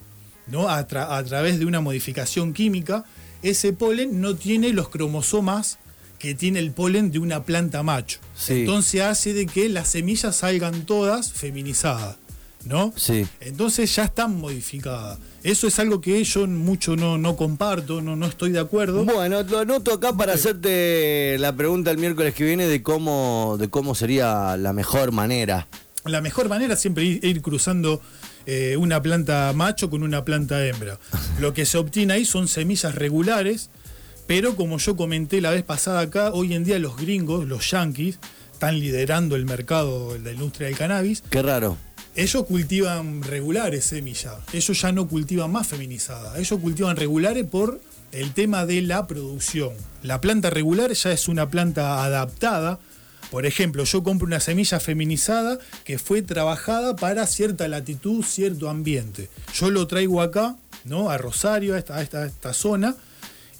¿no? 0.48 0.68
A, 0.68 0.88
tra- 0.88 1.16
a 1.16 1.22
través 1.22 1.60
de 1.60 1.64
una 1.66 1.80
modificación 1.80 2.54
química, 2.54 3.04
ese 3.44 3.72
polen 3.72 4.20
no 4.20 4.34
tiene 4.34 4.72
los 4.72 4.88
cromosomas 4.88 5.78
que 6.18 6.34
tiene 6.34 6.58
el 6.58 6.72
polen 6.72 7.12
de 7.12 7.20
una 7.20 7.44
planta 7.44 7.84
macho. 7.84 8.18
Sí. 8.42 8.60
Entonces 8.60 9.00
hace 9.02 9.34
de 9.34 9.46
que 9.46 9.68
las 9.68 9.88
semillas 9.88 10.34
salgan 10.36 10.84
todas 10.84 11.32
feminizadas, 11.32 12.16
¿no? 12.64 12.92
Sí. 12.96 13.24
Entonces 13.40 13.94
ya 13.94 14.04
están 14.04 14.36
modificadas. 14.36 15.18
Eso 15.44 15.68
es 15.68 15.78
algo 15.78 16.00
que 16.00 16.22
yo 16.24 16.46
mucho 16.48 16.96
no, 16.96 17.18
no 17.18 17.36
comparto, 17.36 18.02
no, 18.02 18.16
no 18.16 18.26
estoy 18.26 18.50
de 18.50 18.58
acuerdo. 18.58 19.04
Bueno, 19.04 19.42
lo 19.44 19.60
anoto 19.60 19.92
acá 19.92 20.12
para 20.16 20.32
hacerte 20.32 21.36
la 21.38 21.54
pregunta 21.54 21.92
el 21.92 21.98
miércoles 21.98 22.34
que 22.34 22.44
viene 22.44 22.66
de 22.66 22.82
cómo, 22.82 23.56
de 23.60 23.68
cómo 23.68 23.94
sería 23.94 24.56
la 24.56 24.72
mejor 24.72 25.12
manera. 25.12 25.68
La 26.04 26.20
mejor 26.20 26.48
manera 26.48 26.74
es 26.74 26.80
siempre 26.80 27.04
ir, 27.04 27.24
ir 27.24 27.42
cruzando 27.42 28.00
eh, 28.44 28.76
una 28.76 29.00
planta 29.00 29.52
macho 29.54 29.88
con 29.88 30.02
una 30.02 30.24
planta 30.24 30.66
hembra. 30.66 30.98
Lo 31.40 31.54
que 31.54 31.64
se 31.64 31.78
obtiene 31.78 32.14
ahí 32.14 32.24
son 32.24 32.48
semillas 32.48 32.94
regulares, 32.96 33.70
pero 34.26 34.56
como 34.56 34.78
yo 34.78 34.96
comenté 34.96 35.40
la 35.40 35.50
vez 35.50 35.62
pasada 35.62 36.00
acá, 36.00 36.32
hoy 36.32 36.54
en 36.54 36.64
día 36.64 36.78
los 36.78 36.96
gringos, 36.96 37.46
los 37.46 37.70
yankees, 37.70 38.18
están 38.52 38.78
liderando 38.78 39.34
el 39.36 39.44
mercado 39.44 40.12
de 40.12 40.20
la 40.20 40.32
industria 40.32 40.68
del 40.68 40.76
cannabis. 40.76 41.22
Qué 41.30 41.42
raro. 41.42 41.76
Ellos 42.14 42.44
cultivan 42.44 43.22
regulares 43.22 43.86
semillas, 43.86 44.34
ellos 44.52 44.80
ya 44.80 44.92
no 44.92 45.08
cultivan 45.08 45.50
más 45.50 45.66
feminizadas, 45.66 46.38
ellos 46.38 46.60
cultivan 46.60 46.96
regulares 46.96 47.46
por 47.46 47.80
el 48.12 48.32
tema 48.34 48.66
de 48.66 48.82
la 48.82 49.06
producción. 49.06 49.72
La 50.02 50.20
planta 50.20 50.50
regular 50.50 50.92
ya 50.92 51.12
es 51.12 51.28
una 51.28 51.48
planta 51.48 52.04
adaptada. 52.04 52.78
Por 53.30 53.46
ejemplo, 53.46 53.84
yo 53.84 54.02
compro 54.02 54.26
una 54.26 54.40
semilla 54.40 54.78
feminizada 54.78 55.58
que 55.84 55.98
fue 55.98 56.20
trabajada 56.20 56.94
para 56.94 57.26
cierta 57.26 57.66
latitud, 57.66 58.22
cierto 58.22 58.68
ambiente. 58.68 59.30
Yo 59.54 59.70
lo 59.70 59.86
traigo 59.86 60.20
acá, 60.20 60.56
¿no? 60.84 61.10
A 61.10 61.16
Rosario, 61.16 61.74
a 61.74 61.78
esta, 61.78 61.96
a 61.96 62.02
esta, 62.02 62.18
a 62.18 62.26
esta 62.26 62.52
zona, 62.52 62.94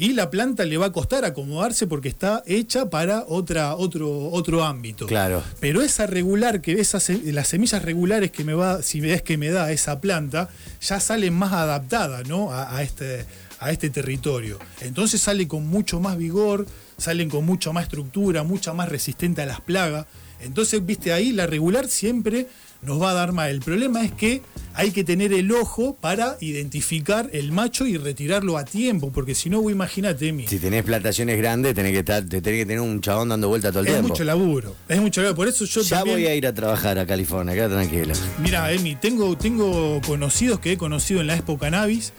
y 0.03 0.15
la 0.15 0.31
planta 0.31 0.65
le 0.65 0.79
va 0.79 0.87
a 0.87 0.93
costar 0.93 1.25
acomodarse 1.25 1.87
porque 1.87 2.09
está 2.09 2.43
hecha 2.45 2.91
para 2.91 3.25
otra, 3.29 3.77
otro, 3.77 4.31
otro 4.31 4.65
ámbito. 4.65 5.07
Claro. 5.07 5.45
Pero 5.61 5.81
esa 5.81 6.09
regular, 6.09 6.61
que 6.61 6.73
esas, 6.73 7.09
las 7.09 7.47
semillas 7.47 7.83
regulares 7.83 8.33
que 8.33 8.43
me 8.43 8.53
va, 8.53 8.83
si 8.83 8.99
es 9.09 9.23
que 9.23 9.39
me 9.39 9.51
da 9.51 9.71
esa 9.71 10.01
planta, 10.01 10.49
ya 10.81 10.99
salen 10.99 11.35
más 11.35 11.53
adaptadas 11.53 12.27
¿no? 12.29 12.51
a, 12.51 12.77
a 12.77 12.83
este, 12.83 13.25
a 13.61 13.71
este 13.71 13.91
territorio. 13.91 14.59
Entonces 14.81 15.21
sale 15.21 15.47
con 15.47 15.69
mucho 15.69 16.01
más 16.01 16.19
vigor, 16.19 16.67
salen 16.99 17.31
con 17.31 17.47
mucha 17.47 17.71
más 17.71 17.85
estructura, 17.85 18.43
mucha 18.43 18.73
más 18.73 18.89
resistente 18.89 19.43
a 19.43 19.47
las 19.47 19.61
plagas. 19.61 20.07
Entonces, 20.41 20.85
viste, 20.85 21.13
ahí 21.13 21.31
la 21.31 21.47
regular 21.47 21.87
siempre 21.87 22.49
nos 22.83 23.01
va 23.01 23.11
a 23.11 23.15
dar 23.15 23.33
más. 23.33 23.49
El 23.51 23.61
problema 23.61 24.05
es 24.05 24.13
que 24.13 24.43
hay 24.75 24.91
que 24.91 25.05
tener 25.05 25.33
el 25.33 25.53
ojo 25.53 25.97
para 26.01 26.37
identificar 26.41 27.29
el 27.33 27.53
macho 27.53 27.87
y 27.87 27.97
retirarlo 27.99 28.57
a 28.59 28.65
tiempo, 28.65 29.13
porque 29.13 29.35
si 29.35 29.51
no, 29.51 29.61
vos 29.63 29.71
imagínate, 29.73 30.29
Emi. 30.29 30.47
Si 30.47 30.59
tenés 30.59 30.83
plantaciones 30.83 31.37
grandes, 31.39 31.75
tenés 31.75 31.93
que 31.93 31.99
estar, 31.99 32.25
tenés 32.25 32.43
que 32.43 32.67
tener 32.67 32.81
un 32.81 33.01
chabón 33.01 33.29
dando 33.29 33.49
vuelta 33.49 33.71
todo 33.71 33.81
el 33.81 33.87
Es 33.87 33.93
tiempo. 33.95 34.09
mucho 34.09 34.25
laburo, 34.25 34.75
es 34.89 35.01
mucho 35.01 35.21
laburo. 35.23 35.37
Por 35.37 35.49
eso 35.49 35.65
yo 35.65 35.83
ya 35.83 35.99
también. 35.99 36.17
voy 36.19 36.27
a 36.27 36.35
ir 36.35 36.47
a 36.47 36.55
trabajar 36.55 36.99
a 36.99 37.07
California, 37.07 37.55
queda 37.55 37.69
tranquilo. 37.69 38.15
Mira, 38.43 38.73
Emi, 38.73 38.97
tengo, 38.97 39.37
tengo 39.37 40.01
conocidos 40.07 40.59
que 40.61 40.73
he 40.73 40.77
conocido 40.77 41.21
en 41.21 41.27
la 41.29 41.35
Expo 41.35 41.59
Cannabis 41.59 42.13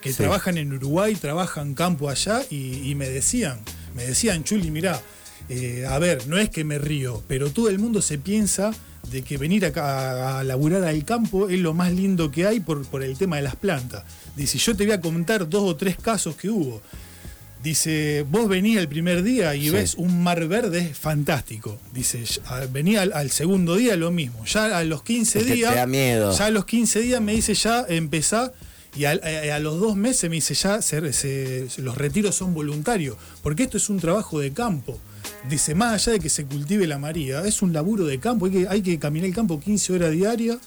que 0.00 0.10
Sí. 0.10 0.18
trabajan 0.18 0.58
en 0.58 0.72
Uruguay, 0.72 1.14
trabajan 1.14 1.72
campo 1.74 2.10
allá 2.10 2.42
y, 2.50 2.90
y 2.90 2.94
me 2.94 3.08
decían, 3.08 3.60
me 3.96 4.04
decían, 4.04 4.44
Chuli, 4.44 4.70
mira, 5.48 5.94
a 5.94 5.98
ver, 5.98 6.26
no 6.26 6.38
es 6.38 6.50
que 6.50 6.64
me 6.64 6.78
río, 6.78 7.22
pero 7.28 7.50
todo 7.50 7.68
el 7.68 7.78
mundo 7.78 8.00
se 8.02 8.18
piensa 8.18 8.72
de 9.10 9.22
que 9.22 9.36
venir 9.36 9.64
acá 9.66 10.38
a, 10.38 10.44
laburar 10.44 10.84
al 10.84 11.04
campo 11.04 11.48
es 11.50 11.58
lo 11.60 11.74
más 11.74 11.92
lindo 11.92 12.30
que 12.30 12.46
hay 12.46 12.60
por, 12.60 12.86
por 12.86 13.02
el 13.02 13.16
tema 13.18 13.36
de 13.36 13.42
las 13.42 13.56
plantas. 13.56 14.04
Dice, 14.36 14.58
yo 14.58 14.74
te 14.76 14.84
voy 14.86 14.94
a 14.94 15.00
contar 15.00 15.48
dos 15.48 15.62
o 15.62 15.76
tres 15.76 15.96
casos 15.96 16.36
que 16.36 16.48
hubo. 16.48 16.80
Dice, 17.62 18.26
vos 18.28 18.46
venís 18.48 18.76
el 18.76 18.88
primer 18.88 19.22
día 19.22 19.54
y 19.54 19.64
Sí. 19.64 19.70
ves 19.70 19.94
un 19.94 20.22
mar 20.22 20.46
verde 20.48 20.92
fantástico. 20.92 21.78
Dice, 21.94 22.22
venía 22.70 23.00
al, 23.02 23.12
al 23.14 23.30
segundo 23.30 23.76
día 23.76 23.96
lo 23.96 24.10
mismo. 24.10 24.44
Ya 24.44 24.76
a 24.76 24.84
los 24.84 25.02
15 25.02 25.38
Te- 25.38 25.44
te 25.46 25.54
días. 25.54 25.74
da 25.74 25.86
miedo. 25.86 26.36
Ya 26.36 26.46
a 26.46 26.50
los 26.50 26.66
15 26.66 27.00
días 27.00 27.22
me 27.22 27.32
dice, 27.34 27.54
ya 27.54 27.86
empezá. 27.88 28.52
Y 28.96 29.06
al- 29.06 29.22
a, 29.24 29.56
a 29.56 29.58
los 29.60 29.80
dos 29.80 29.96
meses 29.96 30.28
me 30.28 30.36
dice, 30.36 30.52
ya 30.54 30.82
se- 30.82 31.12
se- 31.14 31.66
los 31.78 31.96
retiros 31.96 32.34
son 32.34 32.52
voluntarios. 32.52 33.16
Porque 33.42 33.62
esto 33.62 33.78
es 33.78 33.88
un 33.88 33.98
trabajo 33.98 34.40
de 34.40 34.52
campo. 34.52 35.00
Dice, 35.48 35.74
más 35.74 35.92
allá 35.94 36.12
de 36.12 36.20
que 36.20 36.28
se 36.28 36.44
cultive 36.44 36.86
la 36.86 36.98
María, 36.98 37.42
es 37.46 37.60
un 37.62 37.72
laburo 37.72 38.04
de 38.06 38.18
campo. 38.18 38.46
Hay 38.46 38.52
que, 38.52 38.68
hay 38.68 38.82
que 38.82 38.98
caminar 38.98 39.28
el 39.28 39.34
campo 39.34 39.60
15 39.60 39.92
horas 39.92 40.12
diarias 40.12 40.58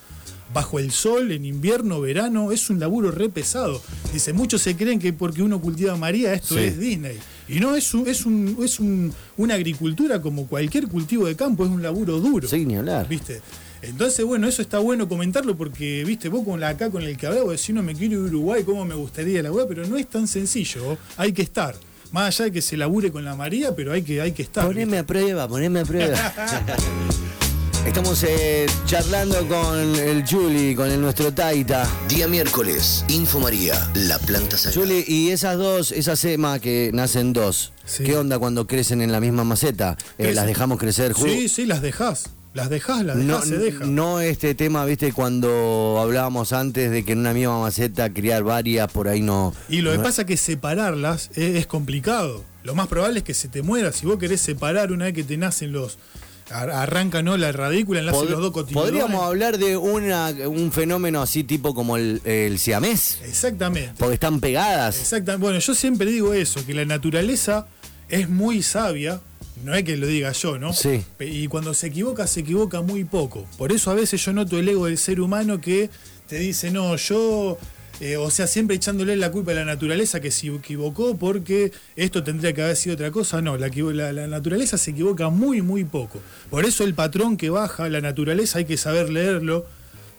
bajo 0.54 0.80
el 0.80 0.92
sol, 0.92 1.32
en 1.32 1.46
invierno, 1.46 2.00
verano, 2.00 2.52
es 2.52 2.70
un 2.70 2.80
laburo 2.80 3.12
re 3.12 3.28
pesado. 3.30 3.82
Dice, 4.14 4.32
muchos 4.34 4.62
se 4.62 4.76
creen 4.78 4.98
que 5.00 5.12
porque 5.14 5.42
uno 5.44 5.60
cultiva 5.60 5.96
María 5.98 6.34
esto 6.34 6.56
Sí. 6.56 6.62
es 6.62 6.80
Disney. 6.80 7.18
Y 7.50 7.60
no, 7.60 7.76
es, 7.76 7.94
un- 7.94 8.08
es, 8.08 8.26
un, 8.26 8.58
es 8.64 8.80
un- 8.80 9.14
una 9.36 9.56
agricultura 9.56 10.22
como 10.22 10.48
cualquier 10.48 10.88
cultivo 10.88 11.26
de 11.28 11.36
campo, 11.36 11.66
es 11.66 11.72
un 11.72 11.82
laburo 11.84 12.20
duro. 12.20 12.48
Sí, 12.48 12.66
ni 12.66 12.76
hablar. 12.78 13.08
¿Viste? 13.10 13.42
Entonces, 13.82 14.26
bueno, 14.26 14.48
eso 14.48 14.62
está 14.62 14.80
bueno 14.80 15.08
comentarlo 15.10 15.56
porque, 15.56 16.04
viste, 16.06 16.30
vos 16.30 16.44
con 16.46 16.60
la 16.60 16.70
acá 16.70 16.90
con 16.90 17.04
el 17.04 17.16
que 17.18 17.28
hablaba, 17.28 17.52
decís, 17.52 17.76
no 17.76 17.84
me 17.84 17.94
quiero 17.94 18.16
ir 18.16 18.20
a 18.22 18.28
Uruguay, 18.30 18.64
cómo 18.64 18.86
me 18.86 18.96
gustaría 18.96 19.44
la 19.44 19.52
weá, 19.52 19.68
pero 19.68 19.86
no 19.86 19.98
es 19.98 20.08
tan 20.08 20.28
sencillo, 20.28 20.98
hay 21.18 21.32
que 21.34 21.42
estar. 21.44 21.76
Más 22.12 22.28
allá 22.36 22.46
de 22.46 22.52
que 22.52 22.62
se 22.62 22.78
labure 22.78 23.12
con 23.12 23.26
la 23.26 23.36
María, 23.36 23.76
pero 23.76 23.92
hay 23.94 24.02
que, 24.02 24.22
hay 24.22 24.32
que 24.32 24.44
estar. 24.44 24.66
Poneme 24.66 24.86
¿viste? 24.86 25.00
a 25.00 25.06
prueba, 25.06 25.48
poneme 25.48 25.82
a 25.82 25.86
prueba. 25.86 26.18
Estamos 27.88 28.22
eh, 28.28 28.66
charlando 28.86 29.48
con 29.48 29.78
el 29.96 30.26
Juli, 30.28 30.76
con 30.76 30.92
el 30.92 31.00
nuestro 31.00 31.34
Taita. 31.34 31.88
Día 32.10 32.28
miércoles, 32.28 33.06
Info 33.08 33.40
María, 33.40 33.90
la 33.96 34.20
planta 34.20 34.58
sagrada. 34.58 34.86
Juli, 34.86 35.06
y 35.08 35.30
esas 35.30 35.58
dos, 35.58 35.94
esas 35.94 36.20
semas 36.20 36.60
que 36.60 36.92
nacen 36.94 37.32
dos, 37.32 37.72
Sí. 37.86 38.04
¿qué 38.04 38.18
onda 38.18 38.38
cuando 38.40 38.68
crecen 38.68 39.02
en 39.02 39.14
la 39.14 39.22
misma 39.22 39.46
maceta? 39.46 39.96
Eh. 40.18 40.34
¿Las 40.34 40.46
dejamos 40.48 40.80
crecer 40.80 41.14
juntos? 41.14 41.32
Sí, 41.34 41.48
sí, 41.48 41.66
las 41.66 41.82
dejás. 41.82 42.26
Las 42.54 42.70
dejás, 42.70 43.04
las 43.06 43.18
dejás, 43.18 43.28
No, 43.28 43.42
se 43.44 43.58
deja. 43.58 43.86
no 43.86 44.20
este 44.20 44.56
tema, 44.56 44.84
viste, 44.86 45.14
cuando 45.14 45.98
hablábamos 46.02 46.54
antes 46.54 46.90
de 46.90 47.06
que 47.06 47.12
en 47.12 47.20
una 47.20 47.34
misma 47.34 47.60
maceta 47.62 48.12
criar 48.12 48.44
varias, 48.44 48.92
por 48.92 49.08
ahí 49.08 49.22
no. 49.22 49.54
Y 49.70 49.82
lo 49.82 49.92
que 49.92 50.00
pasa 50.00 50.22
es 50.24 50.28
que 50.28 50.38
separarlas 50.38 51.30
es, 51.36 51.56
es 51.56 51.68
complicado. 51.68 52.44
Lo 52.64 52.74
más 52.74 52.88
probable 52.88 53.20
es 53.20 53.24
que 53.26 53.34
se 53.34 53.48
te 53.48 53.62
muera. 53.62 53.92
Si 53.92 54.06
vos 54.06 54.18
querés 54.18 54.42
separar 54.42 54.92
una 54.92 55.06
vez 55.06 55.14
que 55.14 55.24
te 55.24 55.38
nacen 55.38 55.72
los. 55.72 56.00
ar- 56.50 56.72
Arranca 56.72 57.22
no 57.22 57.38
la 57.38 57.52
radícula, 57.52 58.00
enlacen 58.00 58.22
Pod- 58.22 58.30
los 58.32 58.42
dos 58.42 58.52
cotiledones. 58.52 58.92
Podríamos 58.92 59.24
hablar 59.24 59.58
de 59.60 59.78
una, 59.78 60.30
un 60.48 60.72
fenómeno 60.72 61.22
así 61.22 61.44
tipo 61.44 61.76
como 61.76 61.96
el, 61.98 62.22
el 62.26 62.58
siamés, 62.58 63.20
Exactamente. 63.24 63.94
porque 64.00 64.16
están 64.16 64.40
pegadas. 64.40 65.00
Exactamente. 65.00 65.44
Bueno, 65.44 65.60
yo 65.60 65.76
siempre 65.76 66.10
digo 66.10 66.34
eso, 66.34 66.66
que 66.66 66.74
la 66.74 66.86
naturaleza 66.86 67.68
es 68.10 68.30
muy 68.30 68.64
sabia. 68.64 69.22
No 69.64 69.74
es 69.76 69.84
que 69.84 69.98
lo 69.98 70.08
diga 70.08 70.32
yo, 70.32 70.58
¿no? 70.60 70.74
Sí. 70.74 71.04
Y 71.20 71.48
cuando 71.48 71.74
se 71.74 71.88
equivoca, 71.88 72.28
se 72.28 72.42
equivoca 72.42 72.82
muy 72.82 73.04
poco. 73.04 73.46
Por 73.58 73.72
eso 73.72 73.92
a 73.92 73.94
veces 73.96 74.24
yo 74.24 74.34
noto 74.34 74.58
el 74.58 74.68
ego 74.70 74.86
del 74.86 74.98
ser 74.98 75.20
humano 75.20 75.60
que 75.60 75.90
te 76.28 76.38
dice, 76.40 76.72
no, 76.72 76.96
yo. 76.96 77.58
eh, 78.00 78.16
o 78.18 78.30
sea, 78.30 78.46
siempre 78.46 78.76
echándole 78.76 79.16
la 79.18 79.32
culpa 79.32 79.52
a 79.52 79.56
la 79.56 79.66
naturaleza 79.66 80.20
que 80.20 80.30
se 80.30 80.48
equivocó 80.48 81.18
porque 81.18 81.72
esto 81.96 82.24
tendría 82.24 82.54
que 82.54 82.62
haber 82.62 82.76
sido 82.76 82.94
otra 82.96 83.10
cosa. 83.12 83.42
No, 83.42 83.58
la, 83.58 83.70
la- 83.70 84.14
la 84.14 84.28
naturaleza 84.28 84.78
se 84.78 84.92
equivoca 84.92 85.30
muy, 85.30 85.62
muy 85.64 85.84
poco. 85.84 86.20
Por 86.52 86.66
eso 86.66 86.84
el 86.84 86.94
patrón 86.94 87.38
que 87.38 87.50
baja 87.50 87.90
la 87.90 88.00
naturaleza 88.02 88.60
hay 88.60 88.66
que 88.66 88.78
saber 88.78 89.10
leerlo 89.10 89.66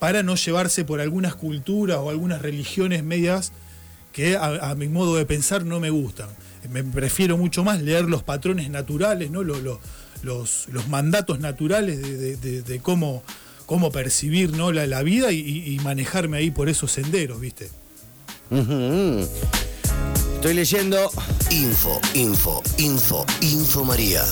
para 0.01 0.23
no 0.25 0.35
llevarse 0.35 0.85
por 0.85 1.01
algunas 1.01 1.35
culturas 1.37 1.99
o 1.99 2.11
algunas 2.11 2.43
religiones 2.43 3.05
medias 3.05 3.53
que 4.13 4.37
a, 4.37 4.71
a 4.71 4.75
mi 4.75 4.89
modo 4.89 5.15
de 5.17 5.25
pensar 5.27 5.65
no 5.65 5.79
me 5.79 5.91
gustan. 5.91 6.29
Me 6.71 6.83
prefiero 6.85 7.37
mucho 7.37 7.65
más 7.65 7.81
leer 7.83 8.05
los 8.05 8.23
patrones 8.23 8.71
naturales, 8.71 9.31
¿no? 9.31 9.43
Lo- 9.43 9.59
lo- 9.61 9.81
los, 10.23 10.67
los 10.73 10.89
mandatos 10.89 11.39
naturales 11.39 12.01
de, 12.03 12.37
de- 12.63 12.81
cómo, 12.81 13.23
cómo 13.67 13.93
percibir 13.93 14.51
¿no? 14.57 14.73
la, 14.73 14.87
la 14.87 15.03
vida 15.05 15.31
y, 15.31 15.79
manejarme 15.85 16.39
ahí 16.39 16.51
por 16.51 16.69
esos 16.69 16.91
senderos, 16.91 17.41
¿viste? 17.41 17.71
Estoy 20.35 20.55
leyendo. 20.55 21.11
Info, 21.51 22.01
info, 22.15 22.63
info, 22.79 23.27
Info 23.41 23.85
María. 23.85 24.25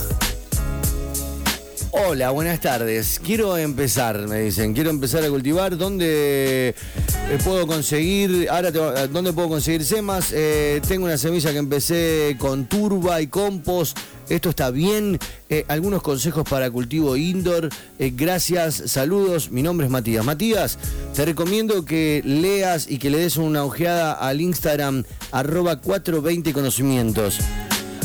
Hola, 1.92 2.30
buenas 2.30 2.60
tardes. 2.60 3.20
Quiero 3.24 3.56
empezar, 3.56 4.26
me 4.28 4.40
dicen. 4.40 4.74
Quiero 4.74 4.90
empezar 4.90 5.24
a 5.24 5.28
cultivar. 5.28 5.76
¿Dónde 5.76 6.74
eh, 7.30 7.38
puedo 7.42 7.66
conseguir? 7.66 8.48
Ahora, 8.50 8.70
te- 8.70 9.08
¿dónde 9.08 9.32
puedo 9.32 9.48
conseguir 9.48 9.84
semas? 9.84 10.30
Eh, 10.32 10.80
tengo 10.86 11.06
una 11.06 11.18
semilla 11.18 11.50
que 11.52 11.58
empecé 11.58 12.36
con 12.38 12.66
turba 12.66 13.20
y 13.20 13.26
compost. 13.26 13.98
Esto 14.28 14.50
está 14.50 14.70
bien. 14.70 15.18
Eh, 15.48 15.64
algunos 15.68 16.02
consejos 16.02 16.44
para 16.48 16.70
cultivo 16.70 17.16
indoor. 17.16 17.68
Eh, 17.98 18.12
gracias, 18.14 18.82
saludos. 18.86 19.50
Mi 19.50 19.62
nombre 19.62 19.86
es 19.86 19.90
Matías. 19.92 20.24
Matías, 20.24 20.78
te 21.14 21.24
recomiendo 21.24 21.84
que 21.84 22.22
leas 22.24 22.86
y 22.90 22.98
que 22.98 23.10
le 23.10 23.18
des 23.18 23.36
una 23.36 23.64
ojeada 23.64 24.12
al 24.12 24.40
Instagram 24.40 25.04
arroba 25.32 25.76
420 25.80 26.52
conocimientos. 26.52 27.38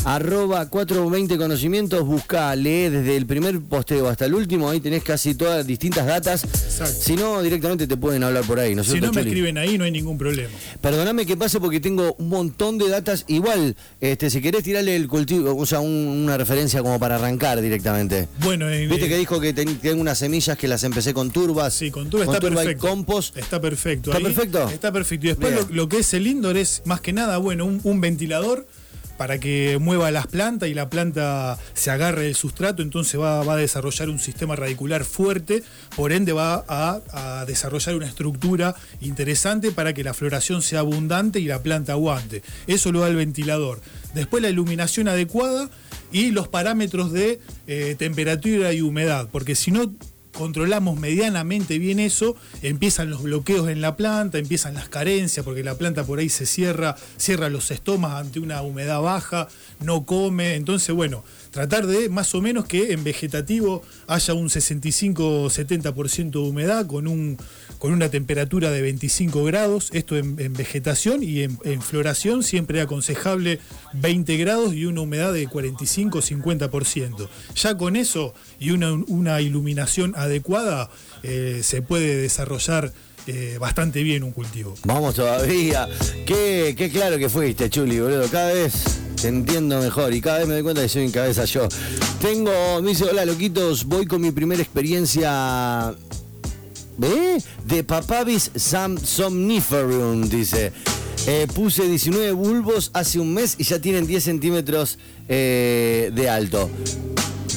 Arroba 0.04 0.66
420 0.68 1.38
conocimientos, 1.38 2.04
busca, 2.04 2.56
lee 2.56 2.88
desde 2.88 3.16
el 3.16 3.24
primer 3.24 3.60
posteo 3.60 4.08
hasta 4.08 4.26
el 4.26 4.34
último, 4.34 4.68
ahí 4.68 4.80
tenés 4.80 5.04
casi 5.04 5.36
todas 5.36 5.64
distintas 5.64 6.04
datas. 6.06 6.42
Exacto. 6.42 6.92
Si 7.00 7.14
no, 7.14 7.40
directamente 7.40 7.86
te 7.86 7.96
pueden 7.96 8.24
hablar 8.24 8.42
por 8.44 8.58
ahí, 8.58 8.74
¿no 8.74 8.82
es 8.82 8.88
Si 8.88 9.00
no 9.00 9.12
me 9.12 9.20
escriben 9.20 9.58
ahí 9.58 9.78
no 9.78 9.84
hay 9.84 9.92
ningún 9.92 10.18
problema. 10.18 10.48
Perdóname 10.80 11.24
que 11.24 11.36
pase 11.36 11.60
porque 11.60 11.78
tengo 11.78 12.16
un 12.18 12.28
montón 12.28 12.78
de 12.78 12.88
datas. 12.88 13.24
Igual, 13.28 13.76
este, 14.00 14.28
si 14.28 14.40
querés 14.42 14.64
tirarle 14.64 14.96
el 14.96 15.06
cultivo, 15.06 15.56
o 15.56 15.66
sea, 15.66 15.78
un- 15.78 15.92
una 16.24 16.36
referencia 16.36 16.82
como 16.82 16.98
para 16.98 17.14
arrancar 17.14 17.60
directamente. 17.60 18.26
Bueno, 18.40 18.68
en- 18.68 18.90
Viste 18.90 19.08
que 19.08 19.16
dijo 19.16 19.40
que 19.40 19.52
ten- 19.52 19.76
tengo 19.78 20.00
unas 20.00 20.18
semillas 20.18 20.58
que 20.58 20.66
las 20.66 20.82
empecé 20.82 21.14
con 21.14 21.30
turbas. 21.30 21.74
Sí, 21.74 21.92
con 21.92 22.10
turba 22.10 22.24
está 22.24 22.38
y 22.38 22.50
perfecto. 22.50 22.88
compost. 22.88 23.36
Está 23.36 23.60
perfecto. 23.60 24.10
¿Está 24.10 24.18
Ahí 24.18 24.24
perfecto? 24.24 24.68
Está 24.68 24.92
perfecto. 24.92 25.26
Y 25.26 25.28
después 25.28 25.54
lo, 25.54 25.68
lo 25.72 25.88
que 25.88 25.98
es 25.98 26.12
el 26.12 26.26
indoor 26.26 26.56
es 26.56 26.82
más 26.86 27.00
que 27.00 27.12
nada, 27.12 27.38
bueno, 27.38 27.66
un, 27.66 27.80
un 27.84 28.00
ventilador 28.00 28.66
para 29.22 29.38
que 29.38 29.78
mueva 29.80 30.10
las 30.10 30.26
plantas 30.26 30.68
y 30.68 30.74
la 30.74 30.90
planta 30.90 31.56
se 31.74 31.92
agarre 31.92 32.24
del 32.24 32.34
sustrato, 32.34 32.82
entonces 32.82 33.20
va, 33.20 33.40
a 33.40 33.56
desarrollar 33.56 34.08
un 34.08 34.18
sistema 34.18 34.56
radicular 34.56 35.04
fuerte, 35.04 35.62
por 35.94 36.10
ende 36.10 36.32
va 36.32 36.64
a, 36.66 37.00
a 37.12 37.44
desarrollar 37.44 37.94
una 37.94 38.08
estructura 38.08 38.74
interesante 39.00 39.70
para 39.70 39.94
que 39.94 40.02
la 40.02 40.12
floración 40.12 40.60
sea 40.60 40.80
abundante 40.80 41.38
y 41.38 41.44
la 41.44 41.62
planta 41.62 41.92
aguante. 41.92 42.42
Eso 42.66 42.90
lo 42.90 42.98
da 42.98 43.06
el 43.06 43.14
ventilador. 43.14 43.80
Después 44.12 44.42
la 44.42 44.50
iluminación 44.50 45.06
adecuada 45.06 45.70
y 46.10 46.32
los 46.32 46.48
parámetros 46.48 47.12
de 47.12 47.38
eh, 47.68 47.94
temperatura 47.96 48.72
y 48.72 48.80
humedad, 48.80 49.28
porque 49.30 49.54
si 49.54 49.70
no 49.70 49.92
controlamos 50.32 50.98
medianamente 50.98 51.78
bien 51.78 52.00
eso, 52.00 52.36
empiezan 52.62 53.10
los 53.10 53.22
bloqueos 53.22 53.68
en 53.68 53.80
la 53.80 53.96
planta, 53.96 54.38
empiezan 54.38 54.74
las 54.74 54.88
carencias, 54.88 55.44
porque 55.44 55.62
la 55.62 55.76
planta 55.76 56.04
por 56.04 56.18
ahí 56.18 56.28
se 56.28 56.46
cierra, 56.46 56.96
cierra 57.16 57.48
los 57.48 57.70
estomas 57.70 58.14
ante 58.14 58.40
una 58.40 58.62
humedad 58.62 59.00
baja, 59.00 59.48
no 59.80 60.04
come. 60.04 60.54
Entonces, 60.54 60.94
bueno, 60.94 61.24
tratar 61.52 61.86
de 61.86 62.08
más 62.08 62.34
o 62.34 62.40
menos 62.40 62.64
que 62.64 62.92
en 62.92 63.04
vegetativo 63.04 63.82
haya 64.08 64.34
un 64.34 64.48
65-70% 64.48 66.30
de 66.30 66.38
humedad 66.38 66.86
con, 66.86 67.06
un, 67.06 67.36
con 67.78 67.92
una 67.92 68.08
temperatura 68.08 68.70
de 68.70 68.82
25 68.82 69.44
grados, 69.44 69.90
esto 69.92 70.16
en, 70.16 70.34
vegetación 70.54 71.22
y 71.22 71.42
en, 71.42 71.58
en 71.64 71.82
floración 71.82 72.42
siempre 72.42 72.78
es 72.78 72.84
aconsejable 72.84 73.60
20 73.92 74.36
grados 74.38 74.74
y 74.74 74.86
una 74.86 75.02
humedad 75.02 75.32
de 75.32 75.46
45-50%. 75.46 77.28
Ya 77.54 77.76
con 77.76 77.96
eso 77.96 78.34
y 78.58 78.70
una, 78.70 78.92
una 78.92 79.40
iluminación 79.40 80.14
adecuada 80.16 80.90
eh, 81.22 81.60
se 81.62 81.82
puede 81.82 82.16
desarrollar 82.16 82.92
eh, 83.26 83.56
bastante 83.60 84.02
bien 84.02 84.22
un 84.22 84.32
cultivo. 84.32 84.74
Vamos 84.84 85.14
todavía. 85.14 85.88
Qué, 86.26 86.74
qué 86.76 86.90
claro 86.90 87.18
que 87.18 87.28
fuiste, 87.28 87.68
Chuli, 87.70 88.00
boludo. 88.00 88.26
Cada 88.28 88.52
vez 88.52 88.72
te 89.20 89.28
entiendo 89.28 89.80
mejor 89.80 90.12
y 90.12 90.20
cada 90.20 90.38
vez 90.38 90.48
me 90.48 90.54
doy 90.54 90.62
cuenta 90.62 90.82
que 90.82 90.88
soy 90.88 91.04
en 91.04 91.10
cabeza 91.12 91.44
yo. 91.44 91.68
Tengo, 92.20 92.80
me 92.82 92.90
dice, 92.90 93.04
hola 93.04 93.24
loquitos, 93.24 93.84
voy 93.84 94.06
con 94.06 94.20
mi 94.20 94.30
primera 94.32 94.60
experiencia 94.62 95.94
¿eh? 97.02 97.38
De 97.64 97.84
Papavis 97.84 98.50
sam- 98.54 98.98
somniferum, 98.98 100.28
dice. 100.28 100.72
Eh, 101.26 101.46
puse 101.54 101.86
19 101.86 102.32
bulbos 102.32 102.90
hace 102.94 103.20
un 103.20 103.32
mes 103.32 103.54
y 103.58 103.62
ya 103.64 103.78
tienen 103.80 104.06
10 104.08 104.24
centímetros 104.24 104.98
eh, 105.28 106.10
de 106.12 106.28
alto. 106.28 106.68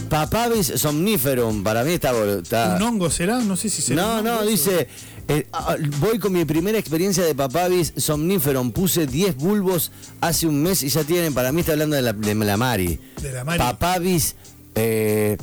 Papavis 0.10 0.68
somniferum, 0.76 1.64
para 1.64 1.84
mí 1.84 1.94
está... 1.94 2.12
está- 2.38 2.76
¿Un 2.76 2.82
hongo 2.84 3.10
será? 3.10 3.40
No 3.40 3.56
sé 3.56 3.70
si 3.70 3.82
será. 3.82 4.04
no, 4.04 4.22
no, 4.22 4.46
dice. 4.46 4.88
Eh, 5.28 5.48
ah, 5.54 5.76
voy 6.00 6.20
con 6.20 6.34
mi 6.34 6.46
primera 6.46 6.78
experiencia 6.78 7.24
de 7.24 7.34
Papavis 7.36 7.94
somniferum. 7.98 8.72
Puse 8.72 9.08
10 9.08 9.36
bulbos 9.38 9.92
hace 10.22 10.46
un 10.48 10.62
mes 10.62 10.84
y 10.84 10.90
ya 10.90 11.04
tienen. 11.04 11.34
Para 11.34 11.52
mí 11.52 11.62
está 11.62 11.74
hablando 11.74 11.96
de 11.96 12.02
la, 12.02 12.14
de 12.14 12.36
la 12.36 12.58
Mari. 12.58 13.00
De 13.22 13.32
la 13.32 13.44
Mari. 13.44 13.58
Papavis 13.60 14.36
eh, 14.76 15.38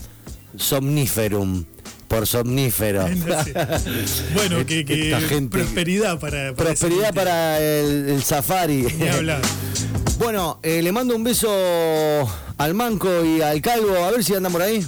somniferum. 0.57 1.65
Por 2.09 2.27
somnífero. 2.27 3.09
No 3.27 3.43
sé. 3.43 3.55
Bueno, 4.35 4.67
que, 4.67 4.85
que 4.85 5.17
gente- 5.29 5.57
prosperidad 5.59 6.19
para, 6.21 6.53
Prosperidad 6.55 7.15
para 7.15 7.59
el, 7.61 8.09
el 8.11 8.23
safari. 8.23 8.87
Bueno, 10.19 10.61
eh, 10.63 10.83
le 10.83 10.93
mando 10.93 11.17
un 11.17 11.25
beso 11.25 11.51
al 12.59 12.75
Manco 12.75 13.25
y 13.25 13.41
al 13.41 13.61
Calvo. 13.61 14.05
A 14.05 14.11
ver 14.13 14.23
si 14.23 14.35
andan 14.35 14.53
por 14.53 14.63
ahí. 14.63 14.87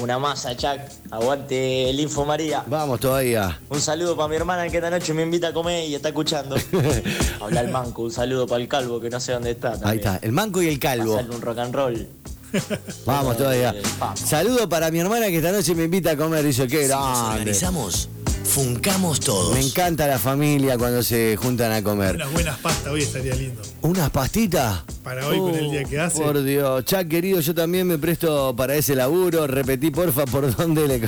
Una 0.00 0.18
masa, 0.18 0.56
Chuck. 0.56 0.78
Aguante 1.10 1.90
el 1.90 2.00
Info 2.00 2.24
María. 2.24 2.64
Vamos 2.66 2.98
todavía. 3.00 3.60
Un 3.68 3.80
saludo 3.80 4.16
para 4.16 4.28
mi 4.28 4.36
hermana 4.36 4.68
que 4.68 4.78
esta 4.78 4.90
noche 4.90 5.12
me 5.14 5.22
invita 5.22 5.48
a 5.48 5.52
comer 5.52 5.88
y 5.88 5.94
está 5.94 6.08
escuchando. 6.08 6.56
Habla 7.40 7.60
el 7.60 7.68
manco. 7.68 8.02
Un 8.02 8.10
saludo 8.10 8.46
para 8.46 8.62
el 8.62 8.68
calvo 8.68 9.00
que 9.00 9.10
no 9.10 9.20
sé 9.20 9.32
dónde 9.32 9.50
está. 9.52 9.78
Ahí 9.84 9.98
está, 9.98 10.18
el 10.22 10.32
Manco 10.32 10.62
y 10.62 10.68
el 10.68 10.78
Calvo. 10.78 11.16
Pasarle 11.16 11.36
un 11.36 11.42
rock 11.42 11.58
and 11.58 11.74
roll. 11.74 12.06
Vamos 13.06 13.36
todavía. 13.36 13.74
Vamos. 13.98 14.20
Saludo 14.20 14.68
para 14.68 14.90
mi 14.90 14.98
hermana 14.98 15.26
que 15.28 15.36
esta 15.38 15.52
noche 15.52 15.74
me 15.74 15.84
invita 15.84 16.12
a 16.12 16.16
comer. 16.16 16.44
Dice, 16.44 16.66
qué 16.68 16.84
Si 16.86 16.88
nos 16.92 17.00
grande. 17.00 17.30
organizamos, 17.34 18.08
funcamos 18.52 19.18
todos. 19.20 19.54
Me 19.54 19.60
encanta 19.64 20.06
la 20.06 20.18
familia 20.18 20.76
cuando 20.76 21.02
se 21.02 21.36
juntan 21.36 21.72
a 21.72 21.82
comer. 21.82 22.16
Unas 22.16 22.32
buenas 22.32 22.58
pastas 22.58 22.92
hoy 22.92 23.00
estaría 23.02 23.34
lindo. 23.34 23.62
¿Unas 23.80 24.10
pastitas? 24.10 24.82
Para 25.02 25.26
hoy, 25.26 25.38
con 25.38 25.54
el 25.54 25.70
día 25.70 25.84
que 25.84 25.98
hace. 25.98 26.22
Por 26.22 26.42
Dios. 26.44 26.84
Chuck, 26.84 27.08
querido, 27.08 27.40
yo 27.40 27.54
también 27.54 27.86
me 27.86 27.96
presto 27.96 28.54
para 28.54 28.74
ese 28.76 28.94
laburo. 28.94 29.46
Repetí, 29.46 29.90
porfa, 29.90 30.26
por 30.26 30.54
dónde 30.54 30.86
le. 30.86 31.00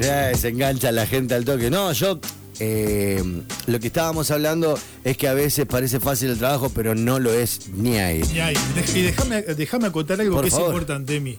Eh, 0.00 0.32
se 0.38 0.48
engancha 0.48 0.92
la 0.92 1.06
gente 1.06 1.34
al 1.34 1.44
toque. 1.44 1.70
No, 1.70 1.90
yo. 1.92 2.20
eh, 2.60 3.20
lo 3.66 3.80
que 3.80 3.88
estábamos 3.88 4.30
hablando 4.30 4.78
es 5.02 5.16
que 5.16 5.26
a 5.26 5.34
veces 5.34 5.66
parece 5.66 5.98
fácil 5.98 6.30
el 6.30 6.38
trabajo, 6.38 6.70
pero 6.72 6.94
no 6.94 7.18
lo 7.18 7.32
es 7.34 7.68
ni 7.74 7.98
ahí. 7.98 8.22
Y, 8.32 8.38
ahí, 8.38 8.54
y 8.94 9.02
déjame, 9.02 9.42
déjame 9.42 9.86
acotar 9.88 10.20
algo 10.20 10.36
Por 10.36 10.44
que 10.44 10.50
favor. 10.52 10.66
es 10.66 10.72
importante, 10.72 11.16
Emi. 11.16 11.36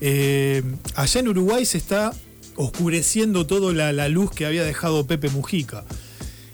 Eh, 0.00 0.62
allá 0.96 1.20
en 1.20 1.28
Uruguay 1.28 1.64
se 1.64 1.78
está 1.78 2.12
oscureciendo 2.58 3.46
toda 3.46 3.72
la, 3.72 3.92
la 3.92 4.08
luz 4.08 4.30
que 4.32 4.44
había 4.44 4.64
dejado 4.64 5.06
Pepe 5.06 5.30
Mujica. 5.30 5.84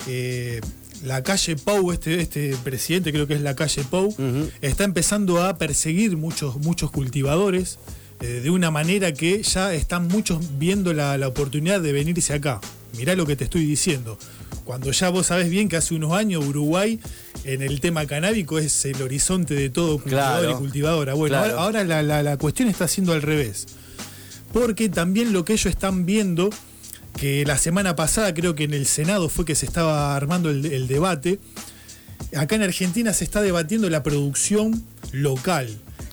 Eh, 0.07 0.61
la 1.03 1.23
calle 1.23 1.57
Pau, 1.57 1.93
este, 1.93 2.21
este 2.21 2.55
presidente 2.63 3.11
creo 3.13 3.27
que 3.27 3.35
es 3.35 3.41
la 3.41 3.57
calle 3.57 3.83
Pau, 3.91 4.15
está 4.63 4.85
empezando 4.85 5.43
a 5.43 5.59
perseguir 5.59 6.17
muchos, 6.17 6.57
muchos 6.59 6.91
cultivadores 6.91 7.79
eh, 8.21 8.27
de 8.43 8.51
una 8.51 8.71
manera 8.71 9.13
que 9.13 9.43
ya 9.43 9.75
están 9.75 10.09
muchos 10.09 10.59
viendo 10.59 10.93
la, 10.93 11.19
la 11.19 11.29
oportunidad 11.29 11.81
de 11.81 11.93
venirse 11.93 12.33
acá. 12.33 12.61
Mirá 12.97 13.17
lo 13.17 13.27
que 13.27 13.35
te 13.37 13.45
estoy 13.45 13.65
diciendo. 13.67 14.19
Cuando 14.65 14.93
ya 14.93 15.09
vos 15.11 15.27
sabés 15.27 15.51
bien 15.51 15.69
que 15.69 15.77
hace 15.77 15.95
unos 15.95 16.13
años 16.13 16.45
Uruguay 16.47 16.99
en 17.45 17.61
el 17.61 17.81
tema 17.81 18.07
canábico 18.07 18.59
es 18.59 18.85
el 18.87 19.03
horizonte 19.03 19.55
de 19.55 19.69
todo 19.69 19.99
cultivador 19.99 20.41
Claro. 20.45 20.57
y 20.57 20.61
cultivadora. 20.61 21.15
Bueno, 21.15 21.35
Claro. 21.37 21.59
ahora, 21.61 21.83
ahora 21.83 21.85
la, 21.85 22.03
la- 22.03 22.23
la 22.23 22.37
cuestión 22.39 22.69
está 22.69 22.89
siendo 22.89 23.13
al 23.13 23.21
revés. 23.21 23.67
Porque 24.55 24.89
también 24.89 25.33
lo 25.33 25.45
que 25.45 25.55
ellos 25.55 25.67
están 25.67 26.07
viendo, 26.07 26.49
que 27.19 27.45
la 27.45 27.59
semana 27.59 27.97
pasada 27.97 28.33
creo 28.33 28.55
que 28.55 28.63
en 28.63 28.73
el 28.73 28.87
Senado 28.87 29.29
fue 29.29 29.45
que 29.45 29.57
se 29.57 29.67
estaba 29.67 30.15
armando 30.15 30.49
el, 30.49 30.87
debate, 30.87 31.41
acá 32.37 32.55
en 32.55 32.63
Argentina 32.63 33.13
se 33.13 33.25
está 33.25 33.43
debatiendo 33.43 33.91
la 33.91 34.05
producción 34.05 34.85
local, 35.11 35.69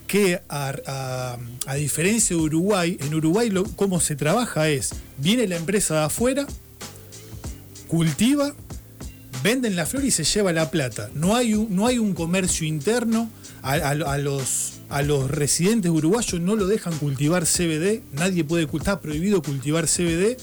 que 0.07 0.41
a, 0.49 1.37
diferencia 1.77 2.35
de 2.35 2.41
Uruguay, 2.41 2.97
en 2.99 3.13
Uruguay 3.13 3.53
cómo 3.75 3.99
se 3.99 4.15
trabaja 4.15 4.69
es, 4.69 4.89
viene 5.19 5.47
la 5.47 5.57
empresa 5.57 5.99
de 5.99 6.05
afuera, 6.05 6.47
cultiva, 7.87 8.55
venden 9.43 9.75
la 9.75 9.85
flor 9.85 10.03
y 10.03 10.09
se 10.09 10.23
lleva 10.23 10.51
la 10.51 10.71
plata. 10.71 11.11
No 11.13 11.35
hay 11.35 11.53
un, 11.53 11.75
no 11.75 11.85
hay 11.85 11.99
un 11.99 12.15
comercio 12.15 12.65
interno. 12.65 13.29
A 13.61 14.17
los, 14.17 14.80
a 14.91 15.01
los 15.01 15.29
residentes 15.31 15.89
uruguayos 15.91 16.39
no 16.41 16.55
lo 16.55 16.67
dejan 16.67 16.97
cultivar 16.97 17.45
CBD. 17.45 18.01
Nadie 18.13 18.43
puede 18.43 18.67
cultivar, 18.67 18.95
está 18.97 19.01
prohibido 19.01 19.41
cultivar 19.41 19.85
CBD. 19.87 20.37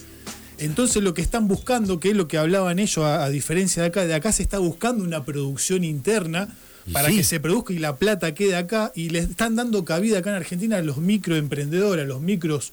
Entonces 0.58 1.02
lo 1.02 1.14
que 1.14 1.22
están 1.22 1.46
buscando, 1.46 2.00
que 2.00 2.10
es 2.10 2.16
lo 2.16 2.26
que 2.26 2.38
hablaban 2.38 2.78
ellos, 2.78 2.98
a, 3.04 3.24
a 3.24 3.30
diferencia 3.30 3.82
de 3.82 3.88
acá, 3.88 4.04
de 4.06 4.14
acá 4.14 4.32
se 4.32 4.42
está 4.42 4.58
buscando 4.58 5.04
una 5.04 5.24
producción 5.24 5.84
interna 5.84 6.48
para 6.92 7.10
sí. 7.10 7.16
que 7.18 7.22
se 7.24 7.38
produzca 7.38 7.72
y 7.72 7.78
la 7.78 7.96
plata 7.96 8.34
quede 8.34 8.56
acá. 8.56 8.90
Y 8.94 9.10
le 9.10 9.20
están 9.20 9.54
dando 9.54 9.84
cabida 9.84 10.18
acá 10.18 10.30
en 10.30 10.36
Argentina 10.36 10.78
a 10.78 10.82
los 10.82 10.96
microemprendedores, 10.98 12.04
a 12.04 12.08
los 12.08 12.20
micros, 12.20 12.72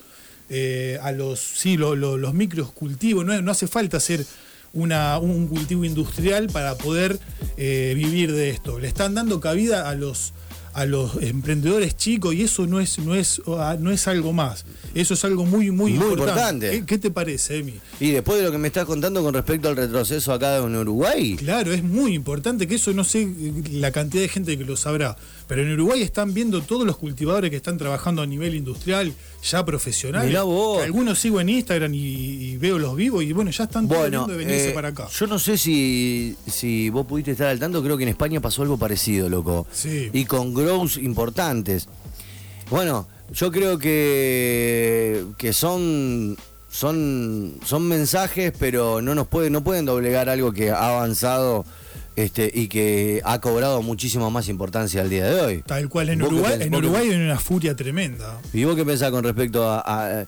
eh, 0.50 0.98
a 1.04 1.12
los, 1.12 1.40
sí, 1.40 1.78
lo- 1.78 1.96
lo- 1.96 2.18
los 2.18 2.34
micros 2.34 2.72
cultivos. 2.72 3.24
No, 3.26 3.40
no 3.42 3.52
hace 3.52 3.68
falta 3.68 3.98
hacer 3.98 4.26
una, 4.74 5.20
un 5.20 5.48
cultivo 5.48 5.86
industrial 5.86 6.48
para 6.48 6.76
poder 6.76 7.20
eh, 7.58 7.94
vivir 7.96 8.32
de 8.34 8.50
esto. 8.50 8.80
Le 8.80 8.88
están 8.88 9.14
dando 9.14 9.40
cabida 9.40 9.90
a 9.90 9.96
los 9.96 10.34
a 10.76 10.86
los 10.86 11.16
emprendedores 11.22 11.96
chicos 11.96 12.36
y 12.36 12.44
eso 12.44 12.68
no 12.68 12.82
es 12.82 13.00
no 13.00 13.16
es 13.16 13.42
no 13.80 13.92
es 13.92 14.08
algo 14.10 14.34
más. 14.34 14.66
Eso 14.94 15.14
es 15.14 15.24
algo 15.24 15.46
muy 15.46 15.72
muy, 15.72 15.94
Muy 15.94 16.04
importante. 16.04 16.32
importante. 16.32 16.72
¿Qué, 16.72 16.86
qué 16.86 16.98
te 16.98 17.12
parece, 17.12 17.60
Emi? 17.60 17.76
Y 18.02 18.12
después 18.12 18.38
de 18.38 18.44
lo 18.44 18.52
que 18.52 18.58
me 18.58 18.68
estás 18.68 18.86
contando 18.86 19.24
con 19.24 19.34
respecto 19.34 19.70
al 19.70 19.78
retroceso 19.78 20.34
acá 20.34 20.58
en 20.58 20.76
Uruguay, 20.76 21.38
Claro, 21.38 21.72
es 21.74 21.82
muy 21.82 22.14
importante 22.14 22.68
que 22.68 22.76
eso 22.76 22.92
no 22.94 23.06
sé 23.06 23.28
la 23.72 23.92
cantidad 23.92 24.22
de 24.24 24.28
gente 24.30 24.58
que 24.58 24.66
lo 24.66 24.76
sabrá, 24.76 25.16
pero 25.48 25.62
en 25.62 25.72
Uruguay 25.74 26.02
están 26.02 26.34
viendo 26.34 26.62
todos 26.62 26.86
los 26.86 26.98
cultivadores 26.98 27.50
que 27.52 27.58
están 27.58 27.78
trabajando 27.78 28.22
a 28.22 28.26
nivel 28.26 28.56
industrial, 28.56 29.14
ya 29.44 29.64
profesionales. 29.64 30.28
Mirá 30.30 30.44
vos. 30.44 30.84
Algunos 30.84 31.20
sigo 31.20 31.40
en 31.40 31.50
Instagram 31.50 31.94
y, 31.94 31.98
y 32.00 32.58
veo 32.58 32.80
los 32.80 32.96
vivos 32.96 33.24
y 33.24 33.32
bueno, 33.34 33.52
ya 33.52 33.66
están 33.66 33.88
Bueno, 33.88 34.26
de 34.26 34.38
venirse 34.38 34.70
eh, 34.70 34.74
para 34.74 34.90
acá. 34.90 35.08
yo 35.08 35.28
no 35.28 35.38
sé 35.38 35.58
si, 35.58 36.36
si 36.48 36.90
vos 36.90 37.06
pudiste 37.06 37.32
estar 37.32 37.48
al 37.48 37.60
tanto, 37.60 37.84
creo 37.84 37.98
que 37.98 38.04
en 38.04 38.10
España 38.10 38.42
pasó 38.42 38.64
algo 38.64 38.78
parecido, 38.78 39.30
loco. 39.30 39.68
Sí. 39.72 40.10
Y 40.14 40.26
con 40.26 40.54
grows 40.54 40.98
importantes. 40.98 41.88
Bueno, 42.72 43.08
yo 43.32 43.52
creo 43.52 43.78
que, 43.78 45.24
que 45.38 45.54
son, 45.54 46.36
son, 46.72 47.54
son 47.64 47.88
mensajes, 47.88 48.52
pero 48.58 49.02
no 49.02 49.14
nos 49.14 49.28
pueden, 49.28 49.54
no 49.54 49.64
pueden 49.64 49.86
doblegar 49.86 50.30
algo 50.30 50.52
que 50.52 50.72
ha 50.72 50.90
avanzado 50.98 51.66
este, 52.16 52.50
y 52.54 52.68
que 52.68 53.22
ha 53.26 53.40
cobrado 53.42 53.82
muchísimo 53.82 54.30
más 54.32 54.48
importancia 54.50 55.02
al 55.02 55.10
día 55.10 55.26
de 55.26 55.42
hoy. 55.42 55.64
Tal 55.66 55.90
cual, 55.90 56.10
en 56.10 56.20
¿Vos 56.20 56.30
qué 56.30 56.36
Uruguay, 56.36 56.54
en 56.62 56.72
¿Vos 56.72 56.82
qué 56.82 56.88
Uruguay 56.88 57.10
hay 57.12 57.16
una 57.22 57.40
furia 57.40 57.76
tremenda. 57.76 58.40
¿Y 58.54 58.64
vos 58.64 58.76
qué 58.76 58.86
pensás 58.86 59.12
con 59.12 59.24
respecto 59.24 59.70
a, 59.70 59.80
a- 59.86 60.26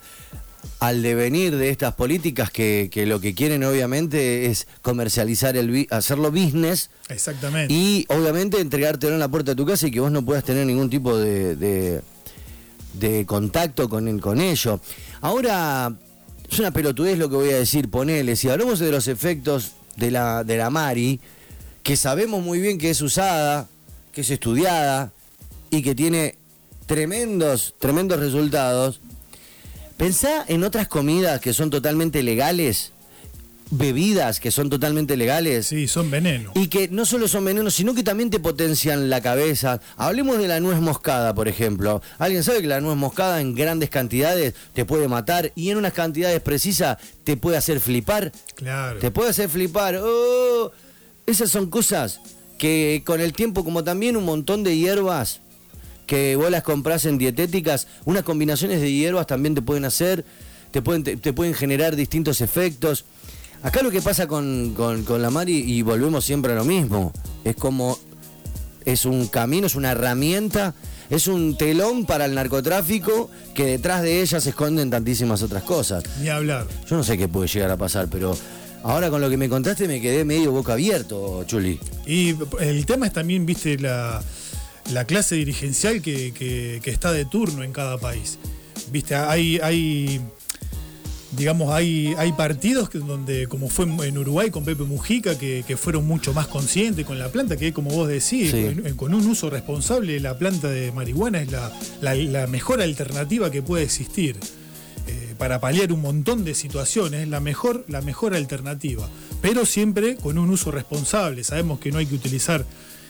al 0.79 1.01
devenir 1.01 1.55
de 1.55 1.69
estas 1.69 1.93
políticas 1.95 2.51
que, 2.51 2.89
que 2.91 3.05
lo 3.05 3.19
que 3.19 3.33
quieren 3.33 3.63
obviamente 3.63 4.47
es 4.47 4.67
comercializar 4.81 5.55
el 5.57 5.87
hacerlo 5.89 6.29
business 6.29 6.89
Exactamente. 7.09 7.73
y 7.73 8.05
obviamente 8.09 8.59
entregártelo 8.59 9.13
en 9.13 9.19
la 9.19 9.27
puerta 9.29 9.51
de 9.51 9.55
tu 9.55 9.65
casa 9.65 9.87
y 9.87 9.91
que 9.91 9.99
vos 10.01 10.11
no 10.11 10.23
puedas 10.25 10.43
tener 10.43 10.65
ningún 10.67 10.89
tipo 10.89 11.17
de, 11.17 11.55
de, 11.55 12.01
de 12.93 13.25
contacto 13.25 13.87
con, 13.89 14.19
con 14.19 14.41
ello. 14.41 14.79
Ahora, 15.21 15.93
es 16.49 16.59
una 16.59 16.71
pelotudez 16.71 17.17
lo 17.17 17.29
que 17.29 17.35
voy 17.37 17.49
a 17.51 17.57
decir, 17.59 17.89
ponele, 17.89 18.35
si 18.35 18.49
hablamos 18.49 18.77
de 18.79 18.91
los 18.91 19.07
efectos 19.07 19.71
de 19.95 20.11
la, 20.11 20.43
de 20.43 20.57
la 20.57 20.69
Mari, 20.69 21.19
que 21.87 21.95
sabemos 21.95 22.43
muy 22.43 22.59
bien 22.59 22.77
que 22.77 22.89
es 22.89 23.01
usada, 23.01 23.69
que 24.11 24.19
es 24.19 24.29
estudiada 24.29 25.13
y 25.69 25.81
que 25.81 25.95
tiene 25.95 26.35
tremendos, 26.85 27.75
tremendos 27.79 28.19
resultados, 28.19 28.99
pensá 29.95 30.43
en 30.49 30.65
otras 30.65 30.89
comidas 30.89 31.39
que 31.39 31.53
son 31.53 31.69
totalmente 31.69 32.23
legales, 32.23 32.91
bebidas 33.71 34.41
que 34.41 34.51
son 34.51 34.69
totalmente 34.69 35.15
legales. 35.15 35.67
Sí, 35.67 35.87
son 35.87 36.11
veneno. 36.11 36.51
Y 36.55 36.67
que 36.67 36.89
no 36.89 37.05
solo 37.05 37.29
son 37.29 37.45
venenos, 37.45 37.75
sino 37.75 37.95
que 37.95 38.03
también 38.03 38.29
te 38.31 38.41
potencian 38.41 39.09
la 39.09 39.21
cabeza. 39.21 39.79
Hablemos 39.95 40.39
de 40.39 40.49
la 40.49 40.59
nuez 40.59 40.81
moscada, 40.81 41.33
por 41.33 41.47
ejemplo. 41.47 42.01
¿Alguien 42.19 42.43
sabe 42.43 42.59
que 42.59 42.67
la 42.67 42.81
nuez 42.81 42.97
moscada 42.97 43.39
en 43.39 43.55
grandes 43.55 43.89
cantidades 43.89 44.55
te 44.73 44.83
puede 44.83 45.07
matar 45.07 45.53
y 45.55 45.69
en 45.69 45.77
unas 45.77 45.93
cantidades 45.93 46.41
precisas 46.41 46.97
te 47.23 47.37
puede 47.37 47.55
hacer 47.55 47.79
flipar? 47.79 48.33
Claro. 48.55 48.99
Te 48.99 49.09
puede 49.09 49.29
hacer 49.29 49.47
flipar. 49.47 50.01
¡Oh! 50.03 50.73
Esas 51.27 51.51
son 51.51 51.69
cosas 51.69 52.19
que 52.57 53.03
con 53.05 53.21
el 53.21 53.33
tiempo, 53.33 53.63
como 53.63 53.83
también 53.83 54.17
un 54.17 54.25
montón 54.25 54.63
de 54.63 54.75
hierbas 54.77 55.41
que 56.07 56.35
vos 56.37 56.49
las 56.49 56.63
compras 56.63 57.05
en 57.05 57.17
dietéticas, 57.17 57.85
unas 58.05 58.23
combinaciones 58.23 58.79
de 58.81 58.91
hierbas 58.91 59.27
también 59.27 59.53
te 59.53 59.61
pueden 59.61 59.83
hacer, 59.85 60.23
te 60.71 60.81
pueden, 60.81 61.03
te, 61.03 61.17
te 61.17 61.33
pueden 61.33 61.53
generar 61.53 61.95
distintos 61.95 62.39
efectos. 62.41 63.03
Acá 63.61 63.81
lo 63.83 63.91
que 63.91 64.01
pasa 64.01 64.25
con, 64.27 64.73
con- 64.73 65.03
con 65.03 65.21
la 65.21 65.29
Mari, 65.29 65.57
y 65.69 65.81
volvemos 65.81 66.23
siempre 66.23 66.53
a 66.53 66.55
lo 66.55 66.63
mismo, 66.65 67.11
es 67.43 67.55
como 67.55 67.99
es 68.85 69.03
un 69.05 69.27
camino, 69.27 69.67
es 69.67 69.75
una 69.75 69.91
herramienta 69.91 70.73
es 71.09 71.27
un 71.27 71.55
telón 71.57 72.05
para 72.05 72.25
el 72.25 72.35
narcotráfico 72.35 73.29
que 73.53 73.63
detrás 73.65 74.01
de 74.01 74.21
ella 74.21 74.41
se 74.41 74.49
esconden 74.49 74.89
tantísimas 74.89 75.41
otras 75.41 75.63
cosas. 75.63 76.03
Ni 76.21 76.27
hablar. 76.27 76.67
Yo 76.89 76.97
no 76.97 77.03
sé 77.05 77.17
qué 77.17 77.29
puede 77.29 77.47
llegar 77.47 77.71
a 77.71 77.77
pasar, 77.77 78.09
pero 78.09 78.37
ahora 78.83 79.09
con 79.09 79.21
lo 79.21 79.29
que 79.29 79.37
me 79.37 79.49
contaste 79.49 79.87
me 79.87 79.99
quedé 80.01 80.23
medio 80.25 80.51
boca 80.51 80.73
abierto, 80.73 81.43
Chuli. 81.45 81.79
Y 82.05 82.35
el 82.59 82.85
tema 82.85 83.07
es 83.07 83.13
también, 83.13 83.45
viste, 83.45 83.77
la, 83.79 84.23
la 84.93 85.05
clase 85.05 85.35
dirigencial 85.35 86.01
que, 86.01 86.33
que- 86.33 86.79
que 86.83 86.89
está 86.91 87.11
de 87.11 87.25
turno 87.25 87.63
en 87.63 87.71
cada 87.73 87.97
país. 87.97 88.39
Viste, 88.91 89.15
hay, 89.15 89.59
hay 89.61 90.21
digamos, 91.31 91.71
hay, 91.73 92.13
hay 92.17 92.31
partidos 92.31 92.89
que- 92.89 92.99
donde, 92.99 93.47
como 93.47 93.67
fue 93.69 93.85
en 93.85 94.17
Uruguay 94.17 94.49
con 94.49 94.63
Pepe 94.63 94.83
Mujica, 94.83 95.37
que, 95.37 95.63
que 95.67 95.75
fueron 95.75 96.07
mucho 96.07 96.33
más 96.33 96.47
conscientes 96.47 97.05
con 97.05 97.19
la 97.19 97.29
planta, 97.29 97.57
que 97.57 97.73
como 97.73 97.89
vos 97.91 98.07
decís, 98.07 98.51
Sí. 98.51 98.63
con, 98.81 98.93
con 98.95 99.13
un 99.13 99.25
uso 99.27 99.49
responsable, 99.49 100.19
la 100.21 100.37
planta 100.37 100.69
de 100.69 100.91
marihuana 100.93 101.41
es 101.41 101.51
la, 101.51 101.71
la- 102.01 102.15
la 102.15 102.47
mejor 102.47 102.81
alternativa 102.81 103.51
que 103.51 103.61
puede 103.61 103.83
existir. 103.83 104.37
Para 105.37 105.59
paliar 105.59 105.91
un 105.91 106.01
montón 106.01 106.43
de 106.43 106.53
situaciones, 106.53 107.23
es 107.23 107.27
la 107.27 107.39
mejor, 107.39 107.85
la 107.87 108.01
mejor 108.01 108.35
alternativa. 108.35 109.07
Pero 109.41 109.65
siempre 109.65 110.15
con 110.17 110.37
un 110.37 110.49
uso 110.49 110.71
responsable. 110.71 111.43
Sabemos 111.43 111.79
que 111.79 111.91
no 111.91 111.99
hay 111.99 112.05
que 112.05 112.15
utilizar 112.15 112.65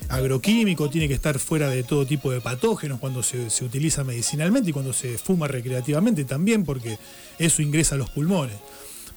agroquímico, 0.09 0.89
tiene 0.89 1.07
que 1.07 1.13
estar 1.13 1.39
fuera 1.39 1.69
de 1.69 1.83
todo 1.83 2.05
tipo 2.05 2.31
de 2.31 2.41
patógenos 2.41 2.99
cuando 2.99 3.23
se, 3.23 3.49
se 3.49 3.65
utiliza 3.65 4.03
medicinalmente 4.03 4.69
y 4.69 4.73
cuando 4.73 4.93
se 4.93 5.17
fuma 5.17 5.47
recreativamente 5.47 6.23
también, 6.23 6.63
porque 6.63 6.97
eso 7.39 7.61
ingresa 7.61 7.95
a 7.95 7.97
los 7.97 8.09
pulmones. 8.09 8.55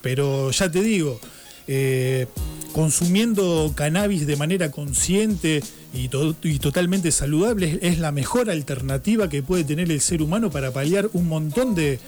Pero 0.02 0.50
ya 0.50 0.70
te 0.70 0.82
digo, 0.82 1.20
eh, 1.68 2.26
consumiendo 2.72 3.72
cannabis 3.74 4.26
de 4.26 4.36
manera 4.36 4.70
consciente 4.70 5.62
y, 5.94 6.10
y 6.42 6.58
totalmente 6.58 7.12
saludable 7.12 7.78
es 7.82 7.98
la 7.98 8.12
mejor 8.12 8.50
alternativa 8.50 9.28
que 9.28 9.42
puede 9.42 9.64
tener 9.64 9.90
el 9.90 10.00
ser 10.00 10.22
humano 10.22 10.50
para 10.50 10.72
paliar 10.72 11.10
un 11.12 11.28
montón 11.28 11.74
de, 11.74 11.98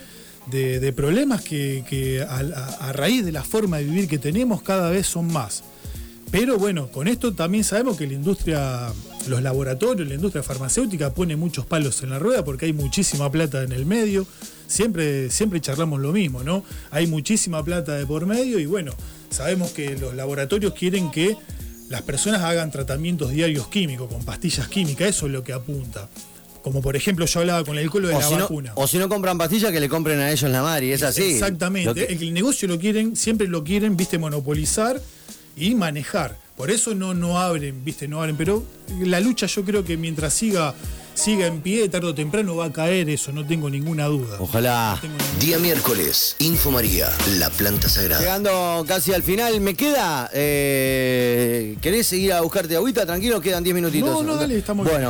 de- 0.47 0.93
problemas 0.93 1.41
que, 1.41 2.25
a- 2.27 2.87
a 2.89 2.93
raíz 2.93 3.25
de 3.25 3.31
la 3.31 3.43
forma 3.43 3.77
de 3.77 3.85
vivir 3.85 4.07
que 4.07 4.17
tenemos 4.17 4.61
cada 4.61 4.89
vez 4.89 5.07
son 5.07 5.31
más. 5.31 5.63
Pero 6.31 6.57
bueno, 6.57 6.87
con 6.91 7.07
esto 7.07 7.33
también 7.33 7.63
sabemos 7.63 7.95
que 7.95 8.07
la 8.07 8.13
industria, 8.13 8.91
los 9.27 9.41
laboratorios, 9.43 10.07
la 10.07 10.15
industria 10.15 10.41
farmacéutica 10.41 11.13
pone 11.13 11.35
muchos 11.35 11.65
palos 11.67 12.01
en 12.01 12.09
la 12.09 12.17
rueda 12.17 12.43
porque 12.43 12.65
hay 12.65 12.73
muchísima 12.73 13.31
plata 13.31 13.61
en 13.61 13.71
el 13.71 13.85
medio. 13.85 14.25
Siempre, 14.65 15.29
siempre 15.29 15.61
charlamos 15.61 16.01
lo 16.01 16.11
mismo, 16.11 16.41
¿no? 16.43 16.63
Hay 16.89 17.05
muchísima 17.05 17.63
plata 17.63 17.93
de 17.93 18.07
por 18.07 18.25
medio 18.25 18.57
y 18.59 18.65
bueno, 18.65 18.93
sabemos 19.29 19.71
que 19.71 19.95
los 19.97 20.15
laboratorios 20.15 20.73
quieren 20.73 21.11
que 21.11 21.37
las 21.89 22.01
personas 22.01 22.41
hagan 22.41 22.71
tratamientos 22.71 23.29
diarios 23.29 23.67
químicos, 23.67 24.09
con 24.11 24.25
pastillas 24.25 24.67
químicas, 24.67 25.09
eso 25.09 25.27
es 25.27 25.31
lo 25.33 25.43
que 25.43 25.53
apunta. 25.53 26.09
Como 26.63 26.81
por 26.81 26.95
ejemplo 26.95 27.25
yo 27.25 27.41
hablaba 27.41 27.63
con 27.65 27.77
el 27.77 27.89
culo 27.89 28.07
de 28.07 28.15
O 28.15 28.19
la 28.21 28.25
si, 28.27 28.33
no, 28.35 28.39
vacuna. 28.41 28.71
o 28.75 28.87
si 28.87 28.97
no 28.97 29.09
compran 29.09 29.37
pastillas, 29.37 29.71
que 29.71 29.79
le 29.81 29.89
compren 29.89 30.19
a 30.19 30.31
ellos 30.31 30.49
la 30.49 30.61
Mari, 30.63 30.93
es 30.93 31.03
así. 31.03 31.23
Exactamente. 31.33 32.07
Que- 32.07 32.13
El 32.13 32.33
negocio 32.33 32.67
lo 32.69 32.79
quieren, 32.79 33.15
siempre 33.17 33.47
lo 33.47 33.63
quieren, 33.65 33.97
viste, 33.97 34.17
monopolizar 34.17 35.01
y 35.57 35.75
manejar. 35.75 36.37
Por 36.55 36.71
eso 36.71 36.95
no, 36.95 37.13
no 37.13 37.37
abren, 37.39 37.83
viste, 37.83 38.07
no 38.07 38.19
abren. 38.21 38.37
Pero 38.37 38.63
la 39.01 39.19
lucha 39.19 39.45
yo 39.47 39.63
creo 39.65 39.83
que 39.83 39.97
mientras 39.97 40.33
siga, 40.33 40.73
siga 41.15 41.47
en 41.47 41.61
pie, 41.61 41.89
tarde 41.89 42.07
o 42.07 42.15
temprano 42.15 42.55
va 42.55 42.65
a 42.65 42.71
caer 42.71 43.09
eso, 43.09 43.31
no 43.33 43.45
tengo 43.45 43.69
ninguna 43.69 44.05
duda. 44.05 44.37
Ojalá. 44.39 44.97
Ninguna- 45.03 45.23
Día 45.41 45.57
miércoles, 45.59 46.35
Info 46.39 46.71
María, 46.71 47.09
la 47.39 47.49
planta 47.49 47.89
sagrada. 47.89 48.21
Llegando 48.21 48.85
casi 48.87 49.11
al 49.13 49.23
final, 49.23 49.59
me 49.59 49.73
queda. 49.75 50.29
eh, 50.33 51.75
¿Querés 51.81 52.07
seguir 52.07 52.31
a 52.33 52.41
buscarte 52.41 52.75
agüita? 52.77 53.05
Tranquilo, 53.05 53.41
quedan 53.41 53.63
10 53.63 53.75
minutitos. 53.75 54.09
No, 54.09 54.23
no, 54.23 54.35
dale, 54.37 54.57
estamos 54.57 54.87
bien. 54.87 55.09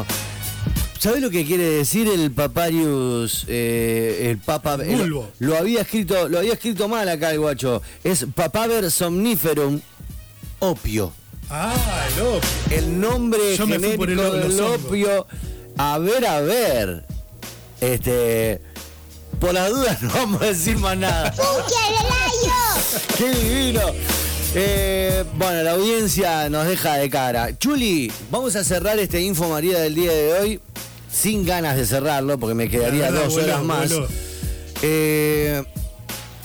¿Sabés 1.03 1.21
lo 1.21 1.29
que 1.29 1.43
quiere 1.43 1.65
decir 1.65 2.07
el 2.07 2.31
paparius, 2.31 3.43
eh, 3.49 4.29
el 4.29 4.37
papa? 4.37 4.75
el- 4.75 5.13
lo 5.39 5.57
había 5.57 5.81
escrito, 5.81 6.29
lo 6.29 6.39
había 6.39 6.53
escrito 6.53 6.87
mal 6.87 7.09
acá 7.09 7.31
el 7.31 7.39
guacho. 7.39 7.81
Es 8.05 8.25
papaver 8.33 8.89
somniferum 8.89 9.81
opio. 10.59 11.11
Ah, 11.49 11.75
el 12.07 12.21
opio. 12.21 12.49
El 12.69 13.01
nombre 13.01 13.57
Yo 13.57 13.67
me 13.67 13.79
fui 13.79 13.83
genérico 13.83 13.97
por 13.97 14.09
el 14.11 14.47
del 14.47 14.61
opio. 14.61 15.27
A 15.75 15.97
ver, 15.97 16.25
a 16.25 16.39
ver. 16.39 17.03
Este. 17.81 18.61
Por 19.41 19.53
las 19.55 19.71
dudas 19.71 20.01
no 20.03 20.09
vamos 20.13 20.41
a 20.41 20.45
decir 20.45 20.77
más 20.77 20.97
nada. 20.97 21.33
¡Qué 23.17 23.29
divino! 23.29 23.81
Eh, 24.55 25.25
bueno, 25.35 25.63
la 25.63 25.71
audiencia 25.71 26.49
nos 26.49 26.65
deja 26.65 26.95
de 26.95 27.09
cara. 27.09 27.57
Chuli, 27.59 28.09
vamos 28.31 28.55
a 28.55 28.63
cerrar 28.63 28.97
este 28.99 29.19
Info 29.19 29.49
María 29.49 29.79
del 29.79 29.95
día 29.95 30.13
de 30.13 30.33
hoy 30.33 30.61
sin 31.13 31.45
ganas 31.45 31.77
de 31.77 31.85
cerrarlo 31.85 32.37
porque 32.39 32.55
me 32.55 32.69
quedaría 32.69 33.03
verdad, 33.11 33.23
dos 33.25 33.35
horas 33.37 33.63
más. 33.63 33.91
Eh, 34.81 35.63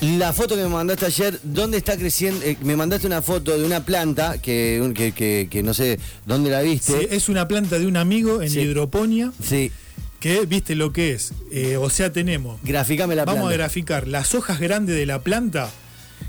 la 0.01 0.33
foto 0.33 0.55
que 0.55 0.62
me 0.62 0.69
mandaste 0.69 1.07
ayer, 1.07 1.41
¿dónde 1.43 1.79
está 1.79 1.97
creciendo? 1.97 2.45
Eh, 2.45 2.57
me 2.62 2.77
mandaste 2.77 3.07
una 3.07 3.21
foto 3.23 3.59
de 3.59 3.64
una 3.64 3.85
planta 3.85 4.39
que, 4.41 4.79
un- 4.81 4.95
que, 4.95 5.11
que- 5.12 5.49
que 5.51 5.62
no 5.64 5.75
sé 5.75 5.99
dónde 6.25 6.51
la 6.51 6.62
Sí, 6.62 6.69
viste. 6.69 7.16
es 7.16 7.29
una 7.29 7.49
planta 7.49 7.79
de 7.81 7.87
un 7.87 7.97
amigo 7.97 8.41
en 8.43 8.51
Sí. 8.51 8.61
hidroponía 8.61 9.33
Sí, 9.43 9.73
que 10.21 10.47
viste 10.47 10.77
lo 10.77 10.93
que 10.93 11.12
es. 11.12 11.33
Eh, 11.51 11.77
o 11.79 11.91
sea, 11.91 12.12
tenemos 12.12 12.61
graficame 12.62 13.16
la 13.16 13.25
Vamos 13.25 13.51
a 13.51 13.53
graficar 13.53 14.07
las 14.07 14.35
hojas 14.37 14.61
grandes 14.61 14.95
de 14.95 15.07
la 15.07 15.21
planta, 15.23 15.69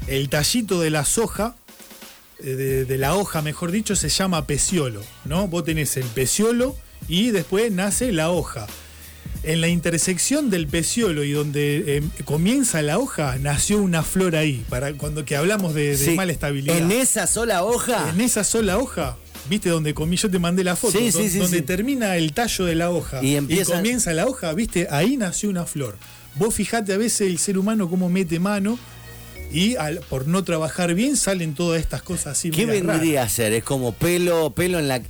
el 0.07 0.29
tallito 0.29 0.79
de 0.81 0.89
la 0.89 1.05
soja, 1.05 1.55
de, 2.39 2.85
de 2.85 2.97
la 2.97 3.15
hoja, 3.15 3.41
mejor 3.43 3.69
dicho, 3.71 3.95
se 3.95 4.09
llama 4.09 4.47
peciolo, 4.47 5.03
¿no? 5.25 5.47
Vos 5.47 5.65
tenés 5.65 5.95
el 5.97 6.05
peciolo 6.05 6.75
y 7.07 7.31
después 7.31 7.71
nace 7.71 8.11
la 8.11 8.31
hoja. 8.31 8.67
En 9.41 9.61
la 9.61 9.69
intersección 9.69 10.49
del 10.49 10.67
peciolo 10.67 11.23
y 11.23 11.31
donde 11.31 11.83
eh, 11.97 12.03
comienza 12.25 12.81
la 12.81 12.99
hoja, 12.99 13.37
nació 13.39 13.77
una 13.77 14.03
flor 14.03 14.35
ahí, 14.35 14.65
para 14.69 14.91
cuando 14.93 15.23
que 15.23 15.37
hablamos 15.37 15.73
de, 15.73 15.95
de 15.95 15.97
Sí, 15.97 16.11
mala 16.11 16.33
estabilidad. 16.33 16.77
En 16.77 16.91
esa 16.91 17.25
sola 17.25 17.63
hoja. 17.63 18.09
En 18.13 18.19
esa 18.19 18.43
sola 18.43 18.77
hoja, 18.77 19.15
¿viste 19.49 19.69
donde 19.69 19.93
comí? 19.93 20.17
Yo 20.17 20.29
te 20.29 20.39
mandé 20.39 20.65
la 20.65 20.75
foto, 20.75 20.99
Sí, 20.99 21.11
sí, 21.13 21.29
sí, 21.29 21.37
donde 21.39 21.61
termina 21.61 22.17
el 22.17 22.33
tallo 22.33 22.65
de 22.65 22.75
la 22.75 22.89
hoja 22.91 23.23
Y 23.23 23.35
empieza- 23.37 23.75
comienza 23.75 24.11
la 24.13 24.25
hoja, 24.27 24.51
¿viste? 24.53 24.87
Ahí 24.91 25.15
nació 25.15 25.49
una 25.49 25.65
flor. 25.65 25.97
Vos 26.35 26.53
fijate 26.53 26.91
a 26.93 26.97
veces 26.97 27.21
el 27.21 27.39
ser 27.39 27.57
humano 27.57 27.89
cómo 27.89 28.09
mete 28.09 28.39
mano 28.41 28.77
y 29.53 29.77
al- 29.77 29.99
por 30.09 30.27
no 30.27 30.43
trabajar 30.43 30.93
bien 30.95 31.15
salen 31.15 31.53
todas 31.53 31.79
estas 31.79 32.01
cosas 32.01 32.37
así. 32.37 32.51
¿Qué 32.51 32.65
vendría 32.65 33.21
raras. 33.21 33.31
a 33.33 33.35
ser? 33.35 33.53
Es 33.53 33.63
como 33.63 33.93
pelo, 33.93 34.49
pelo 34.53 34.79
en 34.79 34.89
la. 34.89 35.01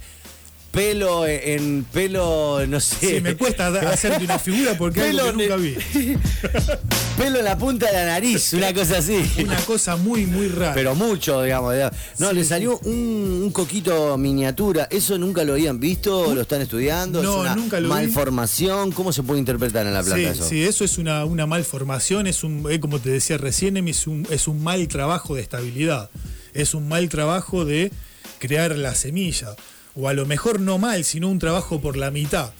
Pelo 0.71 1.25
en 1.25 1.83
pelo, 1.91 2.65
no 2.67 2.79
sé. 2.79 3.15
Sí, 3.15 3.21
me 3.21 3.35
cuesta 3.35 3.67
hacerte 3.91 4.23
una 4.23 4.37
figura 4.37 4.77
porque 4.77 5.01
algo 5.01 5.23
que 5.23 5.29
en 5.29 5.37
nunca 5.37 5.55
vi. 5.55 5.75
pelo 7.17 7.39
en 7.39 7.45
la 7.45 7.57
punta 7.57 7.87
de 7.87 7.93
la 7.93 8.05
nariz, 8.05 8.53
una 8.53 8.71
cosa 8.73 8.99
así. 8.99 9.19
Una 9.43 9.57
cosa 9.61 9.95
muy, 9.95 10.25
muy 10.27 10.47
rara. 10.47 10.73
Pero 10.75 10.93
mucho, 10.95 11.41
digamos. 11.41 11.73
No, 12.19 12.29
Sí, 12.29 12.35
le 12.35 12.43
sí. 12.43 12.49
salió 12.49 12.77
un, 12.83 13.41
un 13.45 13.51
coquito 13.51 14.15
miniatura. 14.17 14.87
¿Eso 14.91 15.17
nunca 15.17 15.43
lo 15.43 15.53
habían 15.53 15.79
visto? 15.79 16.33
¿Lo 16.35 16.41
están 16.41 16.61
estudiando? 16.61 17.23
No, 17.23 17.33
¿Es 17.33 17.39
una 17.41 17.55
nunca 17.55 17.79
lo 17.79 17.87
vi. 17.87 17.93
malformación? 17.95 18.91
¿Cómo 18.91 19.11
se 19.11 19.23
puede 19.23 19.39
interpretar 19.39 19.87
en 19.87 19.93
la 19.93 20.03
planta 20.03 20.33
Sí, 20.33 20.39
eso? 20.39 20.47
sí, 20.49 20.63
eso 20.63 20.83
es 20.85 20.97
una, 20.99 21.25
una 21.25 21.47
malformación, 21.47 22.27
es 22.27 22.43
un, 22.43 22.65
eh, 22.69 22.79
como 22.79 22.99
te 22.99 23.09
decía 23.09 23.37
recién, 23.39 23.75
es 23.87 24.05
un, 24.07 24.27
es 24.29 24.47
un 24.47 24.63
mal 24.63 24.87
trabajo 24.87 25.33
de 25.35 25.41
estabilidad. 25.41 26.09
Es 26.53 26.73
un 26.75 26.87
mal 26.87 27.09
trabajo 27.09 27.65
de 27.65 27.91
crear 28.37 28.77
la 28.77 28.93
semilla. 28.95 29.55
O 29.99 30.07
a 30.07 30.13
lo 30.13 30.25
mejor 30.25 30.59
no 30.59 30.77
mal, 30.77 31.03
sino 31.03 31.27
un 31.29 31.39
trabajo 31.39 31.81
por 31.81 31.97
la 31.97 32.09
mitad. 32.11 32.51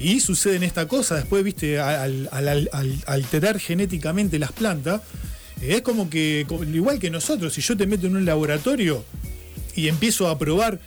Y 0.00 0.20
sucede 0.20 0.56
en 0.56 0.62
esta 0.62 0.86
cosa, 0.88 1.16
después, 1.16 1.42
viste, 1.44 1.78
al, 1.80 2.28
al- 2.32 2.48
al- 2.48 2.68
al 2.72 3.02
alterar 3.06 3.58
genéticamente 3.58 4.38
las 4.38 4.52
plantas, 4.52 5.00
eh, 5.60 5.74
es 5.76 5.82
como 5.82 6.08
que, 6.10 6.46
igual 6.72 6.98
que 6.98 7.10
nosotros, 7.10 7.52
si 7.52 7.60
yo 7.60 7.76
te 7.76 7.86
meto 7.86 8.06
en 8.06 8.16
un 8.16 8.24
laboratorio 8.24 9.04
y 9.74 9.88
empiezo 9.88 10.28
a 10.28 10.38
probar 10.38 10.78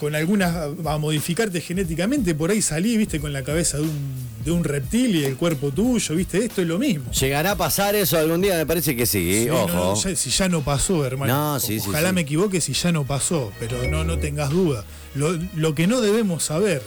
con 0.00 0.14
algunas, 0.14 0.54
a 0.86 0.98
modificarte 0.98 1.60
genéticamente, 1.60 2.34
por 2.34 2.50
ahí 2.50 2.62
salí, 2.62 2.96
viste, 2.96 3.18
con 3.20 3.32
la 3.32 3.42
cabeza 3.42 3.78
de 3.78 3.84
un, 3.84 3.98
de 4.44 4.50
un 4.52 4.62
reptil 4.62 5.16
y 5.16 5.24
el 5.24 5.36
cuerpo 5.36 5.70
tuyo, 5.72 6.14
viste, 6.14 6.44
esto 6.44 6.62
es 6.62 6.68
lo 6.68 6.78
mismo. 6.78 7.10
¿Llegará 7.12 7.52
a 7.52 7.56
pasar 7.56 7.96
eso 7.96 8.16
algún 8.16 8.40
día? 8.40 8.56
Me 8.56 8.66
parece 8.66 8.94
que 8.94 9.06
sí, 9.06 9.40
Sí, 9.42 9.46
no, 9.46 9.64
ojo. 9.64 9.72
no, 9.74 9.94
ya- 9.96 10.14
si 10.16 10.30
ya 10.30 10.48
no 10.48 10.62
pasó, 10.62 11.04
hermano. 11.04 11.32
No, 11.54 11.60
sí, 11.60 11.80
sí, 11.80 11.88
Ojalá 11.88 12.08
sí. 12.10 12.14
me 12.14 12.20
equivoque 12.22 12.60
si 12.60 12.72
ya 12.74 12.92
no 12.92 13.04
pasó, 13.04 13.52
pero 13.58 13.88
no, 13.88 14.04
no 14.04 14.18
tengas 14.18 14.50
duda. 14.50 14.84
Lo, 15.18 15.38
lo 15.54 15.74
que 15.74 15.86
no 15.86 16.00
debemos 16.00 16.44
saber 16.44 16.82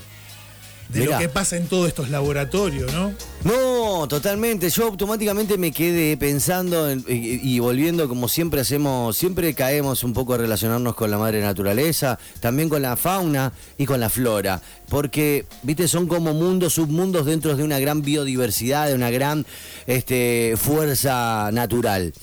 de 0.89 0.99
Mirá. 1.01 1.11
lo 1.13 1.19
que 1.19 1.29
pasa 1.29 1.55
en 1.55 1.67
todos 1.67 1.87
estos 1.87 2.09
laboratorios, 2.09 2.91
¿no? 2.91 3.13
No, 3.45 4.09
totalmente. 4.09 4.69
Yo 4.69 4.87
automáticamente 4.87 5.57
me 5.57 5.71
quedé 5.71 6.17
pensando 6.17 6.89
en- 6.89 7.05
y, 7.07 7.39
y 7.55 7.59
volviendo 7.59 8.09
como 8.09 8.27
siempre 8.27 8.59
hacemos, 8.59 9.15
siempre 9.15 9.53
caemos 9.53 10.03
un 10.03 10.11
poco 10.11 10.33
a 10.33 10.37
relacionarnos 10.37 10.93
con 10.95 11.09
la 11.09 11.17
madre 11.17 11.41
naturaleza, 11.41 12.19
también 12.41 12.67
con 12.67 12.81
la 12.81 12.97
fauna 12.97 13.53
y 13.77 13.85
con 13.85 14.01
la 14.01 14.09
flora, 14.09 14.61
porque, 14.89 15.45
viste, 15.63 15.87
son 15.87 16.07
como 16.07 16.33
mundos, 16.33 16.73
submundos 16.73 17.25
dentro 17.25 17.55
de 17.55 17.63
una 17.63 17.79
gran 17.79 18.01
biodiversidad, 18.01 18.89
de 18.89 18.95
una 18.95 19.11
gran 19.11 19.45
este, 19.87 20.55
fuerza 20.57 21.51
natural. 21.53 22.13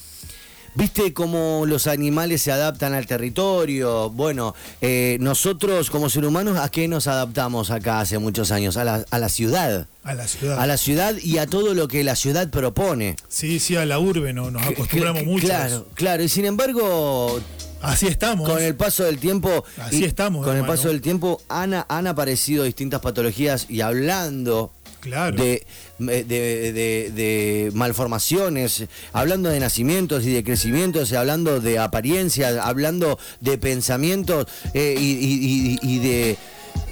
Viste 0.79 1.13
cómo 1.13 1.65
los 1.67 1.89
animales 1.89 2.41
se 2.41 2.53
adaptan 2.53 2.95
al 2.95 3.07
territorio. 3.07 4.11
Bueno, 4.11 4.55
eh, 4.81 5.19
nosotros 5.21 5.91
como 5.91 6.09
seres 6.09 6.29
humanos, 6.29 6.57
¿a 6.57 6.71
qué 6.71 6.87
nos 6.87 7.09
adaptamos 7.09 7.71
acá 7.71 8.01
hace 8.01 8.19
muchos 8.19 8.53
años? 8.53 8.77
A 8.77 8.85
la, 8.85 9.05
a 9.11 9.19
la 9.19 9.29
ciudad. 9.29 9.89
A 10.05 10.15
la 10.15 10.29
ciudad. 10.29 10.59
A 10.59 10.67
la 10.67 10.77
ciudad 10.77 11.17
y 11.21 11.39
a 11.39 11.47
todo 11.47 11.75
lo 11.75 11.89
que 11.89 12.05
la 12.05 12.15
ciudad 12.15 12.49
propone. 12.49 13.17
Sí, 13.29 13.59
sí, 13.59 13.77
a 13.77 13.85
la 13.85 13.99
urbe 13.99 14.33
no, 14.33 14.51
nos 14.53 14.63
acostumbramos 14.65 15.25
mucho. 15.25 15.47
Claro, 15.47 15.87
claro. 15.95 16.23
Y 16.23 16.29
sin 16.29 16.45
embargo, 16.45 17.41
Así 17.83 18.07
estamos. 18.07 18.49
con 18.49 18.63
el 18.63 18.77
paso 18.77 19.03
del 19.05 19.19
tiempo. 19.19 19.65
Así 19.79 20.05
estamos, 20.05 20.47
Con 20.47 20.57
el 20.57 20.65
paso 20.65 20.89
del 20.89 21.01
tiempo 21.01 21.43
han, 21.49 21.75
han 21.89 22.07
aparecido 22.07 22.65
distintas 22.65 23.01
patologías 23.01 23.67
y 23.69 23.81
hablando. 23.81 24.73
Claro. 25.09 25.37
De, 25.37 25.65
de, 25.99 26.25
de- 26.73 27.11
de 27.15 27.71
malformaciones, 27.75 28.85
hablando 29.13 29.49
de 29.51 29.61
nacimientos 29.61 30.25
y 30.25 30.33
de 30.33 30.45
crecimientos, 30.45 31.13
hablando 31.13 31.61
de 31.61 31.79
apariencias, 31.79 32.57
hablando 32.61 33.19
de 33.41 33.59
pensamientos 33.59 34.47
eh, 34.75 34.95
y, 34.99 35.05
y- 35.13 35.79
y- 35.83 35.95
y 35.95 35.99
de. 35.99 36.37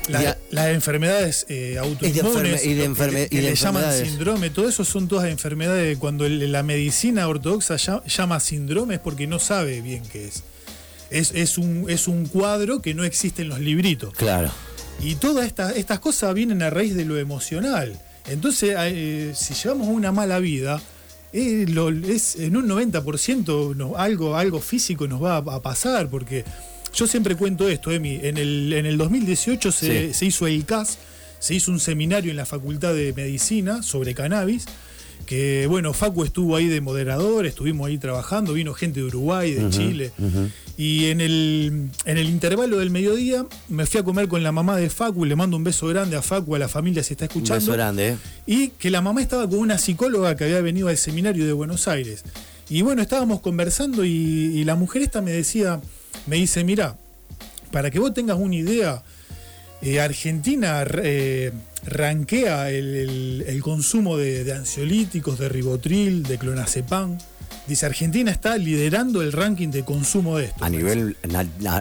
La- 0.08 0.20
de- 0.20 0.34
las 0.50 0.68
enfermedades 0.68 1.46
eh, 1.48 1.78
autoinmunes 1.78 2.64
y 2.64 2.74
de 2.74 2.82
que- 2.82 2.88
enferme- 2.88 3.28
que, 3.28 3.36
y 3.36 3.40
de 3.40 3.50
le 3.50 3.54
llaman 3.56 3.84
síndrome, 4.04 4.50
todo 4.50 4.68
eso 4.68 4.84
son 4.84 5.08
todas 5.08 5.28
enfermedades. 5.30 5.98
Cuando 5.98 6.28
la 6.28 6.62
medicina 6.62 7.26
ortodoxa 7.28 7.76
llama 8.06 8.38
síndrome 8.40 8.94
es 8.94 9.00
porque 9.00 9.26
no 9.26 9.38
sabe 9.38 9.80
bien 9.80 10.02
qué 10.12 10.26
es. 10.28 10.44
Es, 11.10 11.32
es, 11.34 11.56
un, 11.58 11.86
es 11.88 12.08
un 12.08 12.26
cuadro 12.26 12.82
que 12.82 12.94
no 12.94 13.04
existe 13.04 13.42
en 13.42 13.48
los 13.48 13.60
libritos. 13.60 14.12
Claro. 14.14 14.50
Y 15.00 15.16
todas 15.16 15.46
estas 15.46 15.76
estas 15.76 15.98
cosas 16.00 16.34
vienen 16.34 16.62
a 16.62 16.70
raíz 16.70 16.94
de 16.96 17.04
lo 17.04 17.18
emocional. 17.18 18.00
Entonces, 18.28 18.74
eh, 18.78 19.32
si 19.34 19.54
llevamos 19.54 19.88
una 19.88 20.12
mala 20.12 20.38
vida, 20.38 20.80
eh, 21.32 21.66
lo- 21.68 21.90
es, 21.90 22.36
en 22.36 22.56
un 22.56 22.66
90% 22.68 23.74
no- 23.76 23.96
algo, 23.96 24.36
algo 24.36 24.60
físico 24.60 25.06
nos 25.06 25.22
va 25.22 25.36
a, 25.36 25.38
a 25.38 25.62
pasar, 25.62 26.08
porque 26.08 26.44
yo 26.94 27.06
siempre 27.06 27.36
cuento 27.36 27.68
esto, 27.68 27.90
Emi, 27.92 28.18
en 28.22 28.36
el, 28.38 28.72
en 28.72 28.86
el 28.86 28.96
2018 28.98 29.70
se, 29.70 30.08
Sí. 30.08 30.14
se 30.14 30.26
hizo 30.26 30.46
el 30.46 30.64
CAS, 30.64 30.98
se 31.38 31.54
hizo 31.54 31.70
un 31.70 31.78
seminario 31.80 32.30
en 32.30 32.36
la 32.36 32.46
Facultad 32.46 32.94
de 32.94 33.12
Medicina 33.12 33.82
sobre 33.82 34.14
cannabis, 34.14 34.64
que 35.24 35.66
bueno, 35.68 35.92
Facu 35.92 36.22
estuvo 36.24 36.54
ahí 36.56 36.66
de 36.68 36.80
moderador, 36.80 37.46
estuvimos 37.46 37.88
ahí 37.88 37.98
trabajando, 37.98 38.52
vino 38.52 38.74
gente 38.74 39.00
de 39.00 39.06
Uruguay, 39.06 39.52
de 39.52 39.70
Chile, 39.70 40.12
y 40.76 41.06
en 41.06 41.20
el, 41.20 41.88
en 42.04 42.18
el 42.18 42.28
intervalo 42.28 42.78
del 42.78 42.90
mediodía 42.90 43.46
me 43.68 43.86
fui 43.86 43.98
a 44.00 44.02
comer 44.04 44.28
con 44.28 44.42
la 44.42 44.52
mamá 44.52 44.76
de 44.76 44.90
Facu, 44.90 45.24
le 45.24 45.34
mando 45.34 45.56
un 45.56 45.64
beso 45.64 45.86
grande 45.88 46.16
a 46.16 46.22
Facu, 46.22 46.54
a 46.54 46.58
la 46.58 46.68
familia 46.68 47.02
si 47.02 47.14
está 47.14 47.24
Un 47.24 47.30
escuchando. 47.30 47.60
beso 47.60 47.72
grande, 47.72 48.08
¿eh? 48.10 48.16
Y 48.46 48.68
que 48.68 48.90
la 48.90 49.00
mamá 49.00 49.20
estaba 49.22 49.48
con 49.48 49.58
una 49.58 49.78
psicóloga 49.78 50.36
que 50.36 50.44
había 50.44 50.60
venido 50.60 50.88
al 50.88 50.96
seminario 50.96 51.46
de 51.46 51.52
Buenos 51.52 51.88
Aires. 51.88 52.24
Y 52.68 52.82
bueno, 52.82 53.00
estábamos 53.00 53.40
conversando 53.40 54.04
y, 54.04 54.10
y 54.10 54.64
la 54.64 54.74
mujer 54.74 55.02
esta 55.02 55.22
me 55.22 55.30
decía, 55.32 55.80
me 56.26 56.36
dice, 56.36 56.62
mira, 56.62 56.96
para 57.72 57.90
que 57.90 57.98
vos 57.98 58.12
tengas 58.14 58.38
una 58.38 58.54
idea, 58.54 59.02
eh, 59.82 60.00
Argentina 60.00 60.84
eh, 61.02 61.52
ranquea 61.84 62.70
el, 62.70 62.94
el- 62.94 63.44
el 63.46 63.62
consumo 63.62 64.16
de, 64.16 64.44
de 64.44 64.52
ansiolíticos, 64.52 65.38
de 65.38 65.48
ribotril, 65.48 66.22
de 66.22 66.38
clonazepam. 66.38 67.18
Dice, 67.68 67.84
Argentina 67.86 68.30
está 68.30 68.56
liderando 68.58 69.22
el 69.22 69.32
ranking 69.32 69.68
de 69.68 69.84
consumo 69.84 70.38
de 70.38 70.46
esto. 70.46 70.64
A 70.64 70.70
nivel 70.70 71.16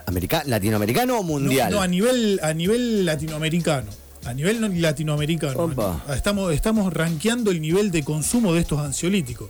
america- 0.08 0.43
latinoamericano 0.46 1.20
o 1.20 1.24
mundial. 1.24 1.70
No, 1.72 1.78
no, 1.78 1.82
a 1.84 1.88
nivel, 1.88 2.39
a 2.41 2.54
nivel 2.54 3.06
latinoamericano. 3.06 3.91
A 4.26 4.34
nivel 4.34 4.60
no- 4.62 4.68
latinoamericano. 4.68 5.60
Opa. 5.60 6.04
Estamos, 6.16 6.52
estamos 6.54 6.91
rankeando 6.91 7.52
el 7.52 7.62
nivel 7.62 7.91
de 7.91 8.04
consumo 8.04 8.54
de 8.54 8.62
estos 8.62 8.80
ansiolíticos. 8.80 9.50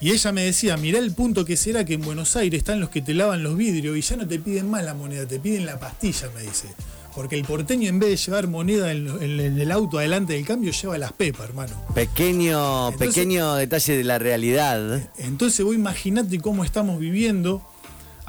Y 0.00 0.10
ella 0.12 0.32
me 0.32 0.42
decía, 0.44 0.76
mirá 0.78 0.98
el 0.98 1.12
punto 1.12 1.44
que 1.44 1.56
será 1.56 1.84
que 1.84 1.94
en 1.94 2.02
Buenos 2.02 2.36
Aires 2.36 2.58
están 2.58 2.80
los 2.80 2.88
que 2.90 3.00
te 3.02 3.12
lavan 3.14 3.42
los 3.42 3.56
vidrios 3.56 3.96
y 3.96 4.00
ya 4.02 4.16
no 4.16 4.26
te 4.26 4.38
piden 4.38 4.70
más 4.70 4.82
la 4.84 4.94
moneda, 4.94 5.26
te 5.26 5.38
piden 5.40 5.64
la 5.66 5.78
pastilla, 5.78 6.28
me 6.34 6.42
dice. 6.42 6.68
Porque 7.16 7.34
el 7.34 7.44
porteño 7.44 7.88
en 7.88 7.98
vez 7.98 8.10
de 8.10 8.16
llevar 8.16 8.46
moneda 8.46 8.92
en, 8.92 9.08
en- 9.08 9.40
en 9.40 9.58
el 9.58 9.72
auto 9.72 9.98
adelante 9.98 10.34
del 10.34 10.44
cambio, 10.46 10.70
lleva 10.70 10.96
las 10.98 11.12
pepas, 11.12 11.48
hermano. 11.48 11.72
Pequeño, 11.94 12.90
Entonces- 12.90 13.08
pequeño 13.14 13.54
detalle 13.56 13.96
de 13.96 14.04
la 14.04 14.18
realidad. 14.18 15.10
Entonces 15.18 15.64
vos 15.64 15.74
imaginate 15.74 16.38
cómo 16.40 16.62
estamos 16.64 17.00
viviendo 17.00 17.62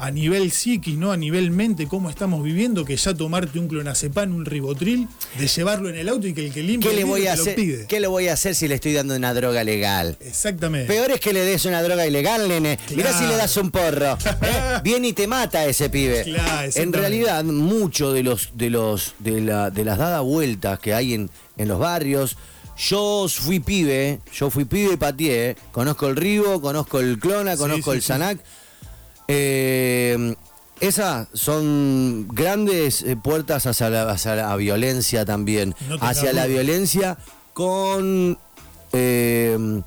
a 0.00 0.10
nivel 0.12 0.52
psiquis, 0.52 0.96
¿no? 0.96 1.10
A 1.10 1.16
nivel 1.16 1.50
mente, 1.50 1.88
cómo 1.88 2.08
estamos 2.08 2.42
viviendo, 2.44 2.84
que 2.84 2.96
ya 2.96 3.14
tomarte 3.14 3.58
un 3.58 3.66
clonazepam, 3.66 4.32
un 4.34 4.44
ribotril, 4.44 5.08
de 5.36 5.46
llevarlo 5.48 5.88
en 5.88 5.96
el 5.96 6.08
auto 6.08 6.28
y 6.28 6.34
que 6.34 6.46
el 6.46 6.52
que 6.52 6.62
limpia 6.62 6.88
¿Qué 6.90 6.96
le 6.96 7.02
voy 7.04 7.26
a 7.26 7.32
hacer? 7.32 7.56
pide. 7.56 7.86
¿Qué 7.86 7.98
le 7.98 8.06
voy 8.06 8.28
a 8.28 8.34
hacer 8.34 8.54
si 8.54 8.68
le 8.68 8.76
estoy 8.76 8.92
dando 8.92 9.16
una 9.16 9.34
droga 9.34 9.64
legal? 9.64 10.16
Exactamente. 10.20 10.86
Peor 10.86 11.10
es 11.10 11.20
que 11.20 11.32
le 11.32 11.40
des 11.40 11.64
una 11.64 11.82
droga 11.82 12.06
ilegal, 12.06 12.48
nene. 12.48 12.78
Mirá 12.90 13.10
Claro. 13.10 13.18
si 13.18 13.26
le 13.26 13.36
das 13.36 13.56
un 13.56 13.70
porro. 13.72 14.12
¿eh? 14.42 14.80
Viene 14.84 15.08
y 15.08 15.12
te 15.12 15.26
mata 15.26 15.66
ese 15.66 15.90
pibe. 15.90 16.22
Claro, 16.22 16.70
en 16.72 16.92
realidad, 16.92 17.42
mucho 17.44 18.12
de 18.12 18.22
los, 18.22 18.50
de 18.54 18.70
los, 18.70 19.14
de 19.18 19.40
la, 19.40 19.70
de 19.70 19.84
las 19.84 19.98
dadas 19.98 20.22
vueltas 20.22 20.78
que 20.78 20.94
hay 20.94 21.14
en, 21.14 21.28
en 21.56 21.66
los 21.68 21.80
barrios. 21.80 22.36
Yo 22.76 23.26
fui 23.28 23.58
pibe, 23.58 24.20
yo 24.32 24.50
fui 24.50 24.64
pibe 24.64 24.92
y 24.92 24.96
pateé. 24.96 25.56
Conozco 25.72 26.06
el 26.06 26.14
Ribo, 26.14 26.60
conozco 26.60 27.00
el 27.00 27.18
Clona, 27.18 27.56
conozco 27.56 27.90
sí, 27.90 27.96
el 27.96 28.02
sí. 28.02 28.06
Eh, 29.28 30.34
esas 30.80 31.28
son 31.32 32.28
grandes 32.28 33.02
eh, 33.02 33.16
puertas 33.16 33.66
hacia 33.66 33.90
la, 33.90 34.10
hacia 34.10 34.36
la 34.36 34.56
violencia 34.56 35.24
también. 35.24 35.74
No 35.88 35.96
hacia 36.00 36.32
la 36.32 36.46
violencia 36.46 37.18
con, 37.52 38.38
eh, 38.92 39.82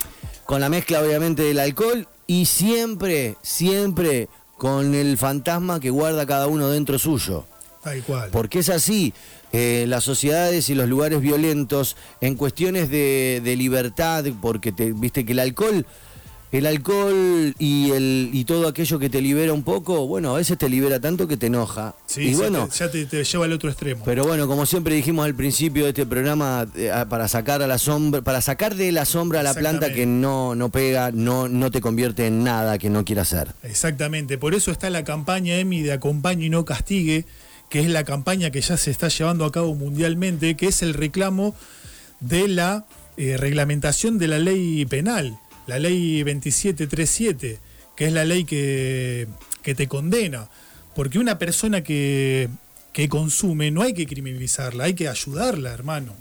con 0.45 0.61
la 0.61 0.69
mezcla 0.69 1.01
obviamente 1.01 1.43
del 1.43 1.59
alcohol 1.59 2.07
y 2.27 2.45
siempre, 2.45 3.37
siempre 3.41 4.27
con 4.57 4.93
el 4.93 5.17
fantasma 5.17 5.79
que 5.79 5.89
guarda 5.89 6.25
cada 6.25 6.47
uno 6.47 6.69
dentro 6.69 6.99
suyo. 6.99 7.45
Tal 7.83 8.03
cual. 8.03 8.29
Porque 8.31 8.59
es 8.59 8.69
así, 8.69 9.13
eh, 9.53 9.85
las 9.87 10.03
sociedades 10.03 10.69
y 10.69 10.75
los 10.75 10.87
lugares 10.87 11.19
violentos 11.19 11.95
en 12.19 12.35
cuestiones 12.35 12.89
de, 12.89 13.41
de 13.43 13.55
libertad, 13.55 14.25
porque 14.41 14.71
te, 14.71 14.91
viste 14.91 15.25
que 15.25 15.31
el 15.31 15.39
alcohol, 15.39 15.85
el 16.51 16.65
alcohol 16.65 17.55
y, 17.59 17.91
el, 17.91 18.29
y 18.33 18.43
todo 18.45 18.67
aquello 18.67 18.99
que 18.99 19.09
te 19.09 19.21
libera 19.21 19.53
un 19.53 19.63
poco, 19.63 20.05
bueno, 20.07 20.33
a 20.35 20.37
veces 20.37 20.57
te 20.57 20.67
libera 20.67 20.99
tanto 20.99 21.27
que 21.27 21.37
te 21.37 21.47
enoja. 21.47 21.95
Sí, 22.05 22.21
y 22.29 22.33
bueno, 22.35 22.67
te- 22.67 22.77
ya 22.77 22.91
te, 22.91 23.05
te 23.05 23.23
lleva 23.23 23.45
al 23.45 23.53
otro 23.53 23.69
extremo. 23.69 24.03
pero 24.03 24.25
bueno, 24.25 24.47
como 24.47 24.65
siempre 24.65 24.93
dijimos 24.95 25.25
al 25.25 25.33
principio 25.35 25.83
de 25.83 25.89
este 25.89 26.05
programa, 26.05 26.67
eh, 26.75 26.91
para 27.09 27.27
sacar 27.29 27.61
a 27.61 27.67
la 27.67 27.77
sombra, 27.77 28.21
para 28.21 28.41
sacar 28.41 28.75
de 28.75 28.91
la 28.91 29.05
sombra 29.05 29.39
a 29.39 29.43
la 29.43 29.53
planta 29.53 29.93
que 29.93 30.05
no, 30.05 30.53
no 30.55 30.69
pega, 30.69 31.11
no, 31.11 31.47
no 31.47 31.71
te 31.71 31.79
convierte 31.79 32.27
en 32.27 32.43
nada 32.43 32.77
que 32.77 32.89
no 32.89 33.05
quiera 33.05 33.21
hacer. 33.21 33.47
Exactamente, 33.63 34.37
por 34.37 34.53
eso 34.53 34.71
está 34.71 34.89
la 34.89 35.03
campaña 35.05 35.55
EMI 35.57 35.81
de 35.83 35.93
Acompañe 35.93 36.45
y 36.45 36.49
no 36.49 36.65
castigue, 36.65 37.25
que 37.69 37.79
es 37.79 37.87
la 37.87 38.03
campaña 38.03 38.51
que 38.51 38.59
ya 38.59 38.75
se 38.75 38.91
está 38.91 39.07
llevando 39.07 39.45
a 39.45 39.51
cabo 39.53 39.73
mundialmente, 39.75 40.57
que 40.57 40.67
es 40.67 40.81
el 40.81 40.93
reclamo 40.93 41.55
de 42.19 42.49
la 42.49 42.85
eh, 43.15 43.37
reglamentación 43.37 44.17
de 44.17 44.27
la 44.27 44.39
ley 44.39 44.85
penal, 44.85 45.37
la 45.72 45.80
ley 45.80 46.24
2737, 46.24 47.59
que 47.95 48.05
es 48.07 48.13
la 48.13 48.26
ley 48.26 48.43
que, 48.43 49.28
que 49.63 49.74
te 49.76 49.88
condena. 49.88 50.49
Porque 50.95 51.17
una 51.19 51.38
persona 51.39 51.82
que, 51.82 52.49
que 52.93 53.07
consume 53.07 53.72
no 53.72 53.82
hay 53.82 53.93
que 53.93 54.05
criminalizarla, 54.05 54.86
hay 54.86 54.93
que 54.95 55.07
ayudarla, 55.07 55.72
hermano. 55.72 56.13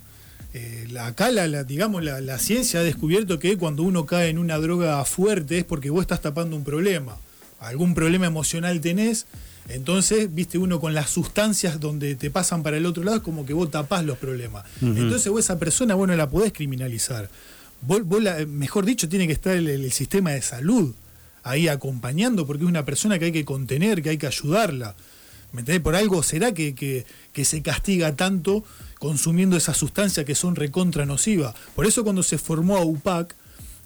Eh, 0.54 0.86
acá, 1.00 1.30
la, 1.30 1.46
la- 1.48 1.64
digamos, 1.64 2.02
la, 2.04 2.20
la 2.20 2.38
ciencia 2.38 2.80
ha 2.80 2.82
descubierto 2.84 3.38
que 3.38 3.56
cuando 3.56 3.82
uno 3.82 4.06
cae 4.06 4.28
en 4.28 4.38
una 4.38 4.58
droga 4.58 5.04
fuerte 5.04 5.58
es 5.58 5.64
porque 5.64 5.90
vos 5.90 6.02
estás 6.02 6.20
tapando 6.20 6.54
un 6.56 6.64
problema. 6.64 7.16
Algún 7.60 7.94
problema 7.94 8.26
emocional 8.26 8.80
tenés, 8.80 9.26
entonces, 9.68 10.34
viste, 10.34 10.58
uno 10.58 10.80
con 10.80 10.94
las 10.94 11.10
sustancias 11.10 11.78
donde 11.78 12.14
te 12.16 12.30
pasan 12.30 12.62
para 12.62 12.76
el 12.78 12.86
otro 12.86 13.04
lado 13.04 13.18
es 13.18 13.22
como 13.22 13.44
que 13.46 13.52
vos 13.52 13.70
tapás 13.70 14.04
los 14.04 14.16
problemas. 14.18 14.64
Entonces, 14.80 15.30
vos 15.30 15.40
esa 15.44 15.58
persona, 15.58 15.94
bueno, 15.94 16.14
la 16.16 16.28
podés 16.30 16.52
criminalizar. 16.52 17.28
Vos, 17.82 18.04
vos 18.04 18.22
la- 18.22 18.44
mejor 18.46 18.84
dicho, 18.84 19.08
tiene 19.08 19.26
que 19.26 19.32
estar 19.32 19.56
el, 19.56 19.68
el 19.68 19.92
sistema 19.92 20.30
de 20.30 20.42
salud 20.42 20.94
ahí 21.42 21.68
acompañando, 21.68 22.46
porque 22.46 22.64
es 22.64 22.68
una 22.68 22.84
persona 22.84 23.18
que 23.18 23.26
hay 23.26 23.32
que 23.32 23.44
contener, 23.44 24.02
que 24.02 24.10
hay 24.10 24.18
que 24.18 24.26
ayudarla. 24.26 24.94
¿Me 25.52 25.60
entendés? 25.60 25.82
Por 25.82 25.96
algo 25.96 26.22
será 26.22 26.52
que, 26.52 26.74
que- 26.74 27.06
se 27.44 27.62
castiga 27.62 28.14
tanto 28.14 28.62
consumiendo 28.98 29.56
esas 29.56 29.76
sustancias 29.78 30.26
que 30.26 30.34
son 30.34 30.54
recontra 30.56 31.06
nocivas. 31.06 31.54
Por 31.74 31.86
eso 31.86 32.04
cuando 32.04 32.22
se 32.22 32.36
formó 32.36 32.76
AUPAC, 32.76 33.34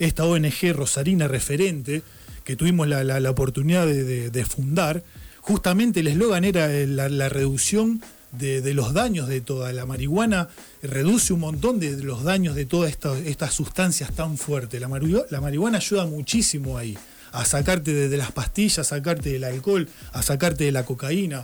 esta 0.01 0.25
ONG 0.25 0.73
rosarina 0.75 1.29
referente, 1.29 2.03
que 2.45 2.57
tuvimos 2.57 2.89
la, 2.89 3.31
oportunidad 3.31 3.87
de, 3.87 4.45
fundar, 4.45 5.05
justamente 5.41 6.01
el 6.01 6.09
eslogan 6.09 6.45
era 6.45 6.71
eh, 6.75 6.87
la 6.89 7.29
reducción 7.29 8.03
de, 8.39 8.75
los 8.75 8.93
daños 8.93 9.29
de 9.29 9.41
toda 9.41 9.73
la 9.73 9.87
marihuana, 9.87 10.49
reduce 10.83 11.33
un 11.33 11.41
montón 11.41 11.81
de 11.81 11.97
los 12.03 12.23
daños 12.25 12.55
de 12.55 12.67
todas 12.67 12.91
estas, 12.91 13.19
estas 13.21 13.55
sustancias 13.55 14.13
tan 14.13 14.37
fuertes. 14.39 14.81
La, 14.81 14.89
marihu- 14.89 15.25
la 15.31 15.41
marihuana 15.41 15.79
ayuda 15.79 16.07
muchísimo 16.07 16.79
ahí, 16.79 16.97
a 17.33 17.45
sacarte 17.45 17.93
de, 18.09 18.17
las 18.17 18.33
pastillas, 18.33 18.79
a 18.81 18.85
sacarte 18.85 19.33
del 19.33 19.45
alcohol, 19.45 19.89
a 20.13 20.23
sacarte 20.23 20.65
de 20.65 20.73
la 20.73 20.85
cocaína. 20.85 21.43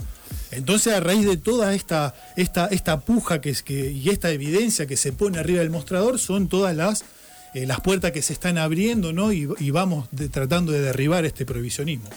Entonces, 0.53 0.93
a 0.93 1.01
raíz 1.01 1.27
de 1.27 1.37
toda 1.37 1.75
esta, 1.75 2.15
esta, 2.37 2.67
esta 2.67 3.01
puja 3.01 3.41
que 3.41 3.55
que, 3.65 3.91
y 3.91 4.09
esta 4.11 4.31
evidencia 4.31 4.87
que 4.87 4.97
se 4.97 5.13
pone 5.13 5.39
arriba 5.39 5.61
del 5.61 5.71
mostrador, 5.71 6.19
son 6.19 6.49
todas 6.49 6.77
las 6.77 7.05
eh, 7.53 7.67
las 7.67 7.81
puertas 7.81 8.13
que 8.13 8.23
se 8.23 8.33
están 8.33 8.59
abriendo, 8.59 9.13
¿no? 9.13 9.33
Y, 9.33 9.49
y 9.59 9.71
vamos 9.73 10.09
tratando 10.31 10.71
de 10.71 10.81
derribar 10.81 11.25
este 11.25 11.45
prohibicionismo. 11.45 12.09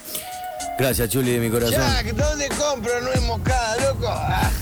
Gracias, 0.78 1.08
Chuli, 1.08 1.32
de 1.32 1.40
mi 1.40 1.50
corazón. 1.50 1.80
Jack, 1.80 2.14
¿dónde 2.14 2.48
compro 2.48 3.00
nuez 3.00 3.22
moscada, 3.22 3.76
loco? 3.92 4.12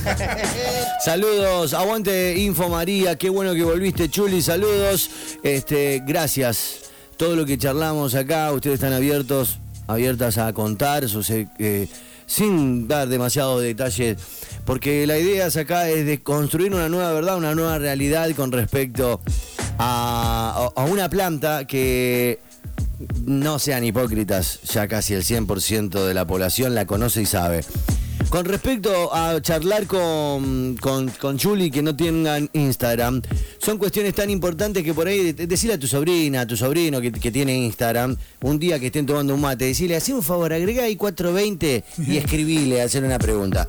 Saludos, 1.04 1.72
aguante 1.72 2.36
Info 2.38 2.68
María, 2.68 3.16
qué 3.16 3.30
bueno 3.30 3.54
que 3.54 3.62
volviste, 3.64 4.10
Chuli, 4.10 4.42
saludos. 4.42 5.10
Este, 5.42 6.02
gracias. 6.06 6.80
Todo 7.16 7.34
lo 7.34 7.46
que 7.46 7.56
charlamos 7.56 8.14
acá, 8.14 8.52
ustedes 8.52 8.74
están 8.74 8.92
abiertos, 8.92 9.58
abiertas 9.86 10.38
a 10.38 10.52
contar, 10.52 11.04
eh, 11.58 11.88
sin 12.26 12.88
dar 12.88 13.08
demasiados 13.08 13.62
detalles, 13.62 14.18
porque 14.64 15.06
la 15.06 15.18
idea 15.18 15.46
acá 15.46 15.88
es 15.88 16.04
de 16.04 16.22
construir 16.22 16.74
una 16.74 16.88
nueva 16.88 17.12
verdad, 17.12 17.36
una 17.36 17.54
nueva 17.54 17.78
realidad 17.78 18.30
con 18.36 18.52
respecto 18.52 19.20
a, 19.78 20.68
a 20.74 20.84
una 20.84 21.08
planta 21.08 21.66
que 21.66 22.38
no 23.24 23.58
sean 23.58 23.84
hipócritas, 23.84 24.60
ya 24.62 24.88
casi 24.88 25.14
el 25.14 25.24
100% 25.24 26.06
de 26.06 26.14
la 26.14 26.26
población 26.26 26.74
la 26.74 26.86
conoce 26.86 27.22
y 27.22 27.26
sabe. 27.26 27.64
Con 28.28 28.46
respecto 28.46 29.14
a 29.14 29.40
charlar 29.42 29.86
con, 29.86 30.76
con, 30.80 31.10
con 31.10 31.38
Juli 31.38 31.70
que 31.70 31.82
no 31.82 31.94
tengan 31.94 32.48
Instagram, 32.54 33.20
son 33.64 33.78
cuestiones 33.78 34.12
tan 34.14 34.28
importantes 34.28 34.82
que 34.82 34.92
por 34.92 35.06
ahí 35.06 35.32
de- 35.32 35.46
decirle 35.46 35.74
a 35.74 35.78
tu 35.78 35.86
sobrina, 35.86 36.40
a 36.40 36.46
tu 36.46 36.56
sobrino 36.56 37.00
que, 37.00 37.12
que 37.12 37.30
tiene 37.30 37.56
Instagram, 37.56 38.16
un 38.42 38.58
día 38.58 38.80
que 38.80 38.86
estén 38.86 39.06
tomando 39.06 39.34
un 39.34 39.40
mate, 39.40 39.66
decirle, 39.66 39.94
hacé 39.96 40.12
un 40.12 40.22
favor, 40.22 40.52
agregá 40.52 40.82
ahí 40.84 40.96
420 40.96 41.84
y 42.08 42.16
escribile, 42.16 42.82
hacer 42.82 43.04
una 43.04 43.18
pregunta. 43.18 43.68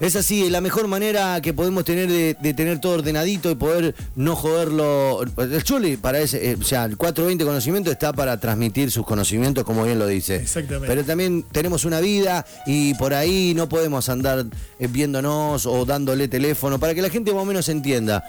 Es 0.00 0.16
así, 0.16 0.50
la 0.50 0.60
mejor 0.60 0.88
manera 0.88 1.40
que 1.40 1.52
podemos 1.52 1.84
tener 1.84 2.08
de, 2.08 2.34
de 2.40 2.54
tener 2.54 2.80
todo 2.80 2.94
ordenadito 2.94 3.50
y 3.50 3.54
poder 3.54 3.94
no 4.16 4.34
joderlo. 4.34 5.20
El 5.36 5.62
Chuli, 5.62 5.96
para 5.96 6.18
ese, 6.20 6.50
eh, 6.50 6.56
o 6.60 6.64
sea, 6.64 6.84
el 6.86 6.96
420 6.96 7.44
conocimiento 7.44 7.90
está 7.92 8.12
para 8.12 8.38
transmitir 8.40 8.90
sus 8.90 9.06
conocimientos, 9.06 9.62
como 9.64 9.84
bien 9.84 9.98
lo 10.00 10.06
dice. 10.08 10.36
Exactamente. 10.36 10.88
Pero 10.88 11.04
también 11.04 11.44
tenemos 11.52 11.84
una 11.84 12.00
vida 12.00 12.44
y 12.66 12.94
por 12.94 13.14
ahí 13.14 13.52
no 13.54 13.68
podemos 13.68 14.08
andar 14.08 14.46
eh, 14.80 14.88
viéndonos 14.88 15.66
o 15.66 15.84
dándole 15.84 16.26
teléfono 16.28 16.80
para 16.80 16.94
que 16.94 17.02
la 17.02 17.10
gente 17.10 17.32
más 17.32 17.42
o 17.42 17.46
menos 17.46 17.68
entienda. 17.68 18.24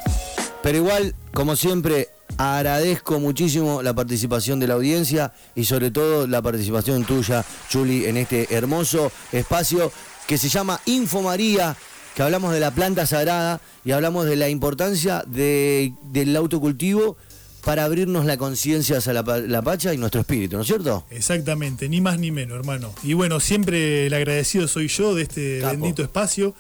Pero 0.64 0.78
igual, 0.78 0.91
como 1.34 1.56
siempre, 1.56 2.10
agradezco 2.38 3.20
muchísimo 3.20 3.82
la 3.82 3.94
participación 3.94 4.60
de 4.60 4.68
la 4.68 4.74
audiencia 4.76 5.34
y 5.56 5.66
sobre 5.66 5.92
todo 5.92 6.28
la 6.28 6.42
participación 6.42 7.06
tuya, 7.06 7.46
Chuli, 7.70 8.06
en 8.06 8.18
este 8.18 8.54
hermoso 8.54 9.12
espacio 9.32 9.92
que 10.28 10.38
se 10.38 10.50
llama 10.50 10.80
Info 10.86 11.22
María, 11.22 11.76
que 12.16 12.24
hablamos 12.24 12.54
de 12.54 12.60
la 12.60 12.72
planta 12.72 13.06
sagrada 13.06 13.62
y 13.86 13.92
hablamos 13.92 14.26
de 14.26 14.36
la 14.36 14.50
importancia 14.50 15.24
de- 15.28 15.94
del 16.12 16.36
autocultivo 16.36 17.16
para 17.64 17.84
abrirnos 17.86 18.26
la 18.26 18.38
conciencia 18.38 18.98
hacia 18.98 19.14
la, 19.14 19.24
pa- 19.24 19.38
la 19.39 19.62
pacha 19.62 19.94
y 19.94 19.98
nuestro 19.98 20.22
espíritu, 20.22 20.56
¿no 20.56 20.62
es 20.64 20.68
cierto? 20.68 21.06
Exactamente, 21.12 21.88
ni 21.89 22.02
más 22.02 22.18
ni 22.20 22.32
menos, 22.32 22.58
hermano. 22.58 22.94
Y 23.04 23.14
bueno, 23.14 23.39
siempre 23.39 24.08
el 24.08 24.14
agradecido 24.14 24.68
soy 24.68 24.88
yo 24.88 25.14
de 25.16 25.24
este 25.24 25.60
Capo. 25.62 25.72
bendito 25.74 26.02
espacio. 26.02 26.56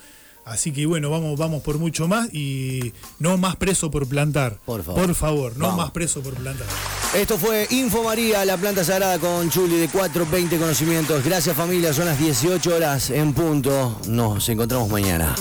Así 0.45 0.71
que 0.73 0.85
bueno, 0.85 1.09
vamos, 1.09 1.37
vamos 1.37 1.61
por 1.61 1.77
mucho 1.77 2.07
más 2.07 2.27
y 2.33 2.93
no 3.19 3.37
más 3.37 3.55
preso 3.55 3.91
por 3.91 4.07
plantar. 4.07 4.57
Por 4.65 4.83
favor. 4.83 5.05
Por 5.05 5.15
favor, 5.15 5.57
no 5.57 5.67
Vamos. 5.67 5.83
más 5.85 5.91
preso 5.91 6.21
por 6.21 6.33
plantar. 6.33 6.67
Esto 7.15 7.37
fue 7.37 7.67
Info 7.69 8.03
María, 8.03 8.43
la 8.45 8.57
planta 8.57 8.83
sagrada 8.83 9.19
con 9.19 9.49
Chuli 9.49 9.77
de 9.77 9.87
420 9.87 10.57
conocimientos. 10.57 11.23
Gracias 11.23 11.55
familia, 11.55 11.93
son 11.93 12.05
las 12.05 12.17
18 12.19 12.75
horas 12.75 13.09
en 13.11 13.33
punto. 13.33 13.99
Nos 14.07 14.49
encontramos 14.49 14.89
mañana. 14.89 15.35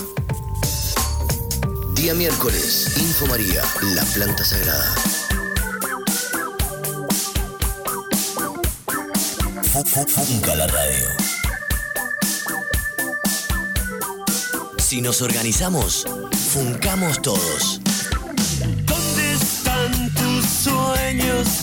Día 1.95 2.13
miércoles, 2.13 2.93
Info 2.97 3.27
María, 3.27 3.61
la 3.95 4.03
planta 4.03 4.43
sagrada. 4.45 4.95
Fu- 9.71 9.83
fu- 9.85 10.05
Funca 10.07 10.55
la 10.55 10.67
radio. 10.67 11.05
Si 14.91 15.01
nos 15.01 15.21
organizamos, 15.21 16.05
funcamos 16.51 17.21
todos. 17.21 17.79
¿Dónde 18.85 19.33
están 19.35 20.13
tus 20.15 20.45
sueños? 20.45 21.51